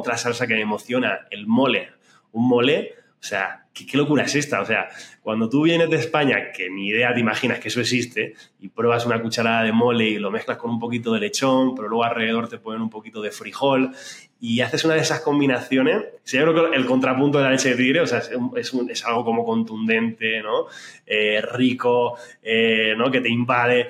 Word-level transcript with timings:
Otra 0.00 0.16
salsa 0.16 0.46
que 0.46 0.54
me 0.54 0.62
emociona, 0.62 1.26
el 1.30 1.46
mole. 1.46 1.90
Un 2.32 2.48
mole, 2.48 2.94
o 3.20 3.22
sea, 3.22 3.66
¿qué, 3.74 3.96
locura 3.98 4.24
es 4.24 4.34
esta? 4.34 4.62
O 4.62 4.64
sea, 4.64 4.88
cuando 5.20 5.48
tú 5.50 5.62
vienes 5.62 5.90
de 5.90 5.96
España, 5.96 6.52
que 6.52 6.70
ni 6.70 6.88
idea 6.88 7.12
te 7.12 7.20
imaginas 7.20 7.60
que 7.60 7.68
eso 7.68 7.80
existe, 7.80 8.34
y 8.60 8.68
pruebas 8.68 9.04
una 9.04 9.20
cucharada 9.20 9.62
de 9.62 9.72
mole 9.72 10.08
y 10.08 10.18
lo 10.18 10.30
mezclas 10.30 10.56
con 10.56 10.70
un 10.70 10.78
poquito 10.78 11.12
de 11.12 11.20
lechón, 11.20 11.74
pero 11.74 11.88
luego 11.88 12.04
alrededor 12.04 12.48
te 12.48 12.58
ponen 12.58 12.80
un 12.80 12.88
poquito 12.88 13.20
de 13.20 13.30
frijol, 13.30 13.92
y 14.40 14.62
haces 14.62 14.86
una 14.86 14.94
de 14.94 15.00
esas 15.00 15.20
combinaciones, 15.20 16.02
yo 16.24 16.42
creo 16.42 16.70
que 16.70 16.76
el 16.76 16.86
contrapunto 16.86 17.36
de 17.36 17.44
la 17.44 17.50
leche 17.50 17.70
de 17.70 17.76
tigre, 17.76 18.00
o 18.00 18.06
sea, 18.06 18.20
es, 18.56 18.72
es, 18.88 19.04
algo 19.04 19.22
como 19.22 19.44
contundente, 19.44 20.42
¿no? 20.42 20.66
Eh, 21.04 21.42
rico, 21.42 22.16
eh, 22.42 22.94
¿no? 22.96 23.10
Que 23.10 23.20
te 23.20 23.28
invade. 23.28 23.88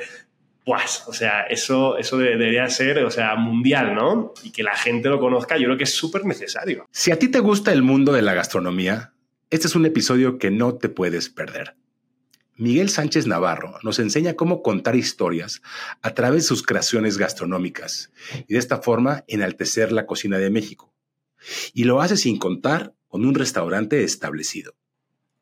Pues, 0.64 1.04
o 1.06 1.12
sea, 1.12 1.42
eso, 1.42 1.96
eso 1.96 2.18
debería 2.18 2.68
ser, 2.68 2.98
o 3.04 3.10
sea, 3.10 3.34
mundial, 3.36 3.94
¿no? 3.94 4.34
Y 4.42 4.50
que 4.50 4.62
la 4.62 4.76
gente 4.76 5.08
lo 5.08 5.18
conozca, 5.18 5.56
yo 5.56 5.64
creo 5.64 5.76
que 5.76 5.84
es 5.84 5.94
súper 5.94 6.24
necesario. 6.24 6.86
Si 6.90 7.10
a 7.10 7.18
ti 7.18 7.28
te 7.28 7.40
gusta 7.40 7.72
el 7.72 7.82
mundo 7.82 8.12
de 8.12 8.22
la 8.22 8.34
gastronomía, 8.34 9.14
este 9.50 9.66
es 9.66 9.74
un 9.74 9.86
episodio 9.86 10.38
que 10.38 10.50
no 10.50 10.74
te 10.74 10.88
puedes 10.88 11.28
perder. 11.28 11.76
Miguel 12.60 12.90
Sánchez 12.90 13.26
Navarro 13.26 13.78
nos 13.82 13.98
enseña 13.98 14.34
cómo 14.34 14.62
contar 14.62 14.94
historias 14.94 15.62
a 16.02 16.12
través 16.12 16.42
de 16.42 16.48
sus 16.48 16.62
creaciones 16.62 17.16
gastronómicas 17.16 18.12
y 18.46 18.52
de 18.52 18.58
esta 18.58 18.82
forma 18.82 19.24
enaltecer 19.28 19.92
la 19.92 20.04
cocina 20.04 20.36
de 20.36 20.50
México. 20.50 20.92
Y 21.72 21.84
lo 21.84 22.02
hace 22.02 22.18
sin 22.18 22.38
contar 22.38 22.92
con 23.08 23.24
un 23.24 23.34
restaurante 23.34 24.04
establecido. 24.04 24.74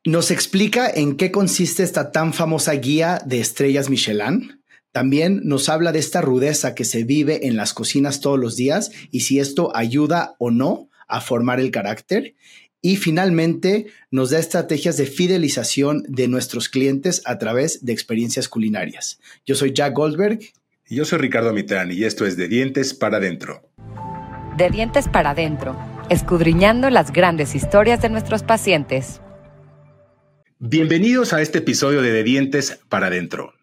Nos 0.05 0.31
explica 0.31 0.89
en 0.89 1.17
qué 1.17 1.33
consiste 1.33 1.83
esta 1.83 2.12
tan 2.12 2.33
famosa 2.33 2.73
guía 2.75 3.21
de 3.27 3.41
estrellas 3.41 3.91
Michelin. 3.91 4.58
También 4.92 5.42
nos 5.45 5.69
habla 5.69 5.92
de 5.92 5.98
esta 5.98 6.20
rudeza 6.20 6.74
que 6.74 6.84
se 6.84 7.05
vive 7.05 7.47
en 7.47 7.56
las 7.56 7.74
cocinas 7.74 8.20
todos 8.20 8.38
los 8.38 8.56
días 8.56 8.91
y 9.11 9.20
si 9.20 9.38
esto 9.38 9.74
ayuda 9.77 10.34
o 10.38 10.51
no 10.51 10.88
a 11.06 11.20
formar 11.20 11.61
el 11.61 11.70
carácter. 11.70 12.34
Y 12.80 12.97
finalmente 12.97 13.87
nos 14.11 14.30
da 14.30 14.38
estrategias 14.38 14.97
de 14.97 15.06
fidelización 15.06 16.05
de 16.08 16.28
nuestros 16.28 16.69
clientes 16.69 17.22
a 17.25 17.39
través 17.39 17.84
de 17.84 17.92
experiencias 17.92 18.48
culinarias. 18.48 19.19
Yo 19.45 19.56
soy 19.56 19.72
Jack 19.72 19.95
Goldberg. 19.95 20.39
Y 20.86 20.97
yo 20.97 21.05
soy 21.05 21.19
Ricardo 21.19 21.52
Mitrán 21.52 21.91
y 21.92 22.05
esto 22.05 22.25
es 22.25 22.36
De 22.36 22.48
Dientes 22.48 22.95
para 22.95 23.19
Adentro. 23.19 23.69
De 24.56 24.70
Dientes 24.70 25.06
para 25.08 25.30
Adentro, 25.30 25.77
escudriñando 26.08 26.89
las 26.89 27.12
grandes 27.12 27.55
historias 27.55 28.00
de 28.00 28.08
nuestros 28.08 28.42
pacientes. 28.42 29.20
Bienvenidos 30.61 31.33
a 31.33 31.42
este 31.42 31.58
episodio 31.58 32.00
de 32.00 32.11
De 32.11 32.25
Dientes 32.25 32.80
para 32.89 33.08
Adentro. 33.08 33.58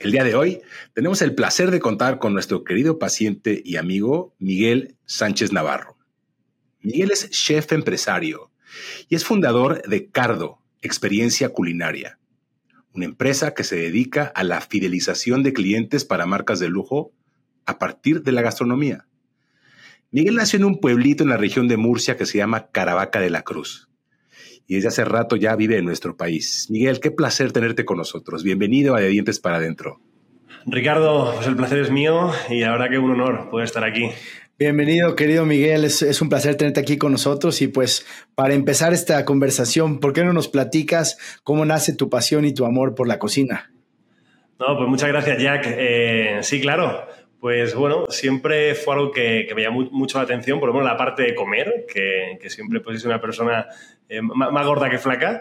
El 0.00 0.10
día 0.10 0.24
de 0.24 0.34
hoy 0.34 0.60
tenemos 0.92 1.22
el 1.22 1.36
placer 1.36 1.70
de 1.70 1.78
contar 1.78 2.18
con 2.18 2.32
nuestro 2.32 2.64
querido 2.64 2.98
paciente 2.98 3.62
y 3.64 3.76
amigo 3.76 4.34
Miguel 4.38 4.96
Sánchez 5.06 5.52
Navarro. 5.52 5.96
Miguel 6.80 7.12
es 7.12 7.30
chef 7.30 7.72
empresario 7.72 8.50
y 9.08 9.14
es 9.14 9.24
fundador 9.24 9.82
de 9.88 10.10
Cardo, 10.10 10.58
Experiencia 10.82 11.50
Culinaria, 11.50 12.18
una 12.92 13.04
empresa 13.04 13.54
que 13.54 13.62
se 13.62 13.76
dedica 13.76 14.24
a 14.34 14.42
la 14.42 14.60
fidelización 14.60 15.44
de 15.44 15.52
clientes 15.52 16.04
para 16.04 16.26
marcas 16.26 16.58
de 16.58 16.68
lujo 16.68 17.12
a 17.64 17.78
partir 17.78 18.22
de 18.22 18.32
la 18.32 18.42
gastronomía. 18.42 19.06
Miguel 20.10 20.34
nació 20.34 20.58
en 20.58 20.64
un 20.64 20.80
pueblito 20.80 21.22
en 21.22 21.30
la 21.30 21.36
región 21.36 21.68
de 21.68 21.76
Murcia 21.76 22.16
que 22.16 22.26
se 22.26 22.38
llama 22.38 22.68
Caravaca 22.72 23.20
de 23.20 23.30
la 23.30 23.42
Cruz 23.42 23.88
y 24.66 24.76
desde 24.76 24.88
hace 24.88 25.04
rato 25.04 25.36
ya 25.36 25.56
vive 25.56 25.78
en 25.78 25.84
nuestro 25.84 26.16
país. 26.16 26.68
Miguel, 26.70 27.00
qué 27.00 27.10
placer 27.10 27.52
tenerte 27.52 27.84
con 27.84 27.98
nosotros. 27.98 28.42
Bienvenido 28.42 28.94
a 28.94 29.00
De 29.00 29.08
Dientes 29.08 29.40
para 29.40 29.56
Adentro. 29.56 30.00
Ricardo, 30.66 31.32
pues 31.34 31.46
el 31.46 31.56
placer 31.56 31.78
es 31.78 31.90
mío 31.90 32.30
y 32.48 32.62
ahora 32.62 32.88
que 32.88 32.98
un 32.98 33.10
honor 33.10 33.50
poder 33.50 33.66
estar 33.66 33.84
aquí. 33.84 34.10
Bienvenido, 34.56 35.16
querido 35.16 35.44
Miguel. 35.44 35.84
Es, 35.84 36.22
un 36.22 36.28
placer 36.28 36.54
tenerte 36.54 36.80
aquí 36.80 36.96
con 36.96 37.12
nosotros. 37.12 37.60
Y 37.60 37.68
pues, 37.68 38.06
para 38.34 38.54
empezar 38.54 38.92
esta 38.92 39.24
conversación, 39.24 39.98
¿por 39.98 40.12
qué 40.12 40.24
no 40.24 40.32
nos 40.32 40.48
platicas 40.48 41.18
cómo 41.42 41.64
nace 41.64 41.94
tu 41.94 42.08
pasión 42.08 42.44
y 42.44 42.54
tu 42.54 42.64
amor 42.64 42.94
por 42.94 43.08
la 43.08 43.18
cocina? 43.18 43.72
No, 44.60 44.76
pues 44.76 44.88
muchas 44.88 45.08
gracias, 45.08 45.42
Jack. 45.42 45.66
Eh, 45.66 46.38
sí, 46.42 46.60
claro. 46.60 47.04
Pues 47.40 47.74
bueno, 47.74 48.06
siempre 48.08 48.74
fue 48.74 48.94
algo 48.94 49.10
que, 49.10 49.46
me 49.54 49.62
llamó 49.62 49.86
mucho 49.90 50.16
la 50.16 50.24
atención, 50.24 50.60
por 50.60 50.68
lo 50.68 50.72
menos 50.72 50.88
la 50.88 50.96
parte 50.96 51.24
de 51.24 51.34
comer, 51.34 51.84
que, 51.92 52.38
siempre 52.48 52.80
pues, 52.80 52.98
es 52.98 53.04
una 53.04 53.20
persona 53.20 53.66
eh, 54.08 54.20
más, 54.22 54.66
gorda 54.66 54.90
que 54.90 54.98
flaca. 54.98 55.40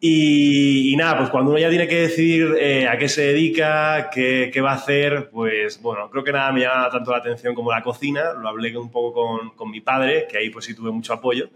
Y, 0.00 0.94
nada, 0.96 1.18
pues 1.18 1.30
cuando 1.30 1.50
uno 1.50 1.58
ya 1.58 1.68
tiene 1.68 1.86
que 1.86 2.00
decidir 2.00 2.56
eh, 2.58 2.88
a 2.88 2.96
qué 2.96 3.08
se 3.08 3.22
dedica, 3.22 4.10
qué, 4.10 4.60
va 4.62 4.72
a 4.72 4.76
hacer, 4.76 5.28
pues 5.30 5.80
bueno, 5.82 6.08
creo 6.10 6.24
que 6.24 6.32
nada 6.32 6.52
me 6.52 6.60
llama 6.60 6.88
tanto 6.90 7.10
la 7.10 7.18
atención 7.18 7.54
como 7.54 7.70
la 7.70 7.82
cocina. 7.82 8.32
Lo 8.32 8.48
hablé 8.48 8.76
un 8.76 8.90
poco 8.90 9.12
con, 9.12 9.50
con 9.50 9.70
mi 9.70 9.80
padre, 9.80 10.26
que 10.30 10.38
ahí 10.38 10.50
pues 10.50 10.64
sí 10.64 10.74
tuve 10.74 10.90
mucho 10.90 11.12
apoyo. 11.12 11.50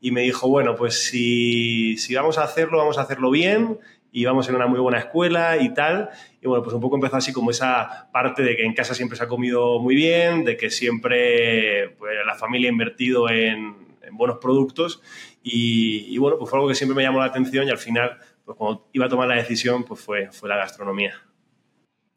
Y 0.00 0.10
me 0.10 0.22
dijo, 0.22 0.48
bueno, 0.48 0.76
pues 0.76 1.04
si, 1.04 1.96
si 1.96 2.14
vamos 2.14 2.38
a 2.38 2.44
hacerlo, 2.44 2.78
vamos 2.78 2.98
a 2.98 3.02
hacerlo 3.02 3.30
bien 3.30 3.78
y 4.12 4.24
vamos 4.24 4.48
en 4.48 4.54
una 4.54 4.66
muy 4.66 4.78
buena 4.78 4.98
escuela 4.98 5.56
y 5.58 5.72
tal. 5.74 6.10
Y 6.42 6.46
bueno, 6.46 6.62
pues 6.62 6.74
un 6.74 6.80
poco 6.80 6.96
empezó 6.96 7.16
así 7.16 7.32
como 7.32 7.50
esa 7.50 8.08
parte 8.12 8.42
de 8.42 8.56
que 8.56 8.64
en 8.64 8.74
casa 8.74 8.94
siempre 8.94 9.16
se 9.16 9.24
ha 9.24 9.28
comido 9.28 9.78
muy 9.78 9.94
bien, 9.94 10.44
de 10.44 10.56
que 10.56 10.70
siempre 10.70 11.90
pues, 11.98 12.14
la 12.24 12.34
familia 12.34 12.68
ha 12.68 12.72
invertido 12.72 13.28
en, 13.28 13.85
buenos 14.16 14.38
productos 14.40 15.02
y, 15.42 16.16
bueno, 16.18 16.38
pues 16.38 16.50
fue 16.50 16.58
algo 16.58 16.68
que 16.68 16.74
siempre 16.74 16.96
me 16.96 17.02
llamó 17.02 17.20
la 17.20 17.26
atención 17.26 17.66
y 17.66 17.70
al 17.70 17.78
final, 17.78 18.18
pues 18.44 18.56
cuando 18.56 18.88
iba 18.92 19.06
a 19.06 19.08
tomar 19.08 19.28
la 19.28 19.36
decisión, 19.36 19.84
pues 19.84 20.00
fue, 20.00 20.30
fue 20.32 20.48
la 20.48 20.56
gastronomía. 20.56 21.14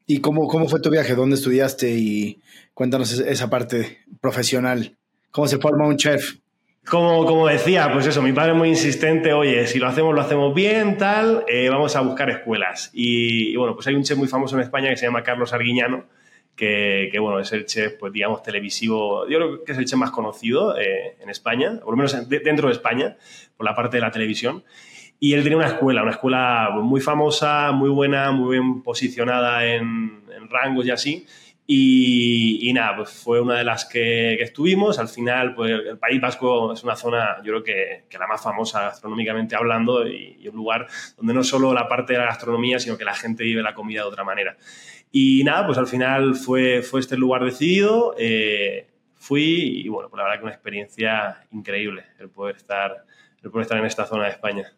¿Y 0.05 0.21
cómo, 0.21 0.47
cómo 0.47 0.67
fue 0.67 0.79
tu 0.79 0.89
viaje? 0.89 1.13
¿Dónde 1.13 1.35
estudiaste? 1.35 1.91
Y 1.91 2.41
cuéntanos 2.73 3.11
esa 3.19 3.49
parte 3.49 3.99
profesional. 4.19 4.97
¿Cómo 5.29 5.47
se 5.47 5.59
forma 5.59 5.87
un 5.87 5.97
chef? 5.97 6.39
Como, 6.89 7.25
como, 7.25 7.47
decía, 7.47 7.91
pues 7.93 8.07
eso, 8.07 8.21
mi 8.23 8.33
padre 8.33 8.53
es 8.53 8.57
muy 8.57 8.69
insistente, 8.69 9.31
oye, 9.33 9.67
si 9.67 9.77
lo 9.77 9.87
hacemos, 9.87 10.15
lo 10.15 10.21
hacemos 10.21 10.55
bien, 10.55 10.97
tal, 10.97 11.45
eh, 11.47 11.69
vamos 11.69 11.95
a 11.95 12.01
buscar 12.01 12.31
escuelas. 12.31 12.89
Y, 12.93 13.55
bueno, 13.55 13.75
pues 13.75 13.85
hay 13.85 13.93
un 13.93 14.03
chef 14.03 14.17
muy 14.17 14.27
famoso 14.27 14.55
en 14.55 14.63
España 14.63 14.89
que 14.89 14.97
se 14.97 15.05
llama 15.05 15.21
Carlos 15.21 15.53
Arguiñano, 15.53 16.07
que, 16.59 17.07
que, 17.09 17.19
bueno, 17.19 17.39
es 17.39 17.53
el 17.53 17.65
chef, 17.65 17.93
pues 17.93 18.11
digamos, 18.11 18.43
televisivo, 18.43 19.25
yo 19.29 19.37
creo 19.37 19.63
que 19.63 19.71
es 19.71 19.77
el 19.77 19.85
chef 19.85 19.97
más 19.97 20.11
conocido 20.11 20.77
eh, 20.77 21.15
en 21.21 21.29
España, 21.29 21.79
por 21.81 21.91
lo 21.91 21.97
menos 21.97 22.27
dentro 22.27 22.67
de 22.67 22.73
España, 22.73 23.15
por 23.55 23.65
la 23.65 23.73
parte 23.73 23.95
de 23.95 24.01
la 24.01 24.11
televisión. 24.11 24.65
Y 25.21 25.33
él 25.33 25.43
tenía 25.43 25.57
una 25.57 25.67
escuela, 25.67 26.01
una 26.01 26.11
escuela 26.11 26.69
muy 26.73 26.99
famosa, 26.99 27.71
muy 27.71 27.89
buena, 27.89 28.31
muy 28.31 28.57
bien 28.57 28.83
posicionada 28.83 29.65
en, 29.65 30.23
en 30.35 30.49
rangos 30.49 30.85
y 30.85 30.91
así. 30.91 31.25
Y, 31.71 32.73
nada, 32.73 32.95
pues 32.95 33.11
fue 33.11 33.39
una 33.39 33.59
de 33.59 33.63
las 33.63 33.85
que, 33.85 34.41
estuvimos. 34.41 34.97
Al 34.97 35.07
final, 35.07 35.53
pues 35.53 35.69
el 35.69 35.99
País 35.99 36.19
Vasco 36.19 36.73
es 36.73 36.83
una 36.83 36.95
zona, 36.95 37.37
yo 37.43 37.51
creo 37.51 37.63
que, 37.63 38.05
que 38.09 38.17
la 38.17 38.25
más 38.25 38.41
famosa 38.41 38.81
gastronómicamente 38.81 39.55
hablando 39.55 40.07
y, 40.07 40.47
un 40.47 40.55
lugar 40.55 40.87
donde 41.15 41.31
no 41.31 41.43
solo 41.43 41.71
la 41.71 41.87
parte 41.87 42.13
de 42.13 42.19
la 42.19 42.25
gastronomía, 42.25 42.79
sino 42.79 42.97
que 42.97 43.05
la 43.05 43.13
gente 43.13 43.43
vive 43.43 43.61
la 43.61 43.75
comida 43.75 44.01
de 44.01 44.07
otra 44.07 44.23
manera. 44.23 44.57
Y 45.11 45.43
nada, 45.43 45.65
pues 45.65 45.77
al 45.77 45.87
final 45.87 46.35
fue, 46.35 46.81
fue 46.81 46.99
este 46.99 47.17
lugar 47.17 47.43
decidido. 47.43 48.15
Eh, 48.17 48.87
fui 49.15 49.81
y 49.83 49.89
bueno, 49.89 50.09
pues 50.09 50.17
la 50.17 50.23
verdad 50.23 50.39
que 50.39 50.45
una 50.45 50.53
experiencia 50.53 51.47
increíble 51.51 52.05
el 52.19 52.29
poder 52.29 52.55
estar, 52.55 53.05
el 53.43 53.51
poder 53.51 53.63
estar 53.63 53.77
en 53.77 53.85
esta 53.85 54.05
zona 54.05 54.25
de 54.25 54.31
España. 54.31 54.73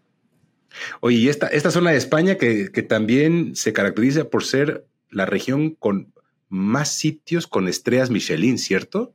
Oye, 1.02 1.18
y 1.18 1.30
esta, 1.30 1.48
esta 1.48 1.70
zona 1.70 1.92
de 1.92 1.98
España 1.98 2.36
que, 2.36 2.72
que 2.72 2.82
también 2.82 3.56
se 3.56 3.74
caracteriza 3.74 4.30
por 4.30 4.44
ser 4.44 4.86
la 5.10 5.26
región 5.26 5.72
con 5.72 6.14
más 6.48 6.94
sitios 6.94 7.48
con 7.48 7.68
estrellas 7.68 8.10
Michelin, 8.10 8.58
¿cierto? 8.58 9.14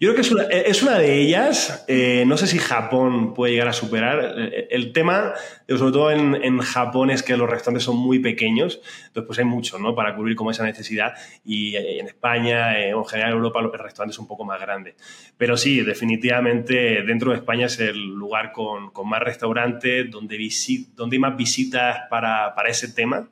Yo 0.00 0.08
creo 0.08 0.14
que 0.14 0.20
es 0.22 0.32
una, 0.32 0.44
es 0.44 0.82
una 0.82 0.98
de 0.98 1.20
ellas. 1.20 1.84
Eh, 1.86 2.24
no 2.26 2.38
sé 2.38 2.46
si 2.46 2.58
Japón 2.58 3.34
puede 3.34 3.52
llegar 3.52 3.68
a 3.68 3.74
superar. 3.74 4.34
Eh, 4.38 4.68
el 4.70 4.92
tema, 4.92 5.34
sobre 5.68 5.92
todo 5.92 6.10
en, 6.10 6.58
Japón, 6.60 7.10
es 7.10 7.22
que 7.22 7.36
los 7.36 7.50
restaurantes 7.50 7.84
son 7.84 7.96
muy 7.96 8.18
pequeños. 8.18 8.80
Entonces, 9.08 9.26
pues 9.26 9.38
hay 9.38 9.44
mucho, 9.44 9.78
¿no? 9.78 9.94
Para 9.94 10.16
cubrir 10.16 10.36
como 10.36 10.50
esa 10.50 10.64
necesidad. 10.64 11.12
Y 11.44 11.76
eh, 11.76 12.00
en 12.00 12.06
España, 12.06 12.80
en 12.80 13.04
general 13.04 13.32
en 13.32 13.36
Europa, 13.36 13.60
el 13.60 13.78
restaurante 13.78 14.12
es 14.12 14.18
un 14.18 14.26
poco 14.26 14.44
más 14.44 14.58
grande. 14.58 14.94
Pero 15.36 15.58
sí, 15.58 15.82
definitivamente 15.82 17.02
dentro 17.02 17.32
de 17.32 17.36
España 17.36 17.66
es 17.66 17.78
el 17.80 17.98
lugar 17.98 18.52
con, 18.52 18.90
más 19.04 19.20
restaurantes, 19.20 20.10
donde, 20.10 20.38
donde 20.94 21.16
hay 21.16 21.20
más 21.20 21.36
visitas 21.36 22.02
para, 22.08 22.54
para 22.54 22.70
ese 22.70 22.88
tema. 22.88 23.28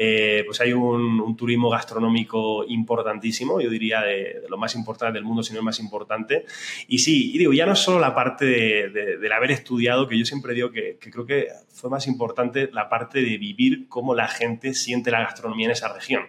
Eh, 0.00 0.44
pues 0.46 0.60
hay 0.60 0.72
un, 0.72 1.36
turismo 1.36 1.70
gastronómico 1.70 2.64
importantísimo, 2.68 3.60
yo 3.60 3.68
diría 3.68 4.00
de, 4.00 4.42
lo 4.48 4.56
más 4.56 4.76
importante 4.76 5.14
del 5.14 5.24
mundo, 5.24 5.42
si 5.42 5.52
no 5.52 5.58
el 5.58 5.64
más 5.64 5.80
importante. 5.80 6.44
Y 6.86 6.98
sí, 6.98 7.34
y 7.34 7.38
digo, 7.38 7.52
ya 7.52 7.66
no 7.66 7.72
es 7.72 7.80
solo 7.80 7.98
la 7.98 8.14
parte 8.14 8.44
de, 8.44 9.18
del 9.18 9.32
haber 9.32 9.50
estudiado, 9.50 10.06
que 10.06 10.16
yo 10.16 10.24
siempre 10.24 10.54
digo 10.54 10.70
que, 10.70 10.98
creo 11.00 11.26
que 11.26 11.48
fue 11.68 11.90
más 11.90 12.06
importante 12.06 12.70
la 12.72 12.88
parte 12.88 13.22
de 13.22 13.38
vivir 13.38 13.88
cómo 13.88 14.14
la 14.14 14.28
gente 14.28 14.72
siente 14.72 15.10
la 15.10 15.18
gastronomía 15.18 15.66
en 15.66 15.72
esa 15.72 15.92
región. 15.92 16.22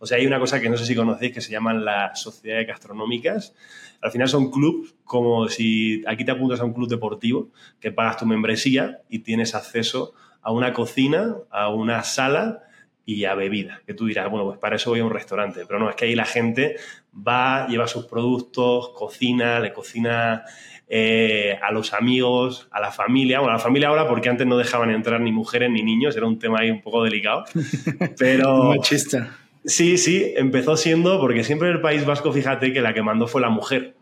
O 0.00 0.06
sea, 0.06 0.18
hay 0.18 0.26
una 0.26 0.40
cosa 0.40 0.60
que 0.60 0.68
no 0.68 0.76
sé 0.76 0.84
si 0.84 0.96
conocéis 0.96 1.32
que 1.32 1.40
se 1.40 1.52
llaman 1.52 1.84
las 1.84 2.20
sociedades 2.20 2.66
gastronómicas. 2.66 3.54
Al 4.00 4.10
final 4.10 4.28
son 4.28 4.50
clubs 4.50 4.96
como 5.04 5.46
si 5.46 6.02
aquí 6.08 6.24
te 6.24 6.32
apuntas 6.32 6.58
a 6.58 6.64
un 6.64 6.72
club 6.72 6.88
deportivo, 6.88 7.50
que 7.78 7.92
pagas 7.92 8.16
tu 8.16 8.26
membresía 8.26 8.98
y 9.08 9.20
tienes 9.20 9.54
acceso 9.54 10.12
a 10.42 10.50
una 10.50 10.72
cocina, 10.72 11.36
a 11.52 11.68
una 11.68 12.02
sala 12.02 12.64
y 13.04 13.24
a 13.24 13.34
bebida. 13.34 13.80
Que 13.86 13.94
tú 13.94 14.06
dirás, 14.06 14.30
bueno, 14.30 14.46
pues 14.46 14.58
para 14.58 14.76
eso 14.76 14.90
voy 14.90 15.00
a 15.00 15.04
un 15.04 15.10
restaurante. 15.10 15.64
Pero 15.66 15.78
no, 15.78 15.90
es 15.90 15.96
que 15.96 16.04
ahí 16.06 16.14
la 16.14 16.24
gente 16.24 16.76
va, 17.16 17.66
lleva 17.68 17.86
sus 17.86 18.06
productos, 18.06 18.90
cocina, 18.90 19.60
le 19.60 19.72
cocina 19.72 20.44
eh, 20.88 21.58
a 21.62 21.72
los 21.72 21.92
amigos, 21.92 22.68
a 22.70 22.80
la 22.80 22.92
familia. 22.92 23.40
Bueno, 23.40 23.54
a 23.54 23.56
la 23.56 23.62
familia 23.62 23.88
ahora 23.88 24.08
porque 24.08 24.28
antes 24.28 24.46
no 24.46 24.56
dejaban 24.56 24.90
entrar 24.90 25.20
ni 25.20 25.32
mujeres 25.32 25.70
ni 25.70 25.82
niños, 25.82 26.16
era 26.16 26.26
un 26.26 26.38
tema 26.38 26.60
ahí 26.60 26.70
un 26.70 26.82
poco 26.82 27.02
delicado. 27.02 27.44
Pero... 28.18 28.74
Machista. 28.74 29.38
Sí, 29.64 29.96
sí, 29.96 30.34
empezó 30.36 30.76
siendo, 30.76 31.20
porque 31.20 31.44
siempre 31.44 31.68
en 31.68 31.76
el 31.76 31.80
País 31.80 32.04
Vasco, 32.04 32.32
fíjate 32.32 32.72
que 32.72 32.80
la 32.80 32.94
que 32.94 33.02
mandó 33.02 33.28
fue 33.28 33.40
la 33.40 33.48
mujer. 33.48 33.94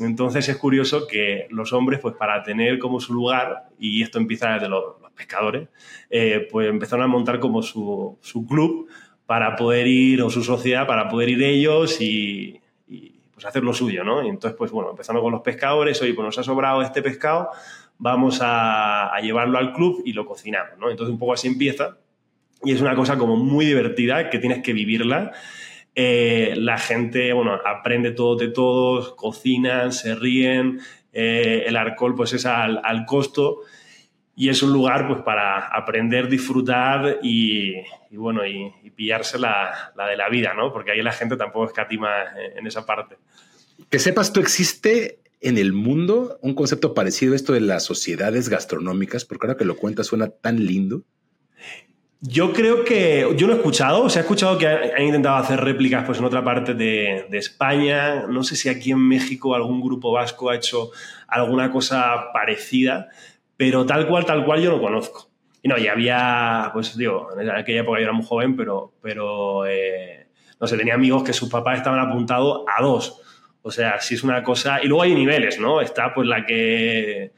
Entonces 0.00 0.48
es 0.48 0.56
curioso 0.56 1.06
que 1.06 1.46
los 1.50 1.72
hombres, 1.72 2.00
pues 2.00 2.14
para 2.14 2.42
tener 2.42 2.78
como 2.78 3.00
su 3.00 3.14
lugar, 3.14 3.68
y 3.78 4.02
esto 4.02 4.18
empieza 4.18 4.54
desde 4.54 4.68
los, 4.68 4.96
pescadores, 5.16 5.68
eh, 6.10 6.46
pues 6.52 6.68
empezaron 6.68 7.04
a 7.04 7.08
montar 7.08 7.40
como 7.40 7.62
su, 7.62 8.18
club 8.46 8.86
para 9.24 9.56
poder 9.56 9.86
ir, 9.86 10.20
o 10.20 10.28
su 10.28 10.44
sociedad, 10.44 10.86
para 10.86 11.08
poder 11.08 11.30
ir 11.30 11.42
ellos 11.42 12.00
y, 12.00 12.60
pues 13.32 13.46
hacer 13.46 13.62
lo 13.62 13.72
suyo, 13.72 14.04
¿no? 14.04 14.22
Y 14.22 14.28
entonces, 14.28 14.56
pues 14.56 14.70
bueno, 14.70 14.90
empezando 14.90 15.22
con 15.22 15.32
los 15.32 15.40
pescadores, 15.40 16.00
oye, 16.02 16.14
pues 16.14 16.24
nos 16.24 16.38
ha 16.38 16.42
sobrado 16.42 16.82
este 16.82 17.02
pescado, 17.02 17.50
vamos 17.98 18.40
a, 18.42 19.14
a 19.14 19.20
llevarlo 19.20 19.58
al 19.58 19.72
club 19.72 20.02
y 20.04 20.12
lo 20.12 20.26
cocinamos, 20.26 20.78
¿no? 20.78 20.90
Entonces 20.90 21.12
un 21.12 21.18
poco 21.18 21.32
así 21.32 21.48
empieza 21.48 21.96
y 22.64 22.72
es 22.72 22.80
una 22.80 22.94
cosa 22.94 23.16
como 23.18 23.36
muy 23.36 23.66
divertida 23.66 24.30
que 24.30 24.38
tienes 24.38 24.62
que 24.62 24.72
vivirla. 24.72 25.32
Eh, 25.98 26.52
la 26.58 26.76
gente, 26.76 27.32
bueno, 27.32 27.58
aprende 27.64 28.10
todo 28.10 28.36
de 28.36 28.48
todos, 28.48 29.14
cocinan, 29.14 29.92
se 29.92 30.14
ríen, 30.14 30.78
eh, 31.10 31.64
el 31.66 31.74
alcohol 31.74 32.14
pues 32.14 32.34
es 32.34 32.44
al, 32.44 32.82
costo 33.06 33.62
y 34.34 34.50
es 34.50 34.62
un 34.62 34.74
lugar 34.74 35.08
pues 35.08 35.22
para 35.22 35.68
aprender, 35.68 36.28
disfrutar 36.28 37.20
y, 37.22 37.76
bueno, 38.10 38.46
y, 38.46 38.70
pillarse 38.94 39.38
la, 39.38 39.92
de 39.96 40.16
la 40.16 40.28
vida, 40.28 40.52
¿no? 40.52 40.70
Porque 40.70 40.90
ahí 40.90 41.02
la 41.02 41.12
gente 41.12 41.38
tampoco 41.38 41.66
escatima 41.66 42.10
en 42.54 42.66
esa 42.66 42.84
parte. 42.84 43.16
Que 43.88 43.98
sepas, 43.98 44.32
tú 44.32 44.40
existe 44.40 45.20
en 45.40 45.56
el 45.56 45.72
mundo 45.72 46.38
un 46.42 46.54
concepto 46.54 46.92
parecido 46.92 47.32
a 47.32 47.36
esto 47.36 47.52
de 47.52 47.60
las 47.60 47.84
sociedades 47.84 48.48
gastronómicas, 48.48 49.24
porque 49.24 49.46
ahora 49.46 49.58
que 49.58 49.64
lo 49.64 49.76
cuentas 49.76 50.08
suena 50.08 50.28
tan 50.28 50.64
lindo. 50.64 51.04
Yo 52.28 52.52
creo 52.52 52.82
que, 52.82 53.34
yo 53.36 53.46
lo 53.46 53.52
he 53.52 53.56
escuchado, 53.56 54.08
se 54.10 54.18
ha 54.18 54.22
escuchado 54.22 54.58
que 54.58 54.66
han, 54.66 55.02
intentado 55.02 55.36
hacer 55.36 55.60
réplicas 55.60 56.04
pues, 56.04 56.18
en 56.18 56.24
otra 56.24 56.42
parte 56.42 56.74
de, 56.74 57.28
España, 57.32 58.26
no 58.26 58.42
sé 58.42 58.56
si 58.56 58.68
aquí 58.68 58.90
en 58.90 58.98
México 58.98 59.54
algún 59.54 59.80
grupo 59.80 60.10
vasco 60.10 60.50
ha 60.50 60.56
hecho 60.56 60.90
alguna 61.28 61.70
cosa 61.70 62.32
parecida, 62.32 63.10
pero 63.56 63.86
tal 63.86 64.08
cual, 64.08 64.24
tal 64.24 64.44
cual 64.44 64.60
yo 64.60 64.72
no 64.72 64.80
conozco. 64.80 65.28
Y 65.62 65.68
no, 65.68 65.78
ya 65.78 65.92
había, 65.92 66.70
pues 66.72 66.96
digo, 66.96 67.28
en 67.38 67.48
aquella 67.48 67.82
época 67.82 67.98
yo 67.98 68.04
era 68.04 68.12
muy 68.12 68.26
joven, 68.26 68.56
pero, 68.56 68.94
pero 69.00 69.64
eh, 69.64 70.26
no 70.60 70.66
sé, 70.66 70.76
tenía 70.76 70.94
amigos 70.94 71.22
que 71.22 71.32
sus 71.32 71.48
papás 71.48 71.78
estaban 71.78 72.00
apuntados 72.00 72.64
a 72.66 72.82
dos. 72.82 73.20
O 73.62 73.70
sea, 73.70 74.00
si 74.00 74.16
es 74.16 74.24
una 74.24 74.42
cosa... 74.42 74.82
Y 74.82 74.88
luego 74.88 75.02
hay 75.02 75.14
niveles, 75.14 75.60
¿no? 75.60 75.80
Está 75.80 76.12
pues 76.12 76.26
la 76.26 76.44
que 76.44 77.30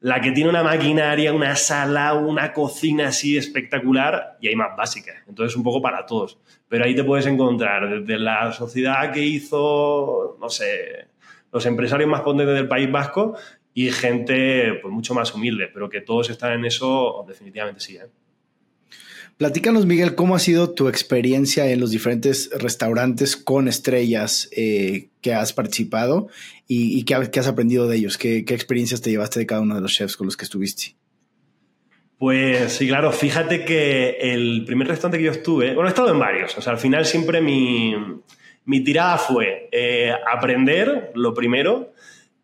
la 0.00 0.20
que 0.20 0.32
tiene 0.32 0.48
una 0.48 0.62
maquinaria, 0.62 1.32
una 1.32 1.54
sala, 1.56 2.14
una 2.14 2.52
cocina 2.52 3.08
así 3.08 3.36
espectacular 3.36 4.38
y 4.40 4.48
hay 4.48 4.56
más 4.56 4.76
básicas. 4.76 5.16
Entonces, 5.28 5.56
un 5.56 5.62
poco 5.62 5.82
para 5.82 6.06
todos. 6.06 6.38
Pero 6.68 6.84
ahí 6.84 6.94
te 6.94 7.04
puedes 7.04 7.26
encontrar 7.26 8.00
desde 8.00 8.18
la 8.18 8.52
sociedad 8.52 9.12
que 9.12 9.22
hizo, 9.22 10.38
no 10.40 10.48
sé, 10.48 11.08
los 11.52 11.66
empresarios 11.66 12.08
más 12.08 12.22
potentes 12.22 12.54
del 12.54 12.68
País 12.68 12.90
Vasco 12.90 13.36
y 13.74 13.90
gente 13.90 14.78
pues, 14.80 14.92
mucho 14.92 15.14
más 15.14 15.34
humilde, 15.34 15.68
pero 15.72 15.90
que 15.90 16.00
todos 16.00 16.30
están 16.30 16.52
en 16.52 16.64
eso, 16.64 17.24
definitivamente 17.28 17.80
sí. 17.80 17.96
¿eh? 17.96 18.06
Platícanos, 19.40 19.86
Miguel, 19.86 20.16
cómo 20.16 20.36
ha 20.36 20.38
sido 20.38 20.74
tu 20.74 20.88
experiencia 20.88 21.66
en 21.70 21.80
los 21.80 21.90
diferentes 21.90 22.50
restaurantes 22.58 23.38
con 23.38 23.68
estrellas 23.68 24.50
eh, 24.54 25.08
que 25.22 25.32
has 25.32 25.54
participado 25.54 26.28
y, 26.68 27.02
qué, 27.04 27.14
has 27.14 27.46
aprendido 27.46 27.88
de 27.88 27.96
ellos. 27.96 28.18
¿Qué, 28.18 28.44
experiencias 28.46 29.00
te 29.00 29.08
llevaste 29.08 29.38
de 29.40 29.46
cada 29.46 29.62
uno 29.62 29.76
de 29.76 29.80
los 29.80 29.94
chefs 29.94 30.18
con 30.18 30.26
los 30.26 30.36
que 30.36 30.44
estuviste? 30.44 30.94
Pues 32.18 32.70
sí, 32.74 32.86
claro. 32.86 33.12
Fíjate 33.12 33.64
que 33.64 34.18
el 34.20 34.64
primer 34.66 34.88
restaurante 34.88 35.16
que 35.16 35.24
yo 35.24 35.32
estuve, 35.32 35.72
bueno, 35.72 35.88
he 35.88 35.92
estado 35.92 36.12
en 36.12 36.18
varios. 36.18 36.58
O 36.58 36.60
sea, 36.60 36.74
al 36.74 36.78
final 36.78 37.06
siempre 37.06 37.40
mi, 37.40 37.94
tirada 38.84 39.16
fue 39.16 39.70
eh, 39.72 40.12
aprender 40.30 41.12
lo 41.14 41.32
primero 41.32 41.94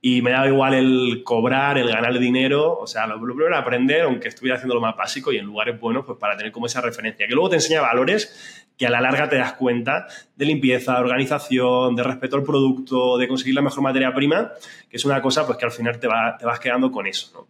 y 0.08 0.22
me 0.22 0.30
daba 0.30 0.46
igual 0.46 0.72
el 0.72 1.22
cobrar, 1.24 1.78
el 1.78 1.88
ganar 1.88 2.16
dinero, 2.20 2.78
o 2.78 2.86
sea, 2.86 3.08
lo, 3.08 3.20
primero 3.20 3.48
era 3.48 3.58
aprender, 3.58 4.02
aunque 4.02 4.28
estuviera 4.28 4.54
haciendo 4.54 4.76
lo 4.76 4.80
más 4.80 4.96
básico 4.96 5.32
y 5.32 5.38
en 5.38 5.46
lugares 5.46 5.80
buenos, 5.80 6.06
pues 6.06 6.16
para 6.16 6.36
tener 6.36 6.52
como 6.52 6.66
esa 6.66 6.80
referencia, 6.80 7.26
que 7.26 7.34
luego 7.34 7.50
te 7.50 7.56
enseña 7.56 7.80
valores 7.80 8.64
que 8.78 8.86
a 8.86 8.90
la 8.90 9.00
larga 9.00 9.28
te 9.28 9.34
das 9.34 9.54
cuenta 9.54 10.06
de 10.36 10.44
limpieza, 10.44 10.92
de 10.94 11.00
organización, 11.00 11.96
de 11.96 12.04
respeto 12.04 12.36
al 12.36 12.44
producto, 12.44 13.18
de 13.18 13.26
conseguir 13.26 13.56
la 13.56 13.62
mejor 13.62 13.82
materia 13.82 14.14
prima, 14.14 14.52
que 14.88 14.96
es 14.96 15.04
una 15.04 15.20
cosa 15.20 15.44
pues 15.44 15.58
que 15.58 15.64
al 15.64 15.72
final 15.72 15.98
te, 15.98 16.06
va, 16.06 16.36
te 16.38 16.46
vas 16.46 16.60
quedando 16.60 16.92
con 16.92 17.08
eso, 17.08 17.32
¿no? 17.34 17.48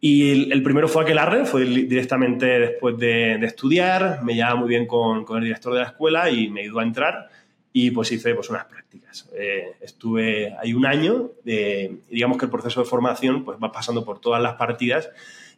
Y 0.00 0.50
el, 0.52 0.62
primero 0.62 0.86
fue 0.86 1.02
Aquelarre, 1.02 1.44
fue 1.44 1.64
directamente 1.64 2.46
después 2.46 2.96
de, 2.98 3.34
estudiar, 3.44 4.22
me 4.22 4.34
llevaba 4.36 4.54
muy 4.54 4.68
bien 4.68 4.86
con, 4.86 5.24
con, 5.24 5.38
el 5.38 5.44
director 5.44 5.74
de 5.74 5.80
la 5.80 5.86
escuela 5.86 6.30
y 6.30 6.48
me 6.48 6.60
ayudó 6.60 6.78
a 6.78 6.84
entrar 6.84 7.28
y 7.72 7.90
pues 7.90 8.10
hice 8.12 8.34
pues 8.34 8.50
unas 8.50 8.64
prácticas. 8.64 9.28
Eh, 9.34 9.72
estuve 9.80 10.56
ahí 10.60 10.72
un 10.72 10.86
año, 10.86 11.30
eh, 11.46 11.98
digamos 12.10 12.38
que 12.38 12.46
el 12.46 12.50
proceso 12.50 12.80
de 12.80 12.86
formación 12.86 13.44
pues 13.44 13.58
va 13.62 13.70
pasando 13.70 14.04
por 14.04 14.20
todas 14.20 14.42
las 14.42 14.54
partidas 14.54 15.10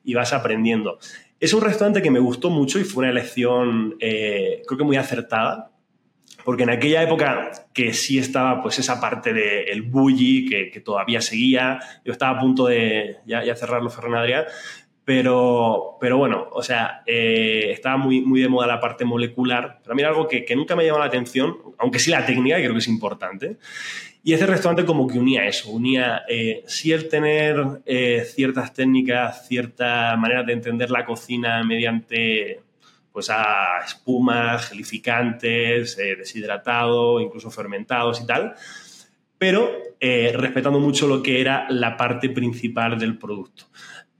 y 0.04 0.14
vas 0.14 0.32
aprendiendo. 0.32 0.98
Es 1.40 1.52
un 1.54 1.62
restaurante 1.62 2.02
que 2.02 2.10
me 2.10 2.20
gustó 2.20 2.50
mucho 2.50 2.78
y 2.78 2.84
fue 2.84 3.02
una 3.02 3.10
elección 3.10 3.96
eh, 4.00 4.62
creo 4.66 4.78
que 4.78 4.84
muy 4.84 4.96
acertada, 4.96 5.70
porque 6.44 6.64
en 6.64 6.70
aquella 6.70 7.02
época 7.02 7.50
que 7.72 7.92
sí 7.92 8.18
estaba 8.18 8.62
pues 8.62 8.78
esa 8.78 9.00
parte 9.00 9.32
del 9.32 9.68
el 9.68 9.82
bully 9.82 10.46
que, 10.48 10.70
que, 10.70 10.80
todavía 10.80 11.20
seguía, 11.20 11.80
yo 12.04 12.12
estaba 12.12 12.36
a 12.36 12.40
punto 12.40 12.66
de 12.66 13.18
ya, 13.26 13.44
ya 13.44 13.54
cerrarlo 13.54 13.90
Ferran 13.90 14.14
Adrià, 14.14 14.46
pero, 15.14 15.98
pero 16.00 16.16
bueno, 16.16 16.48
o 16.52 16.62
sea, 16.62 17.02
eh, 17.04 17.66
estaba 17.70 17.98
muy, 17.98 18.22
muy 18.22 18.40
de 18.40 18.48
moda 18.48 18.66
la 18.66 18.80
parte 18.80 19.04
molecular. 19.04 19.80
Pero 19.82 19.92
a 19.92 19.94
mí 19.94 20.00
era 20.00 20.08
algo 20.08 20.26
que, 20.26 20.42
que 20.42 20.56
nunca 20.56 20.74
me 20.74 20.86
llamó 20.86 21.00
la 21.00 21.04
atención, 21.04 21.54
aunque 21.76 21.98
sí 21.98 22.10
la 22.10 22.24
técnica, 22.24 22.56
que 22.56 22.62
creo 22.62 22.72
que 22.72 22.78
es 22.78 22.88
importante. 22.88 23.58
Y 24.24 24.32
ese 24.32 24.46
restaurante 24.46 24.86
como 24.86 25.06
que 25.06 25.18
unía 25.18 25.46
eso, 25.46 25.70
unía 25.70 26.22
eh, 26.30 26.64
sí 26.66 26.92
el 26.92 27.10
tener 27.10 27.82
eh, 27.84 28.24
ciertas 28.24 28.72
técnicas, 28.72 29.46
cierta 29.46 30.16
manera 30.16 30.44
de 30.44 30.54
entender 30.54 30.90
la 30.90 31.04
cocina 31.04 31.62
mediante 31.62 32.62
pues 33.12 33.28
a 33.28 33.80
espumas, 33.84 34.70
gelificantes, 34.70 35.98
eh, 35.98 36.16
deshidratado, 36.16 37.20
incluso 37.20 37.50
fermentados 37.50 38.22
y 38.22 38.26
tal, 38.26 38.54
pero 39.36 39.70
respetando 40.00 40.80
mucho 40.80 41.06
lo 41.06 41.22
que 41.22 41.40
era 41.40 41.66
la 41.68 41.96
parte 41.96 42.30
principal 42.30 42.98
del 42.98 43.18
producto 43.18 43.66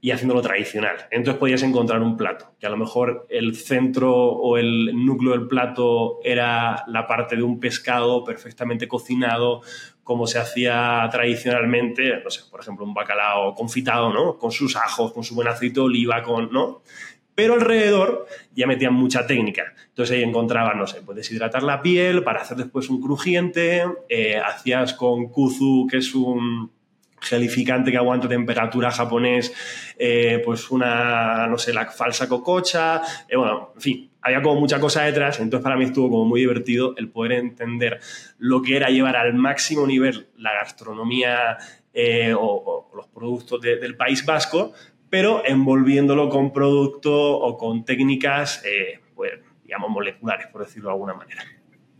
y 0.03 0.11
haciéndolo 0.11 0.41
tradicional. 0.41 1.07
Entonces 1.11 1.39
podías 1.39 1.63
encontrar 1.63 2.01
un 2.01 2.17
plato, 2.17 2.51
que 2.59 2.65
a 2.65 2.69
lo 2.69 2.75
mejor 2.75 3.25
el 3.29 3.55
centro 3.55 4.13
o 4.13 4.57
el 4.57 4.91
núcleo 4.93 5.31
del 5.31 5.47
plato 5.47 6.19
era 6.25 6.83
la 6.87 7.07
parte 7.07 7.37
de 7.37 7.43
un 7.43 7.57
pescado 7.57 8.25
perfectamente 8.25 8.89
cocinado, 8.89 9.61
como 10.03 10.27
se 10.27 10.39
hacía 10.39 11.07
tradicionalmente, 11.09 12.21
no 12.21 12.29
sé, 12.29 12.41
por 12.51 12.59
ejemplo, 12.59 12.83
un 12.83 12.93
bacalao 12.93 13.55
confitado, 13.55 14.11
¿no? 14.11 14.37
Con 14.37 14.51
sus 14.51 14.75
ajos, 14.75 15.13
con 15.13 15.23
su 15.23 15.35
buen 15.35 15.47
aceite 15.47 15.75
de 15.75 15.85
oliva, 15.85 16.21
con, 16.21 16.51
¿no? 16.51 16.81
Pero 17.33 17.53
alrededor 17.53 18.27
ya 18.53 18.67
metían 18.67 18.93
mucha 18.93 19.25
técnica. 19.25 19.73
Entonces 19.87 20.17
ahí 20.17 20.23
encontraban, 20.23 20.77
no 20.77 20.85
sé, 20.85 21.01
pues 21.01 21.15
deshidratar 21.15 21.63
la 21.63 21.81
piel 21.81 22.25
para 22.25 22.41
hacer 22.41 22.57
después 22.57 22.89
un 22.89 23.01
crujiente, 23.01 23.85
eh, 24.09 24.35
hacías 24.35 24.95
con 24.95 25.29
kuzu, 25.29 25.87
que 25.89 25.99
es 25.99 26.13
un 26.13 26.73
gelificante 27.23 27.91
que 27.91 27.97
aguanta 27.97 28.27
temperatura 28.27 28.91
japonés, 28.91 29.53
eh, 29.97 30.41
pues 30.43 30.69
una, 30.71 31.47
no 31.47 31.57
sé, 31.57 31.73
la 31.73 31.85
falsa 31.87 32.27
cococha, 32.27 33.01
eh, 33.27 33.35
bueno, 33.35 33.71
en 33.75 33.81
fin, 33.81 34.09
había 34.21 34.41
como 34.41 34.59
mucha 34.59 34.79
cosa 34.79 35.03
detrás, 35.03 35.39
entonces 35.39 35.63
para 35.63 35.77
mí 35.77 35.85
estuvo 35.85 36.09
como 36.09 36.25
muy 36.25 36.41
divertido 36.41 36.93
el 36.97 37.09
poder 37.09 37.33
entender 37.33 37.99
lo 38.37 38.61
que 38.61 38.75
era 38.75 38.89
llevar 38.89 39.15
al 39.15 39.33
máximo 39.33 39.87
nivel 39.87 40.27
la 40.37 40.53
gastronomía 40.53 41.57
eh, 41.93 42.33
o, 42.37 42.89
los 42.95 43.07
productos 43.07 43.61
del 43.61 43.95
País 43.95 44.25
Vasco, 44.25 44.73
pero 45.09 45.43
envolviéndolo 45.45 46.29
con 46.29 46.51
producto 46.51 47.11
o 47.13 47.57
con 47.57 47.85
técnicas, 47.85 48.63
pues, 49.15 49.33
digamos, 49.63 49.89
moleculares, 49.89 50.47
por 50.47 50.63
decirlo 50.63 50.89
de 50.89 50.93
alguna 50.93 51.13
manera. 51.13 51.43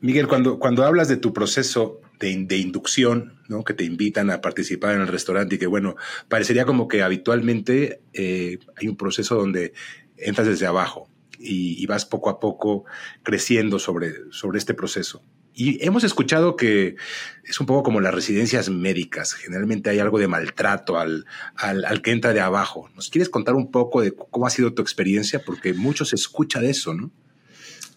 Miguel, 0.02 0.28
cuando, 0.28 0.60
cuando 0.60 0.84
hablas 0.84 1.08
de 1.08 1.18
tu 1.18 1.32
proceso 1.32 2.02
de, 2.20 2.58
inducción, 2.58 3.40
¿no? 3.48 3.64
Que 3.64 3.74
te 3.74 3.84
invitan 3.84 4.30
a 4.30 4.42
participar 4.42 4.96
en 4.96 5.02
el 5.02 5.08
restaurante 5.08 5.56
y 5.56 5.58
que, 5.58 5.68
bueno, 5.68 5.96
parecería 6.30 6.66
como 6.66 6.88
que 6.88 7.04
habitualmente 7.04 8.02
eh, 8.14 8.60
hay 8.76 8.88
un 8.88 8.96
proceso 8.96 9.36
donde 9.36 9.74
entras 10.18 10.48
desde 10.48 10.66
abajo 10.66 11.10
y, 11.40 11.86
vas 11.88 12.06
poco 12.06 12.30
a 12.30 12.40
poco 12.40 12.86
creciendo 13.24 13.80
sobre, 13.80 14.14
sobre 14.32 14.58
este 14.58 14.74
proceso. 14.74 15.24
Y 15.56 15.86
hemos 15.86 16.04
escuchado 16.04 16.56
que 16.56 16.96
es 17.44 17.60
un 17.60 17.68
poco 17.68 17.84
como 17.84 18.02
las 18.02 18.14
residencias 18.14 18.70
médicas. 18.70 19.34
Generalmente 19.34 19.90
hay 19.90 20.00
algo 20.00 20.18
de 20.18 20.28
maltrato 20.28 20.98
al, 20.98 21.26
al, 21.56 21.86
al, 21.86 22.02
que 22.02 22.12
entra 22.12 22.34
de 22.34 22.40
abajo. 22.40 22.90
¿Nos 22.96 23.10
quieres 23.10 23.30
contar 23.30 23.54
un 23.54 23.70
poco 23.70 24.02
de 24.02 24.14
cómo 24.14 24.48
ha 24.48 24.50
sido 24.50 24.74
tu 24.74 24.82
experiencia? 24.82 25.44
Porque 25.46 25.74
mucho 25.74 26.06
se 26.06 26.16
escucha 26.16 26.60
de 26.60 26.72
eso, 26.72 26.94
¿no? 26.94 27.12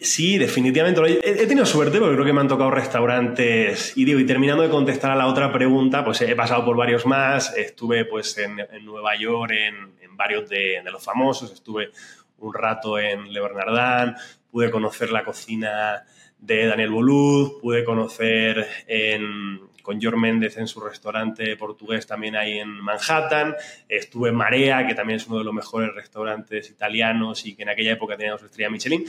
Sí, 0.01 0.37
definitivamente. 0.37 1.01
He, 1.25 1.47
tenido 1.47 1.65
suerte 1.65 1.99
porque 1.99 2.15
creo 2.15 2.27
que 2.27 2.33
me 2.33 2.41
han 2.41 2.49
tocado 2.49 2.71
restaurantes. 2.71 3.97
Y 3.97 4.05
digo, 4.05 4.21
y 4.21 4.27
terminando 4.27 4.63
de 4.63 4.69
contestar 4.69 5.13
a 5.13 5.17
la 5.17 5.27
otra 5.27 5.53
pregunta, 5.53 6.05
pues 6.05 6.21
he 6.21 6.35
pasado 6.37 6.65
por 6.65 6.77
varios 6.77 7.07
más. 7.07 7.57
Estuve 7.57 8.05
pues 8.05 8.37
en, 8.39 8.57
Nueva 8.85 9.17
York 9.17 9.53
en, 9.53 10.17
varios 10.17 10.49
de, 10.49 10.83
los 10.91 11.03
famosos. 11.03 11.53
Estuve 11.53 11.91
un 12.39 12.53
rato 12.53 12.99
en 12.99 13.33
Le 13.33 13.41
Bernardin. 13.41 14.15
Pude 14.51 14.71
conocer 14.71 15.11
la 15.11 15.25
cocina 15.25 16.05
de 16.39 16.67
Daniel 16.67 16.91
Bolud. 16.91 17.61
Pude 17.61 17.83
conocer 17.83 18.67
en, 18.87 19.61
con 19.83 20.01
George 20.01 20.19
Méndez 20.19 20.59
en 20.59 20.67
su 20.67 20.81
restaurante 20.81 21.57
portugués 21.57 22.07
también 22.07 22.37
ahí 22.37 22.59
en 22.59 22.69
Manhattan. 22.69 23.55
Estuve 23.89 24.29
en 24.29 24.35
Marea, 24.35 24.87
que 24.87 24.95
también 24.95 25.19
es 25.19 25.27
uno 25.27 25.39
de 25.39 25.45
los 25.45 25.55
mejores 25.55 25.95
restaurantes 25.95 26.69
italianos 26.71 27.47
y 27.47 27.55
que 27.55 27.63
en 27.63 27.71
aquella 27.71 27.93
época 27.93 28.17
tenía 28.17 28.37
su 28.37 28.45
estrella 28.45 28.69
Michelin. 28.69 29.07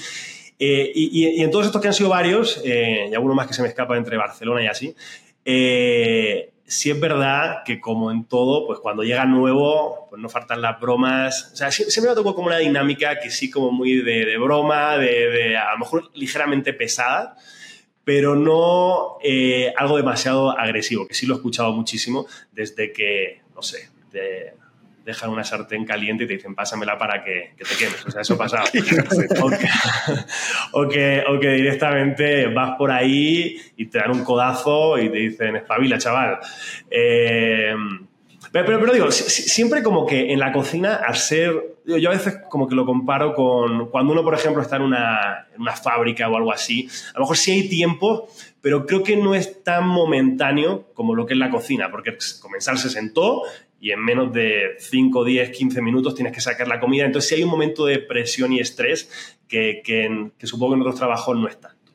Eh, 0.60 0.92
y, 0.94 1.42
en 1.42 1.52
todos 1.52 1.68
estos 1.68 1.82
que 1.82 1.88
han 1.88 1.94
sido 1.94 2.10
varios, 2.10 2.62
eh, 2.66 3.08
y 3.12 3.14
alguno 3.14 3.36
más 3.36 3.48
que 3.48 3.54
se 3.54 3.62
me 3.62 3.68
escapa 3.68 3.96
entre 3.98 4.18
Barcelona 4.18 4.64
y 4.64 4.68
así, 4.68 4.96
eh, 5.46 6.52
sí 6.66 6.92
es 6.92 7.00
verdad 7.00 7.64
que 7.66 7.80
como 7.80 8.12
en 8.12 8.26
todo, 8.26 8.68
pues 8.68 8.80
cuando 8.80 9.04
llega 9.04 9.26
nuevo, 9.26 10.08
pues 10.10 10.22
no 10.22 10.30
faltan 10.30 10.62
las 10.62 10.80
bromas. 10.80 11.52
O 11.54 11.56
sea, 11.56 11.72
siempre 11.72 12.10
me 12.10 12.16
tocó 12.16 12.36
como 12.36 12.48
una 12.48 12.58
dinámica 12.58 13.20
que 13.20 13.30
sí 13.30 13.50
como 13.50 13.72
muy 13.72 14.02
de, 14.02 14.38
broma, 14.38 14.98
de, 14.98 15.30
de, 15.30 15.58
a 15.58 15.72
lo 15.74 15.80
mejor 15.80 16.12
ligeramente 16.14 16.74
pesada, 16.74 17.38
pero 18.04 18.36
no 18.36 19.18
eh, 19.24 19.74
algo 19.78 19.98
demasiado 19.98 20.52
agresivo, 20.52 21.08
que 21.08 21.14
sí 21.14 21.26
lo 21.26 21.34
he 21.34 21.38
escuchado 21.38 21.74
muchísimo 21.74 22.26
desde 22.52 22.92
que, 22.92 23.42
no 23.54 23.62
sé, 23.62 23.90
dejan 25.08 25.30
una 25.30 25.46
sartén 25.46 25.86
caliente 25.86 26.26
y 26.26 26.28
te 26.28 26.34
dicen, 26.34 26.54
pásamela 26.54 26.98
para 26.98 27.24
que, 27.24 27.54
te 27.58 27.78
quemes. 27.78 28.06
O 28.06 28.12
sea, 28.12 28.24
eso 28.24 28.38
pasa. 28.38 28.58
o, 30.74 30.86
que, 30.86 31.24
o, 31.26 31.40
que, 31.40 31.50
directamente 31.52 32.48
vas 32.48 32.76
por 32.78 32.92
ahí 32.92 33.56
y 33.78 33.86
te 33.86 34.00
dan 34.00 34.12
un 34.12 34.26
codazo 34.26 35.00
y 35.00 35.08
te 35.08 35.18
dicen, 35.18 35.56
espabila, 35.56 35.98
chaval. 35.98 36.40
Eh, 36.92 37.74
pero, 38.52 38.80
pero, 38.80 38.94
digo, 38.94 39.10
siempre 39.12 39.82
como 39.82 40.06
que 40.06 40.34
en 40.34 40.40
la 40.40 40.52
cocina, 40.52 40.96
al 40.96 41.16
ser. 41.16 41.78
Yo 41.86 42.10
a 42.10 42.14
veces 42.14 42.40
como 42.50 42.68
que 42.68 42.76
lo 42.76 42.86
comparo 42.86 43.34
con 43.34 43.90
cuando 43.90 44.12
uno, 44.12 44.26
por 44.26 44.34
ejemplo, 44.34 44.62
está 44.62 44.76
en 44.76 44.82
una, 44.82 45.48
en 45.56 45.62
una 45.62 45.74
fábrica 45.74 46.28
o 46.28 46.36
algo 46.36 46.52
así. 46.52 46.90
A 47.12 47.20
lo 47.20 47.22
mejor 47.22 47.38
sí 47.38 47.52
hay 47.52 47.70
tiempo, 47.70 48.28
pero 48.60 48.86
creo 48.86 49.04
que 49.04 49.16
no 49.16 49.36
es 49.36 49.64
tan 49.64 49.88
momentáneo 49.88 50.90
como 50.94 51.16
lo 51.16 51.26
que 51.26 51.34
es 51.34 51.40
la 51.40 51.50
cocina, 51.50 51.90
porque 51.90 52.18
comenzar 52.42 52.78
se 52.78 52.90
sentó 52.90 53.44
y 53.80 53.92
en 53.92 54.04
menos 54.04 54.34
de 54.34 54.76
5, 54.80 55.24
10, 55.24 55.52
15 55.52 55.82
minutos 55.82 56.16
tienes 56.16 56.34
que 56.34 56.42
sacar 56.42 56.68
la 56.68 56.80
comida. 56.80 57.06
Entonces, 57.06 57.30
sí 57.30 57.36
hay 57.36 57.44
un 57.44 57.50
momento 57.50 57.86
de 57.86 58.00
presión 58.00 58.52
y 58.54 58.60
estrés 58.60 59.38
que, 59.48 59.82
que, 59.84 60.48
supongo 60.48 60.74
que 60.74 60.76
en 60.76 60.82
otros 60.82 60.96
trabajos 60.96 61.38
no 61.38 61.48
es 61.48 61.60
tanto. 61.60 61.92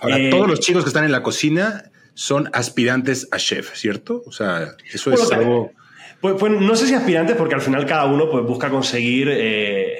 Ahora, 0.00 0.18
eh, 0.18 0.30
todos 0.30 0.48
los 0.48 0.60
chicos 0.60 0.82
que 0.82 0.88
están 0.88 1.04
en 1.04 1.12
la 1.12 1.22
cocina 1.22 1.90
son 2.14 2.50
aspirantes 2.52 3.28
a 3.30 3.38
chef, 3.38 3.74
¿cierto? 3.74 4.22
O 4.26 4.32
sea, 4.32 4.76
eso 4.92 5.12
es 5.12 5.30
algo... 5.32 5.72
Pues, 6.20 6.36
pues, 6.38 6.52
no 6.52 6.76
sé 6.76 6.86
si 6.86 6.94
aspirantes, 6.94 7.36
porque 7.36 7.56
al 7.56 7.60
final 7.60 7.84
cada 7.84 8.04
uno 8.04 8.30
pues, 8.30 8.44
busca 8.44 8.70
conseguir 8.70 9.28
eh, 9.28 9.98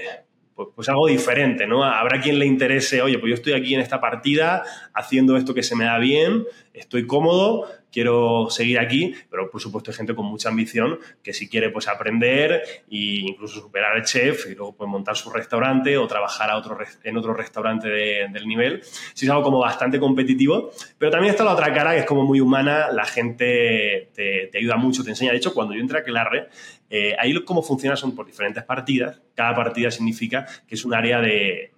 pues, 0.54 0.68
pues, 0.74 0.88
algo 0.88 1.08
diferente, 1.08 1.66
¿no? 1.66 1.82
Habrá 1.82 2.20
quien 2.20 2.38
le 2.38 2.46
interese, 2.46 3.02
oye, 3.02 3.18
pues 3.18 3.30
yo 3.30 3.34
estoy 3.34 3.54
aquí 3.54 3.74
en 3.74 3.80
esta 3.80 4.00
partida 4.00 4.62
haciendo 4.94 5.36
esto 5.36 5.54
que 5.54 5.64
se 5.64 5.74
me 5.74 5.84
da 5.84 5.98
bien, 5.98 6.44
estoy 6.74 7.08
cómodo, 7.08 7.66
quiero 7.92 8.48
seguir 8.50 8.78
aquí, 8.78 9.14
pero 9.30 9.50
por 9.50 9.60
supuesto 9.60 9.90
hay 9.90 9.96
gente 9.96 10.14
con 10.14 10.26
mucha 10.26 10.48
ambición 10.48 10.98
que 11.22 11.32
si 11.32 11.48
quiere 11.48 11.70
pues 11.70 11.88
aprender 11.88 12.62
e 12.90 13.22
incluso 13.26 13.60
superar 13.60 13.92
al 13.92 14.04
chef 14.04 14.46
y 14.46 14.54
luego 14.54 14.74
pues 14.74 14.88
montar 14.88 15.16
su 15.16 15.30
restaurante 15.30 15.96
o 15.98 16.06
trabajar 16.06 16.50
a 16.50 16.56
otro, 16.56 16.78
en 17.04 17.16
otro 17.16 17.34
restaurante 17.34 17.88
del 17.88 18.46
nivel. 18.46 18.82
Sí 19.14 19.26
es 19.26 19.30
algo 19.30 19.42
como 19.42 19.58
bastante 19.58 20.00
competitivo, 20.00 20.70
pero 20.98 21.10
también 21.10 21.32
está 21.32 21.44
la 21.44 21.52
otra 21.52 21.72
cara 21.72 21.92
que 21.92 22.00
es 22.00 22.06
como 22.06 22.24
muy 22.24 22.40
humana, 22.40 22.90
la 22.92 23.04
gente 23.04 24.10
te, 24.14 24.50
ayuda 24.56 24.76
mucho, 24.76 25.04
te 25.04 25.10
enseña. 25.10 25.32
De 25.32 25.38
hecho, 25.38 25.54
cuando 25.54 25.74
yo 25.74 25.80
entré 25.80 25.98
a 25.98 26.04
Quelarre, 26.04 26.48
eh, 26.90 27.14
ahí 27.18 27.32
cómo 27.44 27.62
funciona 27.62 27.96
son 27.96 28.14
por 28.14 28.26
diferentes 28.26 28.62
partidas. 28.64 29.20
Cada 29.34 29.54
partida 29.54 29.90
significa 29.90 30.46
que 30.66 30.74
es 30.74 30.84
un 30.84 30.94
área 30.94 31.20
de, 31.20 31.72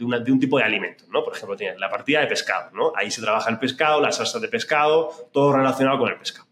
un 0.00 0.40
tipo 0.40 0.58
de 0.58 0.64
alimento, 0.64 1.04
¿no? 1.08 1.24
Por 1.24 1.34
ejemplo, 1.34 1.56
tienes 1.56 1.78
la 1.78 1.88
partida 1.88 2.20
de 2.20 2.26
pescado, 2.26 2.70
¿no? 2.72 2.92
Ahí 2.96 3.10
se 3.10 3.20
trabaja 3.20 3.50
el 3.50 3.58
pescado, 3.58 4.00
las 4.00 4.16
salsas 4.16 4.40
de 4.40 4.48
pescado, 4.48 5.10
todo 5.32 5.52
relacionado 5.52 5.98
con 5.98 6.10
el 6.10 6.18
pescado. 6.18 6.51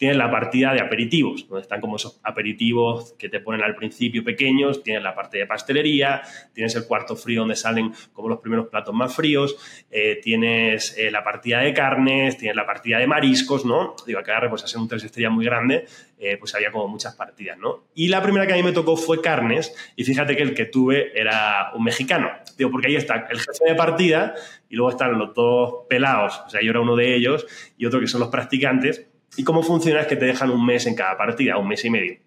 Tienes 0.00 0.16
la 0.16 0.30
partida 0.30 0.72
de 0.72 0.80
aperitivos, 0.80 1.46
donde 1.46 1.60
están 1.60 1.82
como 1.82 1.96
esos 1.96 2.22
aperitivos 2.22 3.12
que 3.18 3.28
te 3.28 3.38
ponen 3.38 3.62
al 3.62 3.74
principio 3.74 4.24
pequeños, 4.24 4.82
tienes 4.82 5.02
la 5.02 5.14
parte 5.14 5.36
de 5.36 5.46
pastelería, 5.46 6.22
tienes 6.54 6.74
el 6.74 6.86
cuarto 6.86 7.16
frío 7.16 7.40
donde 7.40 7.54
salen 7.54 7.92
como 8.14 8.30
los 8.30 8.38
primeros 8.38 8.68
platos 8.68 8.94
más 8.94 9.14
fríos, 9.14 9.58
eh, 9.90 10.18
tienes 10.22 10.96
eh, 10.96 11.10
la 11.10 11.22
partida 11.22 11.58
de 11.58 11.74
carnes, 11.74 12.38
tienes 12.38 12.56
la 12.56 12.64
partida 12.64 12.96
de 12.96 13.06
mariscos, 13.06 13.66
¿no? 13.66 13.94
Digo, 14.06 14.18
acá 14.20 14.40
pues 14.48 14.64
hacer 14.64 14.80
un 14.80 14.88
tres 14.88 15.04
estrellas 15.04 15.32
muy 15.32 15.44
grande, 15.44 15.84
eh, 16.18 16.38
pues 16.38 16.54
había 16.54 16.72
como 16.72 16.88
muchas 16.88 17.14
partidas, 17.14 17.58
¿no? 17.58 17.84
Y 17.94 18.08
la 18.08 18.22
primera 18.22 18.46
que 18.46 18.54
a 18.54 18.56
mí 18.56 18.62
me 18.62 18.72
tocó 18.72 18.96
fue 18.96 19.20
carnes, 19.20 19.74
y 19.96 20.04
fíjate 20.04 20.34
que 20.34 20.42
el 20.42 20.54
que 20.54 20.64
tuve 20.64 21.12
era 21.14 21.72
un 21.74 21.84
mexicano, 21.84 22.30
digo, 22.56 22.70
porque 22.70 22.86
ahí 22.86 22.96
está 22.96 23.26
el 23.30 23.38
jefe 23.38 23.64
de 23.68 23.74
partida 23.74 24.34
y 24.70 24.76
luego 24.76 24.92
están 24.92 25.18
los 25.18 25.34
dos 25.34 25.84
pelados, 25.90 26.40
o 26.46 26.48
sea, 26.48 26.62
yo 26.62 26.70
era 26.70 26.80
uno 26.80 26.96
de 26.96 27.14
ellos, 27.14 27.46
y 27.76 27.84
otro 27.84 28.00
que 28.00 28.06
son 28.06 28.20
los 28.20 28.30
practicantes, 28.30 29.09
y 29.36 29.44
cómo 29.44 29.62
funciona 29.62 30.00
es 30.00 30.06
que 30.06 30.16
te 30.16 30.26
dejan 30.26 30.50
un 30.50 30.64
mes 30.64 30.86
en 30.86 30.94
cada 30.94 31.16
partida, 31.16 31.56
un 31.56 31.68
mes 31.68 31.84
y 31.84 31.90
medio. 31.90 32.18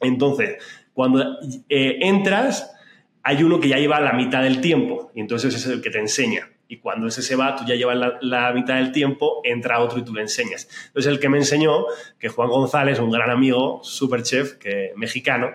Entonces, 0.00 0.56
cuando 0.92 1.38
eh, 1.68 1.98
entras, 2.00 2.74
hay 3.22 3.42
uno 3.42 3.60
que 3.60 3.68
ya 3.68 3.78
lleva 3.78 4.00
la 4.00 4.12
mitad 4.12 4.42
del 4.42 4.60
tiempo 4.60 5.10
y 5.14 5.20
entonces 5.20 5.54
ese 5.54 5.68
es 5.68 5.74
el 5.74 5.82
que 5.82 5.90
te 5.90 5.98
enseña. 5.98 6.48
Y 6.72 6.78
cuando 6.78 7.06
ese 7.06 7.20
se 7.20 7.36
va, 7.36 7.54
tú 7.54 7.64
ya 7.66 7.74
llevas 7.74 7.98
la, 8.22 8.52
mitad 8.54 8.76
del 8.76 8.92
tiempo, 8.92 9.42
entra 9.44 9.80
otro 9.80 9.98
y 9.98 10.04
tú 10.04 10.14
le 10.14 10.22
enseñas. 10.22 10.68
Entonces, 10.86 11.12
el 11.12 11.20
que 11.20 11.28
me 11.28 11.36
enseñó, 11.36 11.84
que 12.18 12.30
Juan 12.30 12.48
González, 12.48 12.98
un 12.98 13.10
gran 13.10 13.30
amigo, 13.30 13.80
super 13.84 14.22
chef, 14.22 14.54
que, 14.54 14.92
mexicano, 14.96 15.50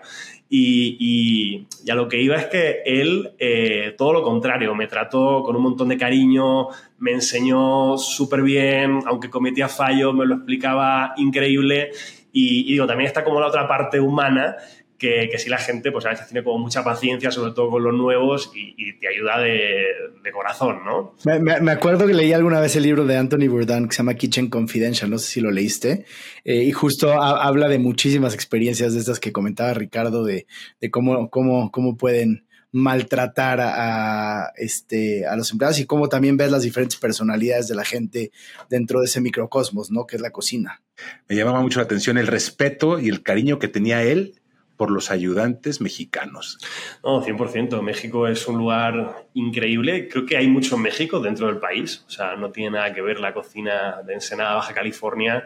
y, 0.50 1.66
y, 1.86 1.92
a 1.92 1.96
lo 1.96 2.08
que 2.08 2.22
iba 2.22 2.36
es 2.36 2.46
que 2.46 2.82
él, 2.86 3.32
eh, 3.38 3.96
todo 3.98 4.14
lo 4.14 4.24
contrario, 4.24 4.74
me 4.76 4.88
trató 4.88 5.44
con 5.44 5.56
un 5.56 5.64
montón 5.64 5.90
de 5.90 5.98
cariño, 5.98 6.68
me 7.00 7.12
enseñó 7.12 7.98
súper 7.98 8.42
bien, 8.42 9.00
aunque 9.06 9.30
cometía 9.30 9.68
fallos, 9.68 10.14
me 10.14 10.26
lo 10.26 10.36
explicaba 10.36 11.14
increíble. 11.18 11.92
Y, 12.32 12.62
y, 12.62 12.74
digo, 12.74 12.88
también 12.88 13.08
está 13.08 13.24
como 13.24 13.42
la 13.42 13.48
otra 13.48 13.68
parte 13.68 14.00
humana 14.00 14.56
que, 14.98 15.30
que 15.32 15.38
si 15.38 15.50
la 15.50 15.58
gente 15.58 15.92
pues 15.92 16.06
a 16.06 16.10
veces 16.10 16.28
tiene 16.28 16.44
como 16.44 16.58
mucha 16.60 16.84
paciencia, 16.84 17.32
sobre 17.32 17.54
todo 17.54 17.70
con 17.70 17.84
los 17.84 17.94
nuevos, 17.94 18.52
y, 18.56 18.94
te 19.00 19.08
ayuda 19.08 19.40
de, 19.40 19.86
de 20.24 20.32
corazón, 20.32 20.80
¿no? 20.84 21.14
Me, 21.26 21.60
me, 21.62 21.72
acuerdo 21.72 22.08
que 22.08 22.14
leí 22.14 22.34
alguna 22.34 22.60
vez 22.60 22.76
el 22.76 22.84
libro 22.84 23.06
de 23.06 23.16
Anthony 23.16 23.48
Bourdain 23.48 23.88
que 23.88 23.94
se 23.94 23.98
llama 23.98 24.16
Kitchen 24.16 24.50
Confidential, 24.50 25.10
no 25.10 25.20
sé 25.20 25.28
si 25.28 25.42
lo 25.42 25.52
leíste, 25.52 26.06
eh, 26.44 26.64
y 26.64 26.72
justo 26.72 27.22
habla 27.22 27.68
de 27.68 27.80
muchísimas 27.80 28.34
experiencias 28.34 28.94
de 28.94 29.00
estas 29.00 29.20
que 29.20 29.32
comentaba 29.32 29.74
Ricardo, 29.74 30.24
de, 30.24 30.48
de 30.82 30.92
cómo, 30.92 31.30
cómo, 31.30 31.72
cómo 31.72 31.96
pueden 31.96 32.48
maltratar 32.72 33.60
a, 33.62 34.52
este, 34.58 35.26
a 35.26 35.36
los 35.36 35.52
empleados 35.52 35.80
y 35.80 35.86
cómo 35.86 36.10
también 36.10 36.38
ves 36.38 36.52
las 36.52 36.64
diferentes 36.64 36.98
personalidades 36.98 37.68
de 37.68 37.76
la 37.76 37.86
gente 37.86 38.32
dentro 38.70 39.00
de 39.00 39.06
ese 39.06 39.22
microcosmos, 39.22 39.90
¿no? 39.90 40.06
Que 40.06 40.18
es 40.18 40.22
la 40.22 40.32
cocina. 40.32 40.82
Me 41.28 41.36
llamaba 41.36 41.62
mucho 41.62 41.80
la 41.80 41.86
atención 41.86 42.18
el 42.18 42.28
respeto 42.28 43.00
y 43.00 43.10
el 43.10 43.24
cariño 43.24 43.60
que 43.60 43.68
tenía 43.68 44.04
él 44.04 44.36
por 44.78 44.92
los 44.92 45.12
ayudantes 45.12 45.82
mexicanos. 45.82 46.60
No, 47.04 47.22
100%. 47.22 47.82
México 47.82 48.28
es 48.28 48.48
un 48.48 48.60
lugar 48.60 49.26
increíble. 49.34 50.08
Creo 50.08 50.26
que 50.26 50.38
hay 50.38 50.48
mucho 50.48 50.78
México 50.78 51.20
dentro 51.20 51.48
del 51.48 51.58
país. 51.58 52.06
O 52.08 52.12
sea, 52.12 52.36
no 52.36 52.52
tiene 52.52 52.72
nada 52.72 52.94
que 52.94 53.02
ver 53.02 53.20
la 53.20 53.34
cocina 53.34 54.02
de 54.06 54.14
Ensenada, 54.14 54.56
Baja 54.56 54.74
California, 54.74 55.46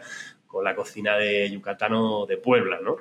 con 0.52 0.66
la 0.66 0.76
cocina 0.76 1.16
de 1.16 1.50
Yucatán 1.50 1.94
o 1.94 2.26
de 2.26 2.36
Puebla, 2.36 2.80
¿no? 2.84 2.98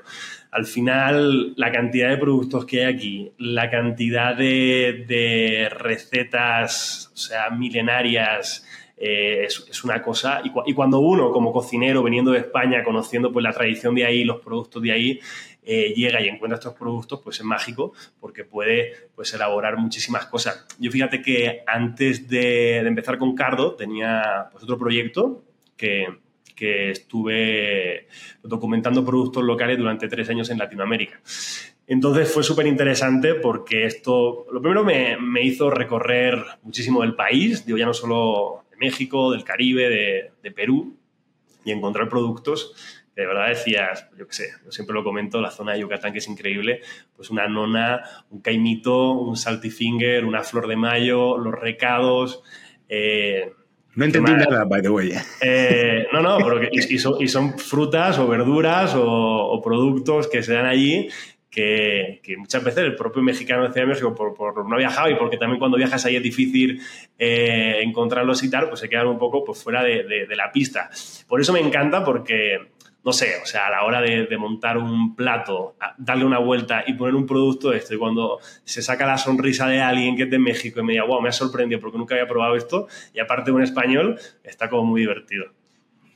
Al 0.53 0.67
final, 0.67 1.53
la 1.57 1.73
cantidad 1.73 2.09
de 2.09 2.17
productos 2.17 2.65
que 2.65 2.85
hay 2.85 2.95
aquí, 2.95 3.33
la 3.39 3.69
cantidad 3.69 4.37
de, 4.37 5.69
recetas, 5.73 7.11
o 7.13 7.17
sea, 7.17 7.51
milenarias, 7.51 8.65
eh, 8.97 9.47
es, 9.47 9.83
una 9.83 10.01
cosa. 10.01 10.43
Y, 10.45 10.53
y, 10.71 10.75
cuando 10.75 11.01
uno, 11.01 11.33
como 11.33 11.53
cocinero, 11.53 12.03
veniendo 12.03 12.31
de 12.31 12.39
España, 12.39 12.85
conociendo 12.85 13.33
pues, 13.33 13.43
la 13.43 13.53
tradición 13.53 13.97
de 13.97 14.05
ahí, 14.05 14.23
los 14.23 14.41
productos 14.41 14.81
de 14.83 14.93
ahí, 14.93 15.21
eh, 15.63 15.93
llega 15.95 16.23
y 16.23 16.29
encuentra 16.29 16.59
estos 16.59 16.75
productos, 16.75 17.21
pues 17.23 17.39
es 17.39 17.45
mágico 17.45 17.93
porque 18.19 18.45
puede 18.45 18.95
pues, 19.15 19.35
elaborar 19.35 19.77
muchísimas 19.77 20.27
cosas. 20.27 20.67
Yo 20.79 20.91
fíjate 20.91 21.21
que 21.21 21.63
antes 21.67 22.29
de, 22.29 22.79
empezar 22.79 23.19
con 23.19 23.35
Cardo 23.35 23.75
tenía 23.75 24.49
pues, 24.51 24.65
otro 24.65 24.79
proyecto 24.79 25.45
que, 25.77 26.07
que 26.57 26.91
estuve 26.91 28.09
documentando 28.43 29.05
productos 29.05 29.45
locales 29.45 29.79
durante 29.79 30.09
tres 30.09 30.29
años 30.31 30.49
en 30.51 30.59
Latinoamérica. 30.59 31.21
Entonces 31.87 32.33
fue 32.33 32.43
súper 32.43 32.67
interesante 32.67 33.35
porque 33.35 33.85
esto, 33.85 34.47
lo 34.51 34.63
primero 34.63 34.85
me, 34.85 35.17
me, 35.19 35.43
hizo 35.43 35.71
recorrer 35.71 36.39
muchísimo 36.63 37.03
del 37.03 37.17
país, 37.17 37.67
digo 37.67 37.79
ya 37.79 37.87
no 37.87 37.93
solo 37.93 38.65
de 38.71 38.77
México, 38.77 39.33
del 39.33 39.43
Caribe, 39.45 39.89
de, 39.89 40.31
de 40.43 40.51
Perú, 40.53 40.97
y 41.65 41.73
encontrar 41.73 42.09
productos 42.09 43.00
de 43.21 43.27
verdad 43.27 43.49
decías, 43.49 44.09
yo 44.19 44.27
qué 44.27 44.33
sé, 44.33 44.49
yo 44.65 44.73
siempre 44.73 44.95
lo 44.95 45.05
comento, 45.05 45.43
la 45.43 45.51
zona 45.51 45.75
de 45.75 45.81
Yucatán 45.81 46.13
que 46.13 46.21
es 46.21 46.29
increíble, 46.29 46.81
pues 47.15 47.29
una 47.29 47.47
nona, 47.49 48.03
un 48.31 48.41
caimito, 48.41 49.13
un 49.13 49.37
saltifinger, 49.37 50.25
una 50.25 50.43
flor 50.43 50.67
de 50.67 50.77
mayo, 50.77 51.37
los 51.37 51.53
recados. 51.53 52.43
Eh, 52.89 53.53
no 53.95 54.05
entendí 54.07 54.33
nada, 54.33 54.65
by 54.65 54.81
the 54.81 54.89
way. 54.89 55.13
Eh, 55.43 56.07
no, 56.15 56.23
no, 56.23 56.39
pero 56.45 56.63
y, 56.73 57.29
son, 57.29 57.59
frutas 57.59 58.19
o 58.19 58.27
verduras 58.27 58.95
o, 58.97 59.61
productos 59.63 60.27
que 60.27 60.43
se 60.43 60.55
dan 60.55 60.65
allí 60.65 61.09
que, 61.51 62.21
muchas 62.39 62.63
veces 62.63 62.85
el 62.85 62.97
propio 62.97 63.23
mexicano 63.23 63.65
de 63.65 63.73
Ciudad 63.73 63.87
de 63.87 63.93
México, 63.93 64.15
por, 64.15 64.35
por, 64.35 64.69
no 64.69 64.77
viajado 64.77 65.11
y 65.11 65.17
porque 65.17 65.37
también 65.37 65.59
cuando 65.59 65.77
viajas 65.77 66.07
ahí 66.07 66.17
es 66.17 66.23
difícil 66.23 66.81
eh, 67.19 67.81
encontrarlos 67.83 68.43
y 68.45 68.51
tal, 68.51 68.69
pues 68.69 68.81
se 68.81 68.89
quedan 68.89 69.09
un 69.09 69.19
poco 69.19 69.45
pues, 69.45 69.63
fuera 69.63 69.83
de, 69.83 70.05
de, 70.05 70.37
la 70.37 70.53
pista. 70.53 70.89
Por 71.27 71.41
eso 71.41 71.53
me 71.53 71.61
encanta 71.61 72.05
porque, 72.05 72.71
no 73.05 73.13
sé, 73.13 73.37
o 73.43 73.47
sea, 73.47 73.69
a 73.69 73.71
la 73.71 73.85
hora 73.85 74.01
de, 74.01 74.37
montar 74.37 74.77
un 74.79 75.15
plato, 75.15 75.77
darle 75.97 76.25
una 76.25 76.39
vuelta 76.39 76.85
y 76.87 76.95
poner 76.95 77.15
un 77.15 77.27
producto 77.27 77.71
de 77.71 77.79
esto, 77.79 77.95
y 77.95 77.99
cuando 77.99 78.39
se 78.65 78.83
saca 78.83 79.07
la 79.07 79.19
sonrisa 79.19 79.67
de 79.69 79.81
alguien 79.81 80.17
que 80.17 80.25
es 80.25 80.31
de 80.31 80.39
México 80.39 80.81
y 80.81 80.83
me 80.83 80.93
diga, 80.93 81.05
wow, 81.05 81.21
me 81.21 81.31
ha 81.31 81.33
sorprendido 81.33 81.81
porque 81.81 81.99
nunca 81.99 82.15
había 82.15 82.29
probado 82.29 82.57
esto, 82.57 82.89
y 83.15 83.21
aparte 83.21 83.51
un 83.51 83.63
español, 83.63 84.19
está 84.45 84.69
como 84.69 84.85
muy 84.85 85.01
divertido. 85.01 85.47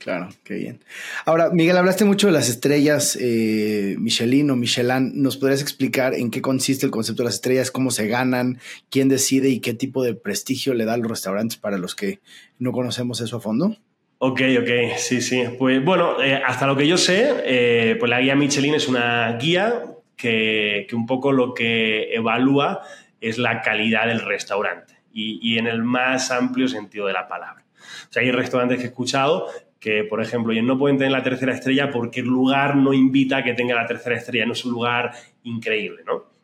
Claro, 0.05 0.29
qué 0.43 0.53
bien. 0.53 0.83
Ahora, 1.25 1.49
Miguel, 1.49 1.77
hablaste 1.77 2.05
mucho 2.05 2.27
de 2.27 2.33
las 2.33 2.47
estrellas 2.47 3.17
eh, 3.19 3.95
Michelin 3.97 4.51
o 4.51 4.55
Michelin. 4.55 5.19
¿Nos 5.19 5.37
podrías 5.37 5.63
explicar 5.63 6.13
en 6.13 6.29
qué 6.29 6.43
consiste 6.43 6.85
el 6.85 6.91
concepto 6.91 7.23
de 7.23 7.29
las 7.29 7.35
estrellas, 7.35 7.71
cómo 7.71 7.89
se 7.89 8.07
ganan, 8.07 8.59
quién 8.91 9.09
decide 9.09 9.49
y 9.49 9.61
qué 9.61 9.73
tipo 9.73 10.03
de 10.03 10.13
prestigio 10.13 10.75
le 10.75 10.85
da 10.85 10.93
a 10.93 10.97
los 10.97 11.09
restaurantes 11.09 11.57
para 11.57 11.79
los 11.79 11.95
que 11.95 12.19
no 12.59 12.71
conocemos 12.71 13.19
eso 13.19 13.37
a 13.37 13.41
fondo? 13.41 13.77
Ok, 14.17 14.41
ok, 14.61 14.97
sí, 14.97 15.21
sí. 15.21 15.43
Pues 15.59 15.83
bueno, 15.83 16.21
eh, 16.21 16.41
hasta 16.45 16.67
lo 16.67 16.75
que 16.75 16.87
yo 16.87 16.97
sé, 16.97 17.33
eh, 17.43 17.95
pues 17.99 18.09
la 18.09 18.21
guía 18.21 18.35
Michelin 18.35 18.75
es 18.75 18.87
una 18.87 19.37
guía 19.37 19.83
que, 20.15 20.87
un 20.93 21.05
poco 21.05 21.31
lo 21.31 21.53
que 21.53 22.13
evalúa 22.13 22.81
es 23.19 23.37
la 23.37 23.61
calidad 23.61 24.07
del 24.07 24.21
restaurante 24.21 24.95
y, 25.11 25.39
y 25.41 25.57
en 25.57 25.67
el 25.67 25.83
más 25.83 26.31
amplio 26.31 26.67
sentido 26.67 27.07
de 27.07 27.13
la 27.13 27.27
palabra. 27.27 27.65
O 28.09 28.13
sea, 28.13 28.23
hay 28.23 28.31
restaurantes 28.31 28.77
que 28.77 28.85
he 28.85 28.87
escuchado 28.87 29.47
que, 29.79 30.03
por 30.03 30.21
ejemplo, 30.21 30.51
ellos 30.53 30.65
no 30.65 30.79
pueden 30.79 30.97
tener 30.97 31.11
la 31.11 31.21
tercera 31.21 31.53
estrella 31.53 31.91
porque 31.91 32.21
el 32.21 32.25
lugar 32.25 32.75
no 32.75 32.93
invita 32.93 33.37
a 33.37 33.43
que 33.43 33.53
tenga 33.53 33.75
la 33.75 33.85
tercera 33.85 34.15
estrella, 34.15 34.45
no 34.45 34.53
es 34.53 34.65
un 34.65 34.71
lugar 34.71 35.11
increíble, 35.43 36.03
¿no? 36.05 36.34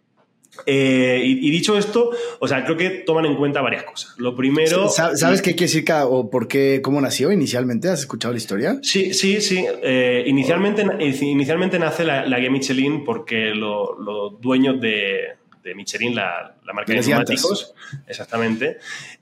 Eh, 0.65 1.21
y, 1.23 1.49
dicho 1.49 1.77
esto, 1.77 2.11
o 2.39 2.47
sea, 2.47 2.63
creo 2.65 2.77
que 2.77 2.89
toman 2.89 3.25
en 3.25 3.35
cuenta 3.35 3.61
varias 3.61 3.83
cosas. 3.83 4.13
Lo 4.17 4.35
primero. 4.35 4.89
¿Sabes 4.89 5.41
qué 5.41 5.51
quiere 5.55 5.73
decir 5.73 5.85
o 6.07 6.29
por 6.29 6.47
qué, 6.47 6.81
cómo 6.83 7.01
nació 7.01 7.31
inicialmente? 7.31 7.89
¿Has 7.89 8.01
escuchado 8.01 8.33
la 8.33 8.37
historia? 8.37 8.79
Sí, 8.81 9.13
sí, 9.13 9.41
sí. 9.41 9.65
Eh, 9.81 10.23
inicialmente, 10.27 10.85
inicialmente 11.21 11.79
nace 11.79 12.03
la, 12.03 12.39
guía 12.39 12.49
Michelin 12.49 13.03
porque 13.03 13.53
los 13.55 14.39
dueños 14.41 14.79
de, 14.81 15.40
de 15.63 15.75
Michelin, 15.75 16.15
la, 16.15 16.55
marca 16.73 16.93
de 16.93 17.01
neumáticos, 17.01 17.73
exactamente. 18.07 18.77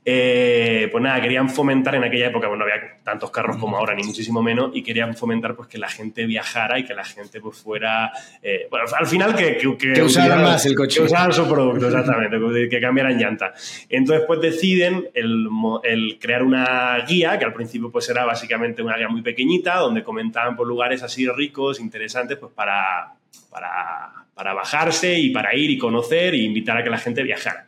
Eh, 0.05 0.87
pues 0.91 1.03
nada, 1.03 1.21
querían 1.21 1.49
fomentar 1.49 1.95
en 1.95 2.03
aquella 2.03 2.27
época, 2.27 2.47
bueno, 2.47 2.65
no 2.65 2.71
había 2.71 2.99
tantos 3.03 3.31
carros 3.31 3.57
como 3.57 3.77
ahora, 3.77 3.93
ni 3.93 4.03
muchísimo 4.03 4.41
menos, 4.41 4.71
y 4.73 4.83
querían 4.83 5.15
fomentar 5.15 5.55
pues 5.55 5.67
que 5.67 5.77
la 5.77 5.89
gente 5.89 6.25
viajara 6.25 6.79
y 6.79 6.85
que 6.85 6.93
la 6.93 7.03
gente 7.03 7.41
pues 7.41 7.57
fuera, 7.57 8.11
eh, 8.41 8.67
bueno, 8.69 8.85
al 8.97 9.07
final 9.07 9.35
que, 9.35 9.57
que, 9.57 10.01
usaran 10.01 10.43
más 10.43 10.65
el 10.65 10.75
coche. 10.75 10.99
Que 10.99 11.05
usaran 11.05 11.33
su 11.33 11.47
producto, 11.47 11.87
exactamente, 11.87 12.69
que 12.69 12.79
cambiaran 12.79 13.17
llanta. 13.17 13.53
Entonces 13.89 14.25
pues 14.25 14.39
deciden 14.41 15.09
el, 15.13 15.47
el, 15.83 16.17
crear 16.19 16.43
una 16.43 17.03
guía, 17.07 17.37
que 17.37 17.45
al 17.45 17.53
principio 17.53 17.91
pues 17.91 18.09
era 18.09 18.25
básicamente 18.25 18.81
una 18.81 18.97
guía 18.97 19.09
muy 19.09 19.21
pequeñita, 19.21 19.77
donde 19.77 20.03
comentaban 20.03 20.55
por 20.55 20.67
lugares 20.67 21.03
así 21.03 21.27
ricos, 21.27 21.79
interesantes, 21.79 22.37
pues 22.37 22.51
para, 22.53 23.13
para 23.49 24.25
para 24.39 24.53
bajarse 24.53 25.19
y 25.19 25.31
para 25.31 25.53
ir 25.53 25.69
y 25.69 25.77
conocer 25.77 26.33
e 26.33 26.37
invitar 26.37 26.77
a 26.77 26.81
que 26.81 26.89
la 26.89 26.97
gente 26.97 27.23
viajara. 27.23 27.67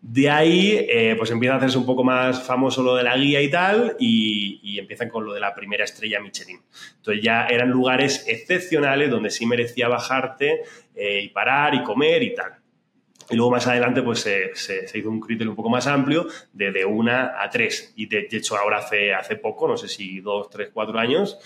De 0.00 0.30
ahí, 0.30 0.86
eh, 0.88 1.16
pues 1.18 1.32
empieza 1.32 1.54
a 1.54 1.56
hacerse 1.56 1.78
un 1.78 1.84
poco 1.84 2.04
más 2.04 2.46
famoso 2.46 2.80
lo 2.80 2.94
de 2.94 3.02
la 3.02 3.16
guía 3.16 3.42
y 3.42 3.50
tal, 3.50 3.96
y, 3.98 4.78
empiezan 4.78 5.08
con 5.08 5.24
lo 5.24 5.34
de 5.34 5.40
la 5.40 5.52
primera 5.52 5.82
estrella 5.82 6.20
Michelin. 6.20 6.60
Entonces 6.98 7.24
ya 7.24 7.48
eran 7.48 7.70
lugares 7.70 8.24
excepcionales 8.28 9.10
donde 9.10 9.30
sí 9.30 9.46
merecía 9.46 9.88
bajarte 9.88 10.62
eh, 10.94 11.22
y 11.24 11.28
parar 11.30 11.74
y 11.74 11.82
comer 11.82 12.22
y 12.22 12.34
tal. 12.36 12.52
Y 13.28 13.34
luego 13.34 13.50
más 13.50 13.66
adelante 13.66 14.00
pues 14.00 14.20
se, 14.20 14.52
hizo 14.96 15.10
un 15.10 15.18
criterio 15.18 15.50
un 15.50 15.56
poco 15.56 15.70
más 15.70 15.88
amplio 15.88 16.28
de, 16.52 16.70
de 16.70 16.84
una 16.84 17.42
a 17.42 17.50
tres. 17.50 17.94
Y 17.96 18.06
de, 18.06 18.28
hecho 18.30 18.56
ahora 18.56 18.78
hace, 18.78 19.12
hace 19.12 19.34
poco, 19.34 19.66
no 19.66 19.76
sé 19.76 19.88
si 19.88 20.20
dos, 20.20 20.50
tres, 20.50 20.70
cuatro 20.72 21.00
años, 21.00 21.36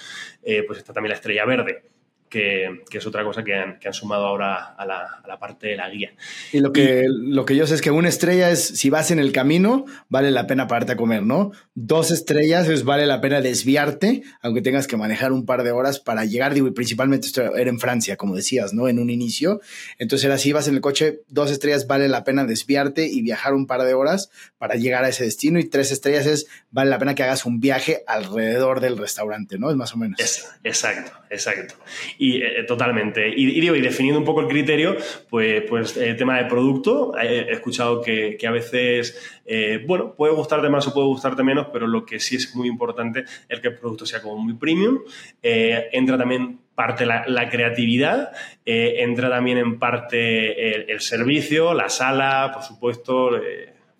eh, 0.42 0.64
pues 0.66 0.80
está 0.80 0.92
también 0.92 1.12
la 1.12 1.16
estrella 1.16 1.46
verde 1.46 1.82
que, 2.30 2.84
es 2.92 3.06
otra 3.06 3.24
cosa 3.24 3.42
que 3.42 3.54
han, 3.54 3.78
sumado 3.92 4.24
ahora 4.24 4.74
a 4.78 4.86
la, 4.86 5.38
parte 5.38 5.68
de 5.68 5.76
la 5.76 5.90
guía. 5.90 6.12
Y 6.52 6.60
lo 6.60 6.72
que, 6.72 7.04
lo 7.08 7.44
que 7.44 7.56
yo 7.56 7.66
sé 7.66 7.74
es 7.74 7.82
que 7.82 7.90
una 7.90 8.08
estrella 8.08 8.50
es, 8.50 8.64
si 8.64 8.88
vas 8.88 9.10
en 9.10 9.18
el 9.18 9.32
camino, 9.32 9.84
vale 10.08 10.30
la 10.30 10.46
pena 10.46 10.68
pararte 10.68 10.92
a 10.92 10.96
comer, 10.96 11.22
¿no? 11.22 11.50
Dos 11.74 12.10
estrellas 12.10 12.68
es 12.68 12.84
vale 12.84 13.06
la 13.06 13.20
pena 13.20 13.40
desviarte, 13.40 14.22
aunque 14.42 14.62
tengas 14.62 14.86
que 14.86 14.96
manejar 14.96 15.32
un 15.32 15.44
par 15.44 15.64
de 15.64 15.72
horas 15.72 15.98
para 15.98 16.24
llegar, 16.24 16.54
digo, 16.54 16.68
y 16.68 16.70
principalmente 16.70 17.26
esto 17.26 17.56
era 17.56 17.68
en 17.68 17.80
Francia, 17.80 18.16
como 18.16 18.36
decías, 18.36 18.72
¿no? 18.72 18.88
En 18.88 19.00
un 19.00 19.10
inicio. 19.10 19.60
Entonces 19.98 20.24
era 20.26 20.38
si 20.38 20.52
vas 20.52 20.68
en 20.68 20.76
el 20.76 20.80
coche, 20.80 21.22
dos 21.28 21.50
estrellas 21.50 21.88
vale 21.88 22.08
la 22.08 22.22
pena 22.22 22.44
desviarte 22.44 23.06
y 23.06 23.22
viajar 23.22 23.54
un 23.54 23.66
par 23.66 23.82
de 23.82 23.94
horas 23.94 24.30
para 24.56 24.76
llegar 24.76 25.04
a 25.04 25.08
ese 25.08 25.24
destino, 25.24 25.58
y 25.58 25.64
tres 25.64 25.90
estrellas 25.90 26.26
es 26.26 26.46
vale 26.70 26.90
la 26.90 26.98
pena 26.98 27.16
que 27.16 27.24
hagas 27.24 27.44
un 27.44 27.58
viaje 27.58 28.04
alrededor 28.06 28.80
del 28.80 28.96
restaurante, 28.96 29.58
¿no? 29.58 29.70
Es 29.70 29.76
más 29.76 29.92
o 29.94 29.96
menos. 29.96 30.20
exacto, 30.62 31.12
exacto. 31.28 31.74
Y 32.22 32.42
eh, 32.42 32.64
totalmente. 32.68 33.33
Y, 33.35 33.59
digo, 33.62 33.74
y 33.74 33.80
definiendo 33.80 34.18
un 34.18 34.26
poco 34.26 34.42
el 34.42 34.46
criterio, 34.46 34.94
pues, 35.30 35.62
pues 35.62 35.96
el 35.96 36.18
tema 36.18 36.37
de 36.37 36.44
producto, 36.44 37.16
he 37.18 37.50
escuchado 37.50 38.02
que, 38.02 38.37
que 38.38 38.46
a 38.46 38.50
veces, 38.50 39.40
eh, 39.46 39.83
bueno, 39.87 40.14
puede 40.14 40.35
gustarte 40.35 40.68
más 40.68 40.87
o 40.87 40.92
puede 40.92 41.06
gustarte 41.06 41.42
menos, 41.42 41.68
pero 41.72 41.87
lo 41.87 42.04
que 42.04 42.20
sí 42.20 42.37
es 42.37 42.54
muy 42.54 42.68
importante 42.68 43.24
es 43.48 43.61
que 43.61 43.68
el 43.68 43.78
producto 43.78 44.04
sea 44.04 44.20
como 44.20 44.37
muy 44.37 44.52
premium. 44.52 44.98
Eh, 45.42 45.88
entra 45.92 46.18
también 46.18 46.59
parte 46.74 47.06
la, 47.06 47.24
la 47.26 47.48
creatividad, 47.48 48.33
entra 48.66 49.30
también 49.30 49.56
en 49.56 49.78
parte 49.78 50.74
el, 50.74 50.90
el, 50.90 51.00
servicio, 51.00 51.72
la 51.72 51.88
sala, 51.88 52.50
por 52.52 52.62
supuesto 52.62 53.30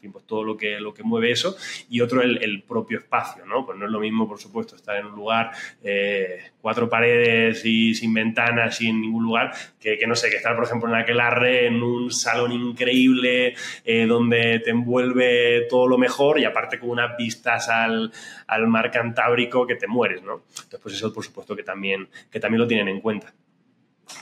pues 0.09 0.27
todo 0.27 0.45
lo 0.45 0.57
que, 0.57 0.81
lo 0.81 0.95
que 0.95 1.03
mueve 1.03 1.31
eso, 1.31 1.57
y 1.89 2.01
otro 2.01 2.23
el, 2.23 2.63
propio 2.67 2.99
espacio, 2.99 3.45
¿no? 3.47 3.67
Pues 3.67 3.79
no 3.79 3.87
es 3.87 3.91
lo 3.91 4.01
mismo, 4.01 4.29
por 4.29 4.39
supuesto, 4.39 4.77
estar 4.77 4.97
en 4.97 5.07
un 5.07 5.13
lugar, 5.17 5.51
eh, 5.83 6.53
cuatro 6.61 6.89
paredes 6.89 7.65
y 7.65 7.95
sin 7.95 8.15
ventanas 8.15 8.81
y 8.81 8.89
en 8.89 9.01
ningún 9.01 9.25
lugar, 9.25 9.53
que, 9.81 9.99
no 10.07 10.15
sé, 10.15 10.31
que 10.31 10.37
estar, 10.37 10.55
por 10.55 10.65
ejemplo, 10.65 10.89
en 10.89 10.95
aquel 10.95 11.21
arre, 11.21 11.67
en 11.67 11.83
un 11.83 12.11
salón 12.11 12.53
increíble, 12.53 13.55
eh, 13.85 14.07
donde 14.07 14.61
te 14.61 14.71
envuelve 14.71 15.67
todo 15.69 15.89
lo 15.89 15.99
mejor 15.99 16.39
y 16.39 16.45
aparte 16.45 16.79
con 16.79 16.91
unas 16.91 17.17
vistas 17.17 17.69
al, 17.69 18.13
al 18.47 18.67
mar 18.67 18.91
Cantábrico 18.91 19.67
que 19.67 19.77
te 19.77 19.87
mueres, 19.87 20.23
¿no? 20.23 20.43
Entonces, 20.49 20.81
pues 20.83 20.95
eso, 20.95 21.13
por 21.13 21.25
supuesto, 21.25 21.57
que 21.57 21.63
también, 21.63 22.09
que 22.31 22.41
también 22.41 22.61
lo 22.61 22.67
tienen 22.67 22.89
en 22.89 23.01
cuenta 23.01 23.33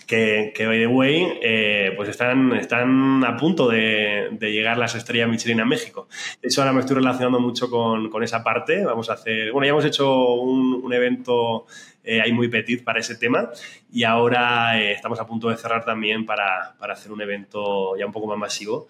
que, 0.08 0.52
que 0.54 0.66
by 0.66 0.78
the 0.78 0.86
way, 0.86 1.38
eh, 1.42 1.92
pues 1.94 2.08
están, 2.08 2.54
están 2.54 3.22
a 3.24 3.36
punto 3.36 3.68
de, 3.68 4.36
llegar 4.40 4.78
las 4.78 4.94
estrellas 4.94 5.28
Michelin 5.28 5.60
a 5.60 5.66
México. 5.66 6.08
De 6.40 6.48
hecho, 6.48 6.62
ahora 6.62 6.72
me 6.72 6.80
estoy 6.80 6.96
relacionando 6.96 7.38
mucho 7.40 7.68
con, 7.68 8.08
con 8.08 8.22
esa 8.22 8.42
parte. 8.42 8.84
Vamos 8.84 9.10
a 9.10 9.12
hacer, 9.12 9.52
bueno, 9.52 9.66
ya 9.66 9.70
hemos 9.70 9.84
hecho 9.84 10.32
un, 10.34 10.80
un 10.82 10.92
evento 10.94 11.66
eh, 12.02 12.22
ahí 12.22 12.32
muy 12.32 12.48
petit 12.48 12.82
para 12.82 13.00
ese 13.00 13.16
tema 13.16 13.50
y 13.92 14.04
ahora 14.04 14.80
eh, 14.80 14.92
estamos 14.92 15.20
a 15.20 15.26
punto 15.26 15.50
de 15.50 15.56
cerrar 15.58 15.84
también 15.84 16.24
para, 16.24 16.74
para, 16.78 16.94
hacer 16.94 17.12
un 17.12 17.20
evento 17.20 17.94
ya 17.98 18.06
un 18.06 18.12
poco 18.12 18.26
más 18.26 18.38
masivo, 18.38 18.88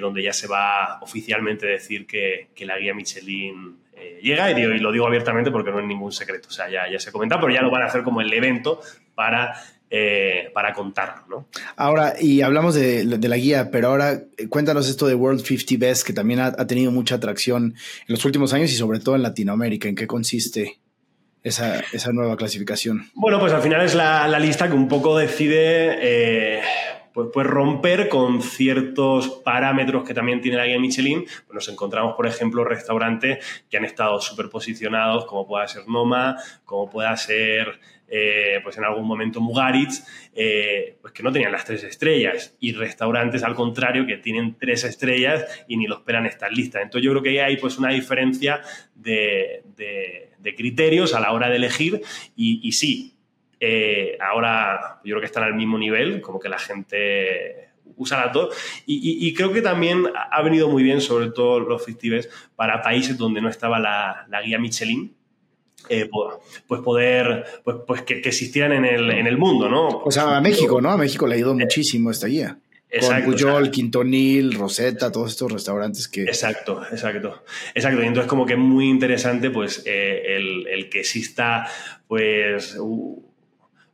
donde 0.00 0.22
ya 0.22 0.32
se 0.32 0.46
va 0.46 1.00
oficialmente 1.00 1.66
decir 1.66 2.06
que, 2.06 2.50
que 2.54 2.64
la 2.64 2.78
guía 2.78 2.94
Michelin 2.94 3.76
llega 4.22 4.52
y, 4.52 4.54
y, 4.54 4.78
lo 4.78 4.92
digo 4.92 5.06
abiertamente 5.06 5.50
porque 5.50 5.72
no 5.72 5.80
es 5.80 5.86
ningún 5.86 6.12
secreto, 6.12 6.48
o 6.48 6.52
sea, 6.52 6.68
ya, 6.68 6.88
ya 6.88 7.00
se 7.00 7.10
comenta, 7.10 7.40
pero 7.40 7.52
ya 7.52 7.62
lo 7.62 7.72
van 7.72 7.82
a 7.82 7.86
hacer 7.86 8.04
como 8.04 8.20
el 8.20 8.32
evento 8.32 8.80
para 9.16 9.54
eh, 9.96 10.50
para 10.52 10.72
contarlo. 10.72 11.22
¿no? 11.28 11.46
Ahora, 11.76 12.14
y 12.20 12.40
hablamos 12.40 12.74
de, 12.74 13.04
la 13.04 13.36
guía, 13.36 13.70
pero 13.70 13.90
ahora 13.90 14.24
eh, 14.36 14.48
cuéntanos 14.48 14.88
esto 14.88 15.06
de 15.06 15.14
World 15.14 15.44
50 15.44 15.74
Best, 15.78 16.04
que 16.04 16.12
también 16.12 16.40
ha, 16.40 16.66
tenido 16.66 16.90
mucha 16.90 17.14
atracción 17.14 17.62
en 17.64 18.08
los 18.08 18.24
últimos 18.24 18.52
años 18.52 18.72
y 18.72 18.74
sobre 18.74 18.98
todo 18.98 19.14
en 19.14 19.22
Latinoamérica. 19.22 19.88
¿En 19.88 19.94
qué 19.94 20.08
consiste 20.08 20.80
esa, 21.44 21.84
nueva 22.12 22.36
clasificación? 22.36 23.08
Bueno, 23.14 23.38
pues 23.38 23.52
al 23.52 23.62
final 23.62 23.82
es 23.82 23.94
la, 23.94 24.36
lista 24.40 24.66
que 24.66 24.74
un 24.74 24.88
poco 24.88 25.16
decide... 25.16 25.98
Eh, 26.00 26.60
pues, 27.12 27.28
pues, 27.32 27.46
romper 27.46 28.08
con 28.08 28.42
ciertos 28.42 29.28
parámetros 29.44 30.02
que 30.02 30.14
también 30.14 30.40
tiene 30.40 30.56
la 30.56 30.66
guía 30.66 30.80
Michelin. 30.80 31.24
Nos 31.52 31.68
encontramos, 31.68 32.16
por 32.16 32.26
ejemplo, 32.26 32.64
restaurantes 32.64 33.62
que 33.70 33.76
han 33.76 33.84
estado 33.84 34.20
superposicionados, 34.20 35.24
como 35.26 35.46
pueda 35.46 35.68
ser 35.68 35.86
Noma, 35.86 36.36
como 36.64 36.90
pueda 36.90 37.16
ser 37.16 37.78
eh, 38.16 38.60
pues 38.62 38.78
en 38.78 38.84
algún 38.84 39.08
momento 39.08 39.40
Mugaritz, 39.40 40.04
eh, 40.36 40.98
pues 41.00 41.12
que 41.12 41.24
no 41.24 41.32
tenían 41.32 41.50
las 41.50 41.64
tres 41.64 41.82
estrellas 41.82 42.54
y 42.60 42.70
restaurantes 42.72 43.42
al 43.42 43.56
contrario 43.56 44.06
que 44.06 44.18
tienen 44.18 44.56
tres 44.56 44.84
estrellas 44.84 45.64
y 45.66 45.76
ni 45.76 45.88
lo 45.88 45.96
esperan 45.96 46.24
estar 46.24 46.52
listas. 46.52 46.82
Entonces 46.82 47.04
yo 47.04 47.10
creo 47.10 47.24
que 47.24 47.42
hay 47.42 47.56
pues 47.56 47.76
una 47.76 47.90
diferencia 47.90 48.60
de, 48.94 49.64
criterios 50.56 51.12
a 51.12 51.18
la 51.18 51.32
hora 51.32 51.48
de 51.48 51.56
elegir 51.56 52.02
y, 52.36 52.70
sí, 52.70 53.16
eh, 53.58 54.16
ahora 54.20 55.00
yo 55.04 55.14
creo 55.14 55.20
que 55.20 55.26
están 55.26 55.42
al 55.42 55.54
mismo 55.54 55.76
nivel, 55.76 56.20
como 56.20 56.38
que 56.38 56.48
la 56.48 56.60
gente 56.60 57.70
usa 57.96 58.30
todo. 58.30 58.50
Y, 58.86 59.26
y, 59.26 59.34
creo 59.34 59.52
que 59.52 59.60
también 59.60 60.04
ha 60.14 60.40
venido 60.42 60.68
muy 60.68 60.84
bien, 60.84 61.00
sobre 61.00 61.32
todo 61.32 61.58
los 61.58 61.84
festivales, 61.84 62.30
para 62.54 62.80
países 62.80 63.18
donde 63.18 63.40
no 63.40 63.48
estaba 63.48 63.80
la 63.80 64.42
guía 64.44 64.60
Michelin. 64.60 65.16
Eh, 65.88 66.08
pues 66.66 66.80
poder, 66.80 67.44
pues, 67.62 67.76
pues 67.86 68.02
que, 68.02 68.14
existieran 68.14 68.72
en 68.72 68.84
el, 68.86 69.10
en 69.10 69.26
el 69.26 69.36
mundo, 69.36 69.68
¿no? 69.68 69.88
O 69.98 70.10
sea, 70.10 70.36
a 70.36 70.40
México, 70.40 70.80
¿no? 70.80 70.90
A 70.90 70.96
México 70.96 71.26
le 71.26 71.38
ido 71.38 71.52
eh, 71.52 71.56
muchísimo 71.56 72.10
esta 72.10 72.26
guía. 72.26 72.58
Exacto, 72.90 73.24
con 73.24 73.32
Puyol, 73.32 73.70
Quintonil, 73.70 74.54
Rosetta, 74.54 75.10
todos 75.10 75.32
estos 75.32 75.50
restaurantes 75.50 76.06
que... 76.06 76.22
Exacto, 76.22 76.80
exacto. 76.90 77.42
Exacto. 77.74 78.02
Y 78.02 78.06
entonces 78.06 78.28
como 78.28 78.46
que 78.46 78.52
es 78.52 78.58
muy 78.58 78.88
interesante 78.88 79.50
pues 79.50 79.82
eh, 79.84 80.36
el, 80.36 80.68
el, 80.68 80.88
que 80.88 81.00
exista 81.00 81.66
pues 82.06 82.78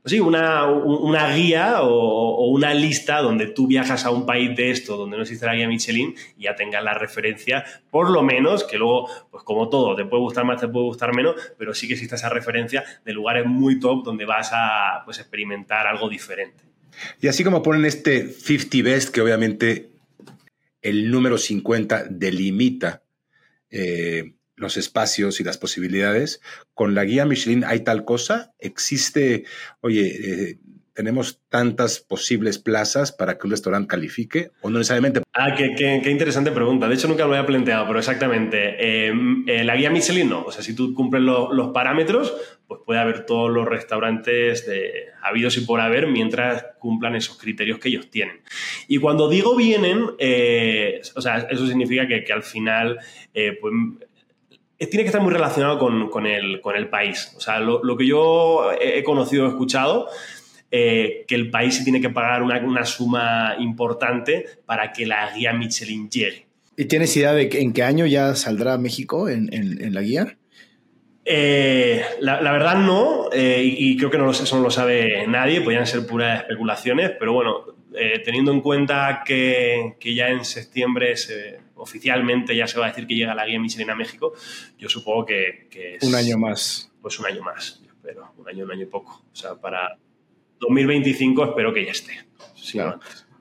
pues 0.02 0.12
sí, 0.12 0.20
una, 0.20 0.66
una 0.66 1.34
guía 1.34 1.82
o, 1.82 2.48
una 2.50 2.72
lista 2.72 3.20
donde 3.20 3.46
tú 3.48 3.66
viajas 3.66 4.06
a 4.06 4.10
un 4.10 4.24
país 4.24 4.56
de 4.56 4.70
esto, 4.70 4.96
donde 4.96 5.16
no 5.16 5.22
existe 5.22 5.44
la 5.44 5.54
guía 5.54 5.68
Michelin, 5.68 6.14
y 6.38 6.44
ya 6.44 6.56
tengas 6.56 6.82
la 6.82 6.94
referencia, 6.94 7.64
por 7.90 8.10
lo 8.10 8.22
menos, 8.22 8.64
que 8.64 8.78
luego, 8.78 9.08
pues 9.30 9.44
como 9.44 9.68
todo, 9.68 9.94
te 9.94 10.04
puede 10.06 10.22
gustar 10.22 10.44
más, 10.44 10.60
te 10.60 10.68
puede 10.68 10.86
gustar 10.86 11.14
menos, 11.14 11.34
pero 11.58 11.74
sí 11.74 11.86
que 11.86 11.94
existe 11.94 12.14
esa 12.14 12.30
referencia 12.30 12.82
de 13.04 13.12
lugares 13.12 13.44
muy 13.44 13.78
top 13.78 14.04
donde 14.04 14.24
vas 14.24 14.50
a 14.52 15.02
pues, 15.04 15.18
experimentar 15.18 15.86
algo 15.86 16.08
diferente. 16.08 16.64
Y 17.20 17.28
así 17.28 17.44
como 17.44 17.62
ponen 17.62 17.84
este 17.84 18.28
50 18.28 18.78
Best, 18.82 19.10
que 19.10 19.20
obviamente 19.20 19.90
el 20.82 21.10
número 21.10 21.36
50 21.36 22.04
delimita 22.10 23.02
eh, 23.70 24.32
los 24.60 24.76
espacios 24.76 25.40
y 25.40 25.44
las 25.44 25.58
posibilidades. 25.58 26.40
Con 26.74 26.94
la 26.94 27.04
guía 27.04 27.24
Michelin 27.24 27.64
hay 27.64 27.80
tal 27.80 28.04
cosa, 28.04 28.52
existe, 28.58 29.44
oye, 29.80 30.50
eh, 30.50 30.58
tenemos 30.94 31.40
tantas 31.48 32.00
posibles 32.00 32.58
plazas 32.58 33.10
para 33.10 33.38
que 33.38 33.46
un 33.46 33.52
restaurante 33.52 33.88
califique 33.88 34.50
o 34.60 34.68
no 34.68 34.78
necesariamente. 34.78 35.22
Ah, 35.32 35.54
qué, 35.56 35.74
qué, 35.74 36.10
interesante 36.10 36.50
pregunta. 36.50 36.88
De 36.88 36.94
hecho, 36.94 37.08
nunca 37.08 37.24
lo 37.24 37.32
había 37.32 37.46
planteado, 37.46 37.86
pero 37.86 38.00
exactamente. 38.00 39.06
Em, 39.06 39.44
eh, 39.48 39.64
la 39.64 39.76
guía 39.76 39.90
Michelin 39.90 40.28
no. 40.28 40.42
O 40.44 40.52
sea, 40.52 40.62
si 40.62 40.74
tú 40.74 40.92
cumples 40.92 41.22
los 41.22 41.68
parámetros, 41.72 42.34
pues 42.66 42.80
puede 42.84 43.00
haber 43.00 43.24
todos 43.24 43.50
los 43.50 43.66
restaurantes 43.66 44.66
de, 44.66 45.06
habidos 45.22 45.56
y 45.56 45.62
por 45.62 45.80
haber 45.80 46.06
mientras 46.06 46.66
cumplan 46.78 47.16
esos 47.16 47.38
criterios 47.38 47.78
que 47.78 47.88
ellos 47.88 48.10
tienen. 48.10 48.42
Y 48.86 48.98
cuando 48.98 49.30
digo 49.30 49.56
vienen, 49.56 50.04
eh, 50.18 51.00
o 51.14 51.22
sea, 51.22 51.38
eso 51.50 51.66
significa 51.66 52.06
que, 52.06 52.24
que 52.24 52.32
al 52.34 52.42
final, 52.42 52.98
pues 53.32 53.72
tiene 54.88 55.04
que 55.04 55.08
estar 55.08 55.20
muy 55.20 55.32
relacionado 55.32 55.78
con, 55.78 56.26
el, 56.26 56.88
país. 56.88 57.32
O 57.36 57.40
sea, 57.40 57.60
lo, 57.60 57.96
que 57.96 58.06
yo 58.06 58.72
he 58.80 59.02
conocido, 59.04 59.44
he 59.44 59.48
escuchado, 59.48 60.08
eh, 60.72 61.24
que 61.26 61.34
el 61.34 61.50
país 61.50 61.82
tiene 61.82 62.00
que 62.00 62.10
pagar 62.10 62.44
una, 62.44 62.84
suma 62.84 63.56
importante 63.58 64.46
para 64.64 64.92
que 64.92 65.04
la 65.04 65.34
guía 65.34 65.52
Michelin 65.52 66.08
llegue. 66.08 66.46
¿Y 66.76 66.84
tienes 66.84 67.16
idea 67.16 67.32
de 67.32 67.50
en 67.52 67.72
qué 67.72 67.82
año 67.82 68.06
ya 68.06 68.36
saldrá 68.36 68.78
México 68.78 69.28
en, 69.28 69.92
la 69.92 70.00
guía? 70.00 70.38
Eh, 71.24 72.02
la, 72.20 72.40
verdad 72.52 72.76
no, 72.76 73.30
eh, 73.32 73.62
y, 73.64 73.96
creo 73.96 74.10
que 74.10 74.18
no 74.18 74.30
eso 74.30 74.56
no 74.56 74.62
lo 74.62 74.70
sabe 74.70 75.26
nadie, 75.26 75.60
podrían 75.60 75.86
ser 75.86 76.06
puras 76.06 76.42
especulaciones, 76.42 77.10
pero 77.18 77.32
bueno, 77.32 77.64
teniendo 78.24 78.52
en 78.52 78.60
cuenta 78.60 79.22
que, 79.24 79.96
que 79.98 80.14
ya 80.14 80.28
en 80.28 80.44
septiembre 80.44 81.16
se, 81.16 81.60
oficialmente 81.80 82.54
ya 82.54 82.66
se 82.66 82.78
va 82.78 82.86
a 82.86 82.88
decir 82.90 83.06
que 83.06 83.14
llega 83.14 83.34
la 83.34 83.46
guía 83.46 83.58
Michelin 83.58 83.90
a 83.90 83.94
México, 83.94 84.32
yo 84.78 84.88
supongo 84.88 85.26
que, 85.26 85.68
es... 85.72 86.02
Un 86.02 86.14
año 86.14 86.38
más. 86.38 86.92
Pues 87.02 87.18
un 87.18 87.26
año 87.26 87.42
más, 87.42 87.80
yo 87.82 87.90
espero. 87.90 88.32
Un 88.36 88.48
año, 88.48 88.64
un 88.64 88.72
año 88.72 88.82
y 88.82 88.86
poco. 88.86 89.24
O 89.32 89.36
sea, 89.36 89.54
para 89.54 89.96
2025 90.60 91.44
espero 91.44 91.72
que 91.72 91.84
ya 91.84 91.92
esté. 91.92 92.24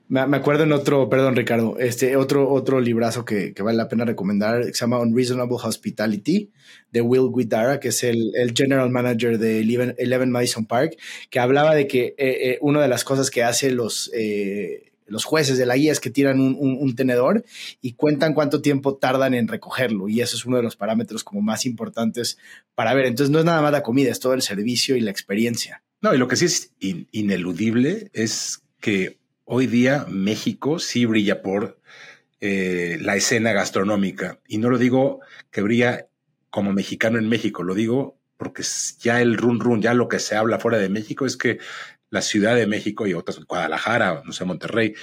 Me, 0.10 0.38
acuerdo 0.38 0.63
en 0.63 0.72
otro, 0.72 1.08
perdón 1.08 1.36
Ricardo, 1.36 1.78
este 1.78 2.15
otro, 2.15 2.50
otro 2.52 2.82
librazo 2.82 3.26
que, 3.26 3.54
vale 3.62 3.78
la 3.78 3.88
pena 3.88 4.06
recomendar, 4.06 4.63
se 4.65 4.74
llama 4.74 5.00
Unreasonable 5.00 5.58
Hospitality, 5.63 6.52
de 6.91 7.02
Will 7.02 7.30
Guidara, 7.32 7.80
que 7.80 7.89
es 7.89 8.04
el, 8.04 8.34
general 8.56 8.89
manager 8.89 9.38
de 9.38 9.60
Eleven, 9.60 10.32
Madison 10.32 10.65
Park, 10.65 10.98
que 11.30 11.39
hablaba 11.39 11.76
de 11.76 11.88
que 11.88 12.15
eh, 12.17 12.50
eh, 12.50 12.58
una 12.62 12.82
de 12.82 12.88
las 12.88 13.04
cosas 13.04 13.30
que 13.30 13.43
hace 13.43 13.72
los... 13.72 14.12
Eh, 14.13 14.86
los 15.06 15.26
jueces 15.26 15.58
de 15.58 15.65
la 15.65 15.76
guía 15.76 15.91
es 15.91 16.00
que 16.00 16.12
tiran 16.12 16.39
un, 16.39 16.95
tenedor 16.95 17.43
y 17.82 17.93
cuentan 17.93 18.36
cuánto 18.36 18.62
tiempo 18.62 18.95
tardan 18.95 19.34
en 19.34 19.48
recogerlo. 19.48 20.08
Y 20.08 20.22
eso 20.22 20.38
es 20.38 20.45
uno 20.45 20.58
de 20.58 20.62
los 20.62 20.76
parámetros 20.76 21.24
como 21.24 21.41
más 21.41 21.65
importantes 21.65 22.38
para 22.76 22.93
ver. 22.93 23.08
Entonces 23.08 23.32
no 23.32 23.39
es 23.39 23.45
nada 23.45 23.60
más 23.63 23.72
la 23.72 23.82
comida, 23.82 24.12
es 24.12 24.19
todo 24.19 24.36
el 24.36 24.43
servicio 24.43 24.95
y 24.95 25.02
la 25.02 25.10
experiencia. 25.10 25.82
No, 26.00 26.13
y 26.13 26.19
lo 26.19 26.28
que 26.28 26.36
sí 26.36 26.45
es 26.45 26.74
ineludible 26.80 28.12
es 28.13 28.62
que 28.80 29.18
hoy 29.52 29.66
día 29.66 30.06
México 30.08 30.78
sí 30.78 31.06
brilla 31.06 31.42
por 31.42 31.80
eh, 32.40 33.00
la 33.02 33.16
escena 33.16 33.52
gastronómica. 33.52 34.40
Y 34.48 34.60
no 34.60 34.70
lo 34.70 34.78
digo 34.78 35.22
que 35.50 35.64
brilla 35.64 36.08
como 36.52 36.72
mexicano 36.72 37.18
en 37.18 37.28
México, 37.28 37.64
lo 37.64 37.74
digo 37.74 38.20
porque 38.38 38.64
ya 39.00 39.22
el 39.22 39.38
run 39.38 39.60
run, 39.60 39.82
ya 39.82 39.94
lo 39.94 40.08
que 40.08 40.20
se 40.20 40.36
habla 40.36 40.60
fuera 40.60 40.78
de 40.78 40.88
México 40.88 41.26
es 41.26 41.36
que 41.36 41.58
la 42.12 42.22
Ciudad 42.22 42.56
de 42.56 42.68
México 42.68 43.08
y 43.08 43.14
otras, 43.14 43.44
Guadalajara, 43.44 44.22
no 44.24 44.32
sé, 44.32 44.46
Monterrey, 44.46 44.94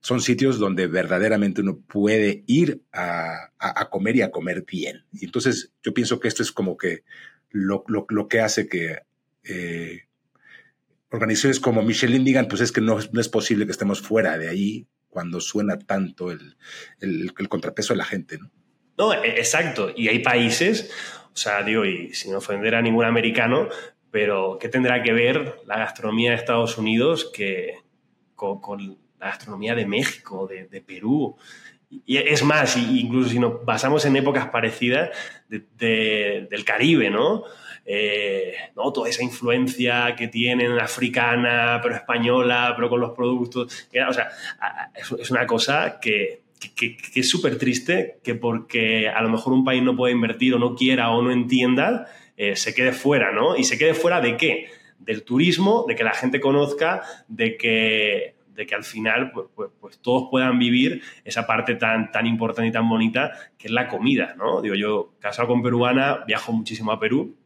son 0.00 0.20
sitios 0.20 0.58
donde 0.58 0.88
verdaderamente 0.88 1.60
uno 1.60 1.78
puede 1.78 2.42
ir 2.46 2.82
a, 2.92 3.50
comer 3.88 4.16
y 4.16 4.22
a 4.22 4.32
comer 4.32 4.64
bien. 4.66 5.04
Y 5.12 5.26
entonces 5.26 5.72
yo 5.82 5.94
pienso 5.94 6.18
que 6.18 6.28
esto 6.28 6.42
es 6.42 6.50
como 6.50 6.76
que 6.76 7.04
lo, 7.50 7.84
que 8.28 8.40
hace 8.40 8.68
que 8.68 8.98
eh, 9.44 10.02
organizaciones 11.12 11.60
como 11.60 11.82
Michelin 11.82 12.24
digan, 12.24 12.48
pues 12.48 12.62
es 12.62 12.72
que 12.72 12.80
no, 12.80 12.98
no, 13.12 13.20
es 13.20 13.28
posible 13.28 13.66
que 13.66 13.72
estemos 13.72 14.00
fuera 14.00 14.38
de 14.38 14.48
ahí 14.48 14.86
cuando 15.08 15.40
suena 15.40 15.78
tanto 15.78 16.30
el, 16.30 16.56
el, 17.00 17.32
el 17.38 17.48
contrapeso 17.48 17.92
de 17.92 17.98
la 17.98 18.04
gente, 18.04 18.38
¿no? 18.38 18.50
No, 18.96 19.12
e, 19.12 19.38
exacto. 19.38 19.92
Y 19.94 20.08
hay 20.08 20.20
países, 20.20 20.90
o 21.32 21.36
sea, 21.36 21.62
digo, 21.62 21.84
y 21.84 22.14
sin 22.14 22.34
ofender 22.34 22.74
a 22.74 22.82
ningún 22.82 23.04
americano, 23.04 23.68
pero 24.10 24.58
¿qué 24.60 24.68
tendrá 24.68 25.02
que 25.02 25.12
ver 25.12 25.56
la 25.66 25.78
gastronomía 25.78 26.30
de 26.30 26.36
Estados 26.36 26.78
Unidos 26.78 27.30
que, 27.32 27.74
con, 28.34 28.98
la 29.18 29.26
gastronomía 29.26 29.74
de 29.74 29.86
México, 29.86 30.46
de, 30.46 30.80
Perú? 30.80 31.36
Y 31.90 32.16
es 32.16 32.42
más, 32.42 32.76
incluso 32.76 33.30
si 33.30 33.38
nos 33.38 33.64
basamos 33.64 34.04
en 34.06 34.16
épocas 34.16 34.48
parecidas 34.48 35.10
del 35.48 36.64
Caribe, 36.64 37.10
¿no? 37.10 37.44
Eh, 37.84 38.54
¿no? 38.76 38.92
Toda 38.92 39.08
esa 39.08 39.24
influencia 39.24 40.14
que 40.16 40.28
tienen 40.28 40.78
africana, 40.78 41.80
pero 41.82 41.96
española, 41.96 42.72
pero 42.76 42.88
con 42.88 43.00
los 43.00 43.10
productos. 43.10 43.88
O 44.08 44.12
sea, 44.12 44.30
es, 44.94 45.30
una 45.30 45.46
cosa 45.46 45.98
que, 46.00 46.42
que 46.76 46.96
es 47.14 47.28
súper 47.28 47.58
triste, 47.58 48.18
que 48.22 48.34
porque 48.36 49.08
a 49.08 49.20
lo 49.22 49.30
mejor 49.30 49.52
un 49.52 49.64
país 49.64 49.82
no 49.82 49.96
puede 49.96 50.12
invertir 50.12 50.54
o 50.54 50.58
no 50.58 50.76
quiera 50.76 51.10
o 51.10 51.22
no 51.22 51.32
entienda, 51.32 52.06
eh, 52.36 52.56
se 52.56 52.74
quede 52.74 52.92
fuera, 52.92 53.30
¿no? 53.32 53.56
¿Y 53.56 53.64
se 53.64 53.78
quede 53.78 53.94
fuera 53.94 54.20
de 54.20 54.36
qué? 54.36 54.66
Del 54.98 55.22
turismo, 55.22 55.84
de 55.86 55.94
que 55.94 56.04
la 56.04 56.14
gente 56.14 56.40
conozca, 56.40 57.02
de 57.28 57.56
que, 57.56 58.34
de 58.54 58.66
que 58.66 58.74
al 58.74 58.84
final 58.84 59.30
pues, 59.32 59.46
pues, 59.54 59.70
pues, 59.80 59.98
todos 60.00 60.28
puedan 60.30 60.58
vivir 60.58 61.02
esa 61.24 61.46
parte 61.46 61.74
tan, 61.74 62.10
tan 62.10 62.26
importante 62.26 62.68
y 62.68 62.72
tan 62.72 62.88
bonita 62.88 63.32
que 63.58 63.68
es 63.68 63.72
la 63.72 63.86
comida, 63.86 64.34
¿no? 64.38 64.62
Digo, 64.62 64.74
yo 64.74 65.12
casado 65.20 65.48
con 65.48 65.62
peruana, 65.62 66.24
viajo 66.26 66.52
muchísimo 66.52 66.90
a 66.90 66.98
Perú, 66.98 67.36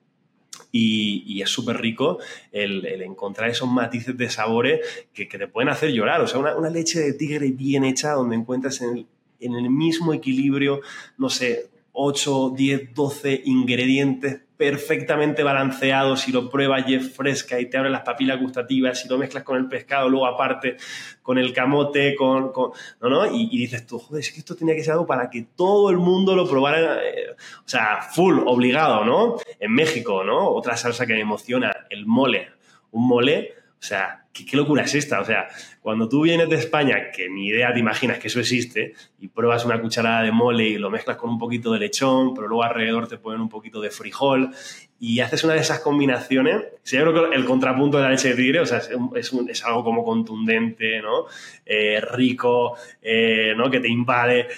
y, 0.72 1.40
es 1.40 1.50
súper 1.50 1.80
rico 1.80 2.18
el, 2.52 2.84
encontrar 3.02 3.50
esos 3.50 3.70
matices 3.70 4.16
de 4.16 4.30
sabores 4.30 5.06
que, 5.12 5.26
te 5.26 5.48
pueden 5.48 5.68
hacer 5.68 5.90
llorar. 5.90 6.20
O 6.20 6.26
sea, 6.26 6.38
una, 6.40 6.70
leche 6.70 7.00
de 7.00 7.12
tigre 7.12 7.50
bien 7.52 7.84
hecha 7.84 8.12
donde 8.12 8.36
encuentras 8.36 8.80
en 8.80 9.06
en 9.40 9.54
el 9.54 9.70
mismo 9.70 10.12
equilibrio, 10.12 10.80
no 11.18 11.28
sé, 11.28 11.68
8, 11.98 12.52
10, 12.54 12.94
12 12.94 13.42
ingredientes 13.46 14.40
perfectamente 14.56 15.42
balanceado, 15.42 16.16
si 16.16 16.32
lo 16.32 16.48
pruebas 16.48 16.88
y 16.88 16.94
es 16.94 17.14
fresca 17.14 17.60
y 17.60 17.66
te 17.66 17.76
abre 17.76 17.90
las 17.90 18.02
papilas 18.02 18.40
gustativas, 18.40 19.00
si 19.00 19.08
lo 19.08 19.18
mezclas 19.18 19.44
con 19.44 19.56
el 19.56 19.68
pescado, 19.68 20.08
luego 20.08 20.26
aparte 20.26 20.76
con 21.22 21.38
el 21.38 21.52
camote, 21.52 22.14
con... 22.14 22.52
¿no, 23.00 23.08
no? 23.08 23.26
Y, 23.26 23.48
dices 23.48 23.86
tú, 23.86 23.98
joder, 23.98 24.20
es 24.20 24.32
que 24.32 24.38
esto 24.38 24.56
tenía 24.56 24.74
que 24.74 24.82
ser 24.82 24.92
algo 24.92 25.06
para 25.06 25.28
que 25.28 25.46
todo 25.56 25.90
el 25.90 25.98
mundo 25.98 26.34
lo 26.34 26.48
probara, 26.48 27.04
eh, 27.04 27.30
o 27.32 27.68
sea, 27.68 28.00
full, 28.02 28.38
obligado, 28.46 29.04
¿no? 29.04 29.36
En 29.58 29.72
México, 29.72 30.24
¿no? 30.24 30.48
Otra 30.48 30.76
salsa 30.76 31.06
que 31.06 31.14
me 31.14 31.20
emociona, 31.20 31.72
el 31.90 32.06
mole. 32.06 32.48
Un 32.92 33.08
mole, 33.08 33.54
o 33.78 33.82
sea, 33.82 34.25
¿qué, 34.44 34.56
locura 34.56 34.82
es 34.82 34.94
esta? 34.94 35.20
O 35.20 35.24
sea, 35.24 35.48
cuando 35.80 36.08
tú 36.08 36.22
vienes 36.22 36.48
de 36.48 36.56
España, 36.56 37.10
que 37.14 37.28
ni 37.28 37.48
idea 37.48 37.72
te 37.72 37.78
imaginas 37.78 38.18
que 38.18 38.28
eso 38.28 38.40
existe, 38.40 38.94
y 39.20 39.28
pruebas 39.28 39.64
una 39.64 39.80
cucharada 39.80 40.22
de 40.22 40.32
mole 40.32 40.64
y 40.64 40.78
lo 40.78 40.90
mezclas 40.90 41.16
con 41.16 41.30
un 41.30 41.38
poquito 41.38 41.72
de 41.72 41.78
lechón, 41.78 42.34
pero 42.34 42.48
luego 42.48 42.64
alrededor 42.64 43.08
te 43.08 43.18
ponen 43.18 43.40
un 43.40 43.48
poquito 43.48 43.80
de 43.80 43.90
frijol, 43.90 44.50
y 44.98 45.20
haces 45.20 45.44
una 45.44 45.54
de 45.54 45.60
esas 45.60 45.80
combinaciones, 45.80 46.64
si 46.82 46.96
yo 46.96 47.10
creo 47.10 47.30
que 47.30 47.36
el 47.36 47.44
contrapunto 47.44 47.98
de 47.98 48.04
la 48.04 48.10
leche 48.10 48.30
de 48.30 48.34
tigre, 48.34 48.60
o 48.60 48.66
sea, 48.66 48.78
es, 48.78 49.32
es, 49.48 49.64
algo 49.64 49.84
como 49.84 50.04
contundente, 50.04 51.00
¿no? 51.00 51.26
Eh, 51.64 52.00
rico, 52.00 52.76
eh, 53.02 53.54
¿no? 53.56 53.70
Que 53.70 53.80
te 53.80 53.88
invade. 53.88 54.48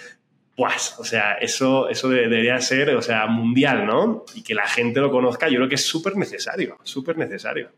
Pues, 0.57 0.97
o 0.99 1.05
sea, 1.05 1.35
eso, 1.35 1.88
eso 1.88 2.09
debería 2.09 2.61
ser, 2.61 2.91
o 2.97 3.03
sea, 3.03 3.27
mundial, 3.27 3.87
¿no? 3.87 4.25
Y 4.35 4.43
que 4.43 4.55
la 4.55 4.67
gente 4.67 5.01
lo 5.01 5.11
conozca, 5.11 5.49
yo 5.49 5.57
creo 5.57 5.69
que 5.69 5.77
es 5.77 5.85
súper 5.85 6.17
necesario, 6.17 6.79
súper 6.83 7.17
necesario 7.17 7.71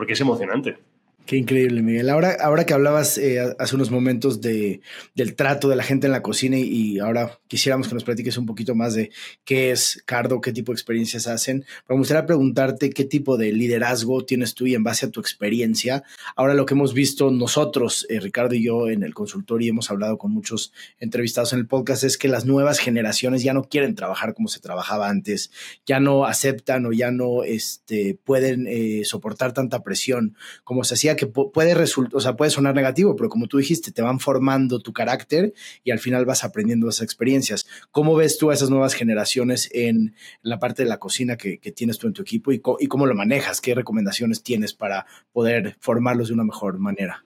porque 0.00 0.14
es 0.14 0.20
emocionante. 0.22 0.78
Qué 1.26 1.36
increíble, 1.36 1.80
Miguel. 1.80 2.10
Ahora, 2.10 2.36
ahora 2.40 2.66
que 2.66 2.74
hablabas 2.74 3.16
eh, 3.16 3.38
hace 3.60 3.76
unos 3.76 3.92
momentos 3.92 4.40
de, 4.40 4.80
del 5.14 5.36
trato 5.36 5.68
de 5.68 5.76
la 5.76 5.84
gente 5.84 6.08
en 6.08 6.12
la 6.12 6.22
cocina 6.22 6.58
y, 6.58 6.98
ahora 6.98 7.38
quisiéramos 7.46 7.86
que 7.86 7.94
nos 7.94 8.02
platiques 8.02 8.36
un 8.36 8.46
poquito 8.46 8.74
más 8.74 8.94
de 8.94 9.12
qué 9.44 9.70
es 9.70 10.02
Cardo, 10.06 10.40
qué 10.40 10.52
tipo 10.52 10.72
de 10.72 10.74
experiencias 10.74 11.28
hacen. 11.28 11.64
me 11.88 11.94
gustaría 11.94 12.26
preguntarte 12.26 12.90
qué 12.90 13.04
tipo 13.04 13.36
de 13.36 13.52
liderazgo 13.52 14.24
tienes 14.24 14.54
tú 14.54 14.66
y 14.66 14.74
en 14.74 14.82
base 14.82 15.06
a 15.06 15.10
tu 15.10 15.20
experiencia. 15.20 16.02
Ahora 16.34 16.54
lo 16.54 16.66
que 16.66 16.74
hemos 16.74 16.94
visto 16.94 17.30
nosotros, 17.30 18.06
eh, 18.08 18.18
Ricardo 18.18 18.56
y 18.56 18.64
yo 18.64 18.88
en 18.88 19.04
el 19.04 19.14
consultorio 19.14 19.66
y 19.66 19.70
hemos 19.70 19.88
hablado 19.92 20.18
con 20.18 20.32
muchos 20.32 20.72
entrevistados 20.98 21.52
en 21.52 21.60
el 21.60 21.68
podcast 21.68 22.02
es 22.02 22.18
que 22.18 22.26
las 22.26 22.44
nuevas 22.44 22.80
generaciones 22.80 23.44
ya 23.44 23.54
no 23.54 23.62
quieren 23.62 23.94
trabajar 23.94 24.34
como 24.34 24.48
se 24.48 24.58
trabajaba 24.58 25.08
antes, 25.08 25.52
ya 25.86 26.00
no 26.00 26.24
aceptan 26.24 26.86
o 26.86 26.92
ya 26.92 27.12
no 27.12 27.44
este, 27.44 28.18
pueden 28.24 28.66
eh, 28.66 29.02
soportar 29.04 29.52
tanta 29.52 29.84
presión 29.84 30.34
como 30.64 30.82
se 30.82 30.94
hacía 30.94 31.09
que 31.16 31.26
puede 31.26 31.74
resultar, 31.74 32.16
o 32.16 32.20
sea, 32.20 32.36
puede 32.36 32.50
sonar 32.50 32.74
negativo, 32.74 33.16
pero 33.16 33.28
como 33.28 33.46
tú 33.46 33.58
dijiste, 33.58 33.92
te 33.92 34.02
van 34.02 34.20
formando 34.20 34.80
tu 34.80 34.92
carácter 34.92 35.52
y 35.84 35.90
al 35.90 35.98
final 35.98 36.24
vas 36.24 36.44
aprendiendo 36.44 36.88
esas 36.88 37.02
experiencias. 37.02 37.66
¿Cómo 37.90 38.14
ves 38.14 38.38
tú 38.38 38.50
a 38.50 38.54
esas 38.54 38.70
nuevas 38.70 38.94
generaciones 38.94 39.70
en 39.72 40.14
la 40.42 40.58
parte 40.58 40.82
de 40.82 40.88
la 40.88 40.98
cocina 40.98 41.36
que, 41.36 41.58
tienes 41.74 41.98
tú 41.98 42.06
en 42.06 42.12
tu 42.12 42.22
equipo 42.22 42.52
y, 42.52 42.60
y 42.78 42.86
cómo 42.86 43.06
lo 43.06 43.14
manejas? 43.14 43.60
¿Qué 43.60 43.74
recomendaciones 43.74 44.42
tienes 44.42 44.74
para 44.74 45.06
poder 45.32 45.76
formarlos 45.80 46.28
de 46.28 46.34
una 46.34 46.44
mejor 46.44 46.78
manera? 46.78 47.24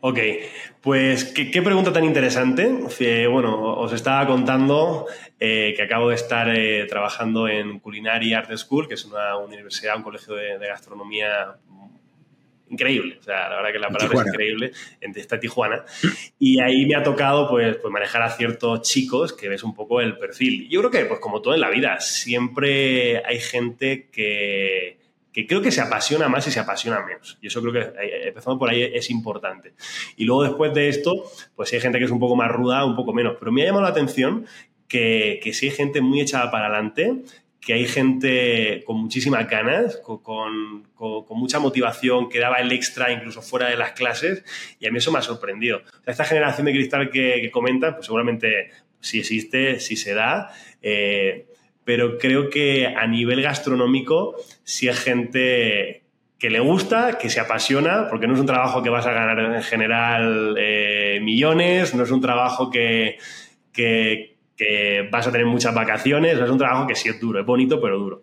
Ok, 0.00 0.18
pues 0.80 1.24
qué, 1.24 1.60
pregunta 1.60 1.92
tan 1.92 2.04
interesante. 2.04 2.68
bueno, 3.28 3.74
os 3.74 3.92
estaba 3.92 4.28
contando 4.28 5.06
eh, 5.40 5.74
que 5.76 5.82
acabo 5.82 6.10
de 6.10 6.14
estar 6.14 6.48
eh, 6.56 6.86
trabajando 6.88 7.48
en 7.48 7.80
Culinary 7.80 8.32
Art 8.32 8.56
School, 8.56 8.86
que 8.86 8.94
es 8.94 9.04
una 9.04 9.36
universidad, 9.36 9.96
un 9.96 10.04
colegio 10.04 10.34
de 10.34 10.68
gastronomía 10.68 11.56
increíble. 12.70 13.18
O 13.20 13.22
sea, 13.22 13.48
la 13.48 13.56
verdad 13.56 13.72
que 13.72 13.78
la 13.78 13.88
palabra 13.88 14.20
es 14.20 14.26
increíble. 14.26 14.72
Está 15.00 15.40
Tijuana. 15.40 15.84
Y 16.38 16.60
ahí 16.60 16.86
me 16.86 16.94
ha 16.94 17.02
tocado 17.02 17.48
pues, 17.48 17.76
pues, 17.76 17.92
manejar 17.92 18.22
a 18.22 18.30
ciertos 18.30 18.82
chicos 18.82 19.32
que 19.32 19.48
ves 19.48 19.62
un 19.62 19.74
poco 19.74 20.00
el 20.00 20.18
perfil. 20.18 20.68
Yo 20.68 20.80
creo 20.80 20.90
que, 20.90 21.04
pues 21.04 21.20
como 21.20 21.40
todo 21.40 21.54
en 21.54 21.60
la 21.60 21.70
vida, 21.70 22.00
siempre 22.00 23.22
hay 23.24 23.38
gente 23.40 24.08
que, 24.10 24.98
que 25.32 25.46
creo 25.46 25.62
que 25.62 25.70
se 25.70 25.80
apasiona 25.80 26.28
más 26.28 26.46
y 26.46 26.50
se 26.50 26.60
apasiona 26.60 27.04
menos. 27.04 27.38
Y 27.40 27.48
eso 27.48 27.60
creo 27.60 27.72
que, 27.72 27.80
eh, 27.80 28.28
empezando 28.28 28.58
por 28.58 28.70
ahí, 28.70 28.82
es 28.82 29.10
importante. 29.10 29.74
Y 30.16 30.24
luego 30.24 30.44
después 30.44 30.74
de 30.74 30.88
esto, 30.88 31.24
pues 31.54 31.72
hay 31.72 31.80
gente 31.80 31.98
que 31.98 32.04
es 32.04 32.10
un 32.10 32.20
poco 32.20 32.36
más 32.36 32.50
ruda, 32.50 32.84
un 32.84 32.96
poco 32.96 33.12
menos. 33.12 33.36
Pero 33.38 33.52
me 33.52 33.62
ha 33.62 33.66
llamado 33.66 33.84
la 33.84 33.90
atención 33.90 34.46
que, 34.88 35.40
que 35.42 35.52
sí 35.52 35.66
hay 35.66 35.72
gente 35.72 36.00
muy 36.00 36.20
echada 36.20 36.50
para 36.50 36.66
adelante, 36.66 37.22
que 37.60 37.72
hay 37.74 37.86
gente 37.86 38.82
con 38.86 39.00
muchísimas 39.00 39.48
ganas, 39.48 40.00
con, 40.22 40.86
mucha 41.30 41.58
motivación, 41.58 42.28
que 42.28 42.38
daba 42.38 42.56
el 42.56 42.72
extra 42.72 43.12
incluso 43.12 43.42
fuera 43.42 43.68
de 43.68 43.76
las 43.76 43.92
clases, 43.92 44.44
y 44.78 44.86
a 44.86 44.90
mí 44.90 44.98
eso 44.98 45.12
me 45.12 45.18
ha 45.18 45.22
sorprendido. 45.22 45.82
esta 46.06 46.24
generación 46.24 46.66
de 46.66 46.72
cristal 46.72 47.10
que, 47.10 47.50
comenta, 47.50 47.94
pues 47.94 48.06
seguramente 48.06 48.70
sí 49.00 49.20
existe, 49.20 49.80
sí 49.80 49.96
se 49.96 50.14
da, 50.14 50.50
eh, 50.82 51.46
pero 51.84 52.18
creo 52.18 52.50
que 52.50 52.86
a 52.86 53.06
nivel 53.06 53.42
gastronómico 53.42 54.36
sí 54.64 54.88
hay 54.88 54.94
gente 54.94 56.02
que 56.38 56.50
le 56.50 56.60
gusta, 56.60 57.18
que 57.18 57.30
se 57.30 57.40
apasiona, 57.40 58.08
porque 58.08 58.28
no 58.28 58.34
es 58.34 58.40
un 58.40 58.46
trabajo 58.46 58.82
que 58.82 58.90
vas 58.90 59.06
a 59.06 59.12
ganar 59.12 59.56
en 59.56 59.62
general 59.62 60.54
eh, 60.56 61.18
millones, 61.20 61.94
no 61.94 62.04
es 62.04 62.10
un 62.10 62.20
trabajo 62.20 62.70
que, 62.70 63.18
que 63.72 64.37
que 64.58 65.08
vas 65.10 65.26
a 65.26 65.30
tener 65.30 65.46
muchas 65.46 65.72
vacaciones, 65.72 66.36
es 66.36 66.50
un 66.50 66.58
trabajo 66.58 66.86
que 66.86 66.96
sí 66.96 67.08
es 67.08 67.20
duro, 67.20 67.38
es 67.38 67.46
bonito, 67.46 67.80
pero 67.80 67.96
duro. 67.96 68.22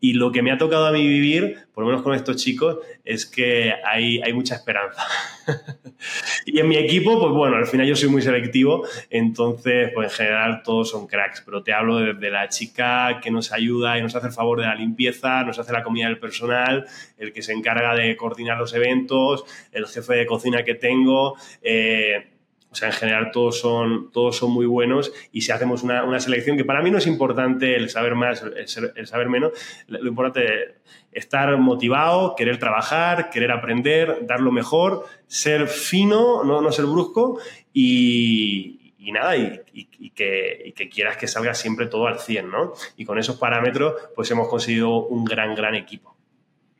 Y 0.00 0.14
lo 0.14 0.32
que 0.32 0.42
me 0.42 0.50
ha 0.50 0.56
tocado 0.56 0.86
a 0.86 0.92
mí 0.92 1.06
vivir, 1.06 1.58
por 1.74 1.84
lo 1.84 1.90
menos 1.90 2.02
con 2.02 2.14
estos 2.14 2.36
chicos, 2.36 2.78
es 3.04 3.26
que 3.26 3.72
hay, 3.84 4.20
hay 4.22 4.32
mucha 4.32 4.54
esperanza. 4.54 5.02
y 6.46 6.58
en 6.58 6.68
mi 6.68 6.76
equipo, 6.76 7.20
pues 7.20 7.32
bueno, 7.32 7.56
al 7.56 7.66
final 7.66 7.86
yo 7.86 7.96
soy 7.96 8.08
muy 8.08 8.22
selectivo, 8.22 8.86
entonces, 9.10 9.90
pues 9.94 10.10
en 10.10 10.16
general 10.16 10.62
todos 10.64 10.90
son 10.90 11.06
cracks, 11.06 11.42
pero 11.44 11.62
te 11.62 11.74
hablo 11.74 11.98
de, 11.98 12.30
la 12.30 12.48
chica 12.48 13.20
que 13.22 13.30
nos 13.30 13.52
ayuda 13.52 13.98
y 13.98 14.02
nos 14.02 14.16
hace 14.16 14.28
el 14.28 14.32
favor 14.32 14.60
de 14.60 14.66
la 14.66 14.74
limpieza, 14.74 15.44
nos 15.44 15.58
hace 15.58 15.72
la 15.72 15.82
comida 15.82 16.06
del 16.06 16.18
personal, 16.18 16.86
el 17.18 17.32
que 17.34 17.42
se 17.42 17.52
encarga 17.52 17.94
de 17.94 18.16
coordinar 18.16 18.56
los 18.56 18.72
eventos, 18.72 19.44
el 19.70 19.86
jefe 19.86 20.14
de 20.14 20.26
cocina 20.26 20.64
que 20.64 20.74
tengo. 20.74 21.36
Eh, 21.62 22.33
o 22.74 22.76
sea, 22.76 22.88
en 22.88 22.94
general 22.94 23.30
todos 23.30 23.60
son, 23.60 24.10
todos 24.10 24.36
son 24.36 24.50
muy 24.50 24.66
buenos 24.66 25.12
y 25.30 25.42
si 25.42 25.52
hacemos 25.52 25.84
una, 25.84 26.18
selección, 26.18 26.56
que 26.56 26.64
para 26.64 26.82
mí 26.82 26.90
no 26.90 26.98
es 26.98 27.06
importante 27.06 27.76
el 27.76 27.88
saber 27.88 28.16
más, 28.16 28.42
el, 28.42 29.06
saber 29.06 29.28
menos, 29.28 29.52
lo 29.86 30.08
importante 30.08 30.44
es 30.44 30.72
estar 31.12 31.56
motivado, 31.56 32.34
querer 32.34 32.58
trabajar, 32.58 33.30
querer 33.30 33.52
aprender, 33.52 34.26
dar 34.26 34.40
lo 34.40 34.50
mejor, 34.50 35.06
ser 35.28 35.68
fino, 35.68 36.42
no, 36.42 36.60
no 36.60 36.72
ser 36.72 36.86
brusco 36.86 37.38
y, 37.72 38.90
nada, 39.12 39.36
y, 39.36 40.10
que, 40.16 40.74
que, 40.74 40.88
quieras 40.88 41.16
que 41.16 41.28
salga 41.28 41.54
siempre 41.54 41.86
todo 41.86 42.08
al 42.08 42.18
100, 42.18 42.50
¿no? 42.50 42.72
Y 42.96 43.04
con 43.04 43.20
esos 43.20 43.36
parámetros, 43.36 43.94
pues 44.16 44.28
hemos 44.32 44.48
conseguido 44.48 45.06
un 45.06 45.24
gran, 45.24 45.54
gran 45.54 45.76
equipo. 45.76 46.16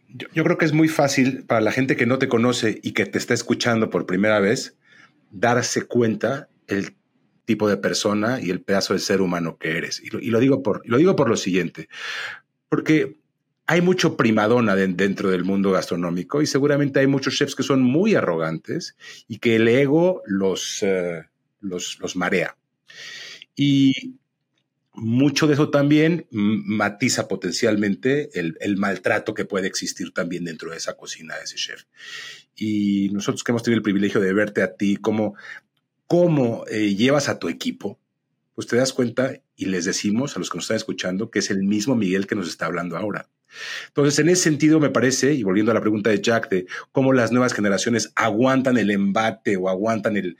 yo 0.09 0.42
creo 0.42 0.59
que 0.59 0.64
es 0.64 0.72
muy 0.72 0.88
fácil 0.88 1.44
para 1.44 1.61
la 1.61 1.70
gente 1.70 1.94
que 1.94 2.07
no 2.07 2.18
te 2.18 2.26
conoce 2.26 2.80
y 2.83 2.94
que 2.94 3.07
te 3.07 3.18
está 3.18 3.33
escuchando 3.33 3.90
por 3.90 4.07
primera 4.07 4.40
vez, 4.40 4.76
darse 5.35 5.83
cuenta 5.83 6.49
el 6.68 6.97
tipo 7.44 7.68
de 7.68 7.77
persona 7.77 8.40
y 8.40 8.51
el 8.51 8.62
pedazo 8.62 8.94
de 8.94 9.01
ser 9.01 9.20
humano 9.20 9.59
que 9.59 9.77
eres. 9.77 10.01
Y 10.01 10.31
lo, 10.31 10.40
digo, 10.40 10.62
por, 10.62 10.83
lo 10.88 10.97
digo 10.97 11.16
por 11.16 11.29
lo 11.29 11.37
siguiente, 11.37 11.88
porque 12.68 13.18
hay 13.66 13.81
mucho 13.81 14.16
primadona 14.16 14.77
dentro 14.77 15.31
del 15.31 15.44
mundo 15.44 15.73
gastronómico 15.73 16.40
y 16.40 16.47
seguramente 16.47 17.01
hay 17.01 17.07
muchos 17.07 17.37
chefs 17.37 17.55
que 17.55 17.62
son 17.62 17.83
muy 17.83 18.14
arrogantes 18.14 18.97
y 19.27 19.38
que 19.38 19.57
el 19.57 19.68
ego 19.68 20.23
los, 20.27 20.83
eh, 20.83 21.25
los, 21.61 21.99
los 22.01 22.16
marea. 22.16 22.57
Y 23.57 24.14
mucho 24.94 25.46
de 25.46 25.54
eso 25.54 25.70
también 25.70 26.26
matiza 26.30 27.26
potencialmente 27.26 28.38
el, 28.38 28.57
el, 28.61 28.76
maltrato 28.76 29.35
que 29.35 29.44
puede 29.44 29.66
existir 29.66 30.12
también 30.12 30.44
dentro 30.44 30.70
de 30.70 30.76
esa 30.76 30.96
cocina 30.96 31.37
de 31.37 31.42
ese 31.42 31.57
chef 31.57 31.85
y 32.57 33.09
nosotros 33.12 33.42
que 33.42 33.52
hemos 33.52 33.62
tenido 33.62 33.78
el 33.78 33.83
privilegio 33.83 34.20
de 34.20 34.33
verte 34.33 34.62
a 34.62 34.74
ti, 34.74 34.96
cómo, 34.96 35.35
cómo 36.07 36.64
eh, 36.70 36.94
llevas 36.94 37.28
a 37.28 37.38
tu 37.38 37.48
equipo, 37.48 37.98
pues 38.54 38.66
te 38.66 38.76
das 38.76 38.92
cuenta 38.92 39.40
y 39.57 39.66
les 39.66 39.85
decimos 39.85 40.37
a 40.37 40.38
los 40.38 40.50
que 40.50 40.59
nos 40.59 40.64
están 40.64 40.76
escuchando 40.76 41.30
que 41.30 41.40
es 41.40 41.50
el 41.50 41.64
mismo 41.64 41.96
Miguel 41.96 42.26
que 42.26 42.35
nos 42.35 42.48
está 42.48 42.66
hablando 42.66 42.96
ahora. 42.96 43.28
Entonces, 43.88 44.19
en 44.19 44.29
ese 44.29 44.43
sentido, 44.43 44.81
me 44.81 44.90
parece, 44.90 45.33
y 45.35 45.43
volviendo 45.43 45.73
a 45.73 45.75
la 45.75 45.81
pregunta 45.81 46.11
de 46.11 46.21
Jack, 46.21 46.49
de 46.49 46.67
cómo 46.93 47.12
las 47.12 47.33
nuevas 47.33 47.53
generaciones 47.53 48.12
aguantan 48.14 48.77
el 48.77 48.90
embate 48.90 49.57
o 49.57 49.69
aguantan 49.69 50.17
el, 50.17 50.37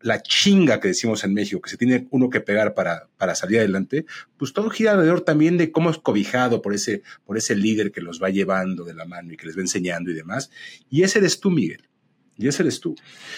la 0.00 0.22
chinga 0.22 0.80
que 0.80 0.88
decimos 0.88 1.24
en 1.24 1.34
México, 1.34 1.60
que 1.60 1.70
se 1.70 1.76
tiene 1.76 2.06
uno 2.10 2.30
que 2.30 2.40
pegar 2.40 2.74
para, 2.74 3.08
para 3.16 3.34
salir 3.34 3.58
adelante, 3.58 4.06
pues 4.36 4.52
todo 4.52 4.70
gira 4.70 4.92
alrededor 4.92 5.22
también 5.22 5.56
de 5.56 5.72
cómo 5.72 5.90
es 5.90 5.98
cobijado 5.98 6.62
por 6.62 6.74
ese, 6.74 7.02
por 7.24 7.36
ese 7.36 7.54
líder 7.54 7.92
que 7.92 8.00
los 8.00 8.22
va 8.22 8.30
llevando 8.30 8.84
de 8.84 8.94
la 8.94 9.04
mano 9.04 9.32
y 9.32 9.36
que 9.36 9.46
les 9.46 9.56
va 9.56 9.62
enseñando 9.62 10.10
y 10.10 10.14
demás. 10.14 10.50
Y 10.90 11.02
ese 11.02 11.18
eres 11.18 11.40
tú, 11.40 11.50
Miguel. 11.50 11.88
Y 12.36 12.48
ese 12.48 12.62
eres 12.62 12.80
tú. 12.80 12.96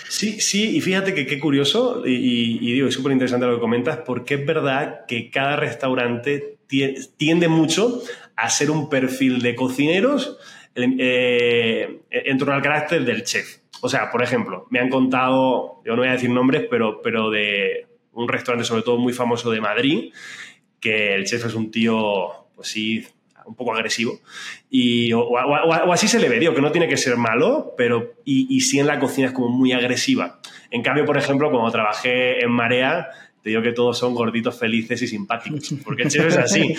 Sí, 0.09 0.41
sí, 0.41 0.77
y 0.77 0.81
fíjate 0.81 1.15
que 1.15 1.27
qué 1.27 1.39
curioso, 1.39 2.03
y, 2.07 2.73
digo, 2.73 2.89
es 2.89 2.95
súper 2.95 3.13
interesante 3.13 3.47
lo 3.47 3.57
que 3.57 3.61
comentas, 3.61 3.99
porque 3.99 4.35
es 4.35 4.47
verdad 4.47 5.05
que 5.07 5.31
cada 5.31 5.57
restaurante 5.57 6.59
tiende 7.17 7.49
mucho 7.49 8.03
a 8.37 8.49
ser 8.51 8.71
un 8.71 8.89
perfil 8.89 9.41
de 9.43 9.55
cocineros 9.55 10.39
eh, 10.75 12.01
en 12.11 12.39
torno 12.39 12.55
al 12.55 12.63
carácter 12.63 13.05
del 13.05 13.23
chef. 13.23 13.59
O 13.83 13.89
sea, 13.89 14.11
por 14.11 14.23
ejemplo, 14.23 14.67
me 14.71 14.81
han 14.81 14.89
contado, 14.89 15.83
yo 15.85 15.93
no 15.93 15.99
voy 15.99 16.09
a 16.09 16.13
decir 16.13 16.31
nombres, 16.31 16.67
pero, 16.69 17.03
pero 17.03 17.31
de 17.31 17.87
un 18.13 18.29
restaurante 18.29 18.67
sobre 18.67 18.83
todo 18.83 18.99
muy 18.99 19.13
famoso 19.13 19.51
de 19.51 19.61
Madrid, 19.61 20.13
que 20.81 21.15
el 21.15 21.25
chef 21.27 21.45
es 21.45 21.55
un 21.55 21.71
tío, 21.71 22.47
pues 22.55 22.69
sí, 22.69 23.07
un 23.47 23.55
poco 23.55 23.75
agresivo. 23.75 24.21
Y, 24.71 25.13
o, 25.13 25.93
así 25.93 26.09
se 26.09 26.19
le 26.19 26.29
ve, 26.29 26.39
digo, 26.39 26.55
que 26.55 26.61
no 26.61 26.73
tiene 26.73 26.89
que 26.89 26.97
ser 26.97 27.17
malo, 27.17 27.75
pero 27.77 28.15
y, 28.25 28.47
y 28.55 28.61
sí 28.61 28.79
en 28.79 28.87
la 28.87 28.99
cocina 28.99 29.29
es 29.29 29.33
como 29.33 29.49
muy 29.49 29.73
agresiva. 29.73 30.41
En 30.71 30.83
cambio, 30.83 31.05
por 31.05 31.17
ejemplo, 31.17 31.51
cuando 31.51 31.71
trabajé 31.71 32.43
en 32.43 32.51
Marea, 32.51 33.09
te 33.43 33.51
digo 33.51 33.63
que 33.63 33.73
todos 33.73 33.97
son 33.97 34.15
gorditos 34.15 34.59
felices 34.59 35.01
y 35.03 35.07
simpáticos, 35.07 35.73
porque 35.85 36.03
el 36.03 36.11
chef 36.11 36.27
es 36.27 36.37
así. 36.37 36.75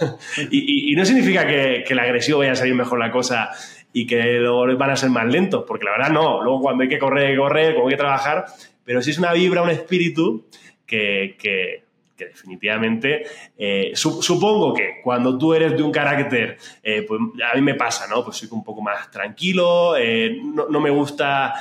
y, 0.50 0.96
no 0.96 1.04
significa 1.04 1.46
que, 1.46 1.84
que 1.86 1.92
el 1.92 1.98
agresivo 1.98 2.38
vaya 2.38 2.52
a 2.52 2.56
salir 2.56 2.74
mejor 2.74 2.98
la 2.98 3.10
cosa 3.10 3.50
y 3.92 4.06
que 4.06 4.22
luego 4.38 4.74
van 4.76 4.90
a 4.90 4.96
ser 4.96 5.10
más 5.10 5.26
lentos, 5.26 5.64
porque 5.66 5.84
la 5.84 5.92
verdad 5.92 6.10
no. 6.10 6.42
Luego 6.42 6.60
cuando 6.60 6.82
hay 6.82 6.88
que 6.88 6.98
correr, 6.98 7.26
hay 7.26 7.32
que 7.32 7.38
correr, 7.38 7.74
cuando 7.74 7.88
hay 7.88 7.94
que 7.94 7.98
trabajar, 7.98 8.46
pero 8.84 9.02
sí 9.02 9.10
es 9.10 9.18
una 9.18 9.32
vibra, 9.32 9.62
un 9.62 9.70
espíritu 9.70 10.46
que, 10.86 11.36
que, 11.38 11.84
definitivamente 12.26 13.24
eh, 13.56 13.92
supongo 13.94 14.74
que 14.74 15.00
cuando 15.02 15.36
tú 15.36 15.54
eres 15.54 15.76
de 15.76 15.82
un 15.82 15.92
carácter, 15.92 16.58
eh, 16.82 17.04
pues 17.06 17.20
a 17.50 17.54
mí 17.56 17.62
me 17.62 17.74
pasa, 17.74 18.06
¿no? 18.08 18.24
Pues 18.24 18.36
soy 18.36 18.48
un 18.52 18.64
poco 18.64 18.82
más 18.82 19.10
tranquilo, 19.10 19.96
eh, 19.96 20.38
no, 20.42 20.68
no, 20.68 20.80
me 20.80 20.90
gusta 20.90 21.54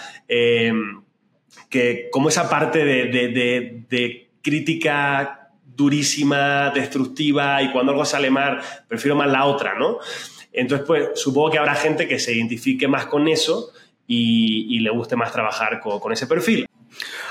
que 1.69 2.09
como 2.11 2.29
esa 2.29 2.49
parte 2.49 2.85
de, 2.85 3.07
de, 3.89 4.29
crítica 4.41 5.51
durísima, 5.63 6.69
destructiva, 6.71 7.61
y 7.61 7.71
cuando 7.71 7.91
algo 7.91 8.05
sale 8.05 8.29
mal, 8.29 8.61
prefiero 8.87 9.15
más 9.15 9.29
la 9.29 9.45
otra, 9.45 9.77
¿no? 9.77 9.99
Entonces, 10.53 10.87
pues 10.87 11.09
supongo 11.15 11.51
que 11.51 11.59
habrá 11.59 11.75
gente 11.75 12.07
que 12.07 12.17
se 12.17 12.33
identifique 12.33 12.87
más 12.87 13.05
con 13.05 13.27
eso 13.27 13.71
y, 14.07 14.79
le 14.79 14.89
guste 14.89 15.15
más 15.15 15.31
trabajar 15.31 15.79
con, 15.79 16.11
ese 16.11 16.27
perfil. 16.27 16.65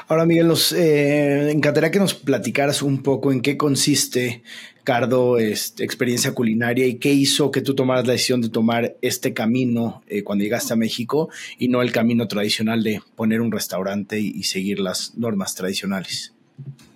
Ahora, 0.09 0.25
Miguel, 0.25 0.47
nos 0.47 0.73
eh, 0.73 1.51
encantaría 1.51 1.91
que 1.91 1.99
nos 1.99 2.15
platicaras 2.15 2.83
un 2.83 3.03
poco 3.03 3.33
en 3.33 3.41
qué 3.41 3.57
consiste 3.57 4.43
Cardo, 4.87 5.39
este, 5.39 5.83
experiencia 5.83 6.33
culinaria 6.33 6.87
y 6.87 6.99
qué 6.99 7.13
hizo 7.13 7.51
que 7.51 7.61
tú 7.61 7.75
tomaras 7.75 8.07
la 8.07 8.13
decisión 8.13 8.41
de 8.41 8.51
tomar 8.51 8.95
este 9.03 9.35
camino 9.35 10.05
eh, 10.07 10.23
cuando 10.23 10.45
llegaste 10.45 10.75
a 10.75 10.77
México 10.77 11.29
y 11.59 11.67
no 11.67 11.83
el 11.83 11.91
camino 11.91 12.29
tradicional 12.29 12.85
de 12.85 13.03
poner 13.17 13.41
un 13.41 13.51
restaurante 13.51 14.21
y, 14.21 14.45
seguir 14.45 14.79
las 14.79 15.17
normas 15.17 15.57
tradicionales. 15.57 16.35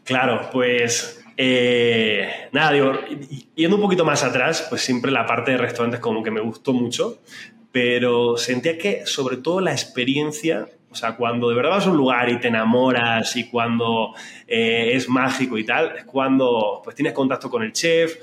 Claro, 0.04 0.50
pues 0.52 1.20
eh, 1.37 2.28
nada, 2.52 2.70
digo, 2.70 2.92
yendo 3.56 3.74
un 3.74 3.83
poquito 3.83 4.04
más 4.04 4.22
atrás, 4.22 4.64
pues 4.68 4.83
siempre 4.83 5.11
la 5.11 5.26
parte 5.26 5.50
de 5.50 5.56
restaurantes 5.56 5.98
como 5.98 6.22
que 6.22 6.30
me 6.30 6.40
gustó 6.40 6.72
mucho, 6.72 7.20
pero 7.72 8.37
sentía 8.37 8.78
que 8.78 9.04
sobre 9.04 9.37
todo 9.37 9.61
la 9.61 9.72
experiencia 9.72 10.68
o 10.90 10.94
sea, 10.94 11.16
cuando 11.16 11.48
de 11.48 11.55
verdad 11.55 11.70
vas 11.70 11.87
a 11.87 11.90
un 11.90 11.96
lugar 11.96 12.29
y 12.29 12.40
te 12.40 12.48
enamoras 12.48 13.37
y 13.37 13.48
cuando 13.48 14.12
eh, 14.46 14.90
es 14.94 15.09
mágico 15.09 15.57
y 15.57 15.64
tal, 15.64 15.96
es 15.96 16.05
cuando 16.05 16.81
pues 16.83 16.96
tienes 16.96 17.12
contacto 17.12 17.48
con 17.48 17.62
el 17.62 17.72
chef, 17.72 18.16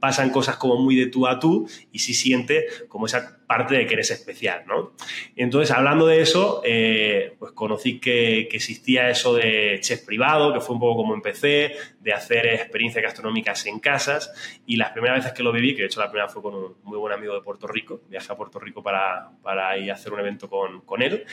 pasan 0.00 0.30
cosas 0.30 0.56
como 0.56 0.76
muy 0.76 0.96
de 0.96 1.06
tú 1.06 1.26
a 1.26 1.38
tú 1.38 1.68
y 1.92 1.98
sí 1.98 2.14
siente 2.14 2.66
como 2.88 3.06
esa 3.06 3.38
parte 3.56 3.74
de 3.76 3.86
que 3.86 3.94
eres 3.94 4.10
especial, 4.10 4.64
¿no? 4.66 4.92
entonces, 5.36 5.70
hablando 5.70 6.06
de 6.06 6.20
eso, 6.20 6.60
eh, 6.64 7.34
pues 7.38 7.52
conocí 7.52 8.00
que, 8.00 8.48
existía 8.54 9.10
eso 9.10 9.34
de 9.34 9.78
chef 9.80 10.04
privado, 10.04 10.52
que 10.52 10.60
fue 10.60 10.74
un 10.74 10.80
poco 10.80 11.02
como 11.02 11.14
empecé, 11.14 11.72
de 12.00 12.12
hacer 12.12 12.46
experiencias 12.46 13.02
gastronómicas 13.02 13.66
en 13.66 13.78
casas 13.80 14.32
y 14.66 14.76
las 14.76 14.90
primeras 14.90 15.18
veces 15.18 15.32
que 15.32 15.42
lo 15.42 15.52
viví, 15.52 15.74
que 15.74 15.82
de 15.82 15.86
hecho 15.86 16.00
la 16.00 16.10
primera 16.10 16.28
fue 16.28 16.42
con 16.42 16.54
un 16.54 16.76
muy 16.82 16.98
buen 16.98 17.12
amigo 17.12 17.34
de 17.34 17.40
Puerto 17.42 17.66
Rico, 17.66 18.02
viajé 18.08 18.32
a 18.32 18.36
Puerto 18.36 18.58
Rico 18.58 18.82
para, 18.82 19.30
para 19.42 19.76
ir 19.78 19.90
a 19.90 19.94
hacer 19.94 20.12
un 20.12 20.20
evento 20.20 20.48
con, 20.48 20.80
con 20.82 21.02
él 21.02 21.24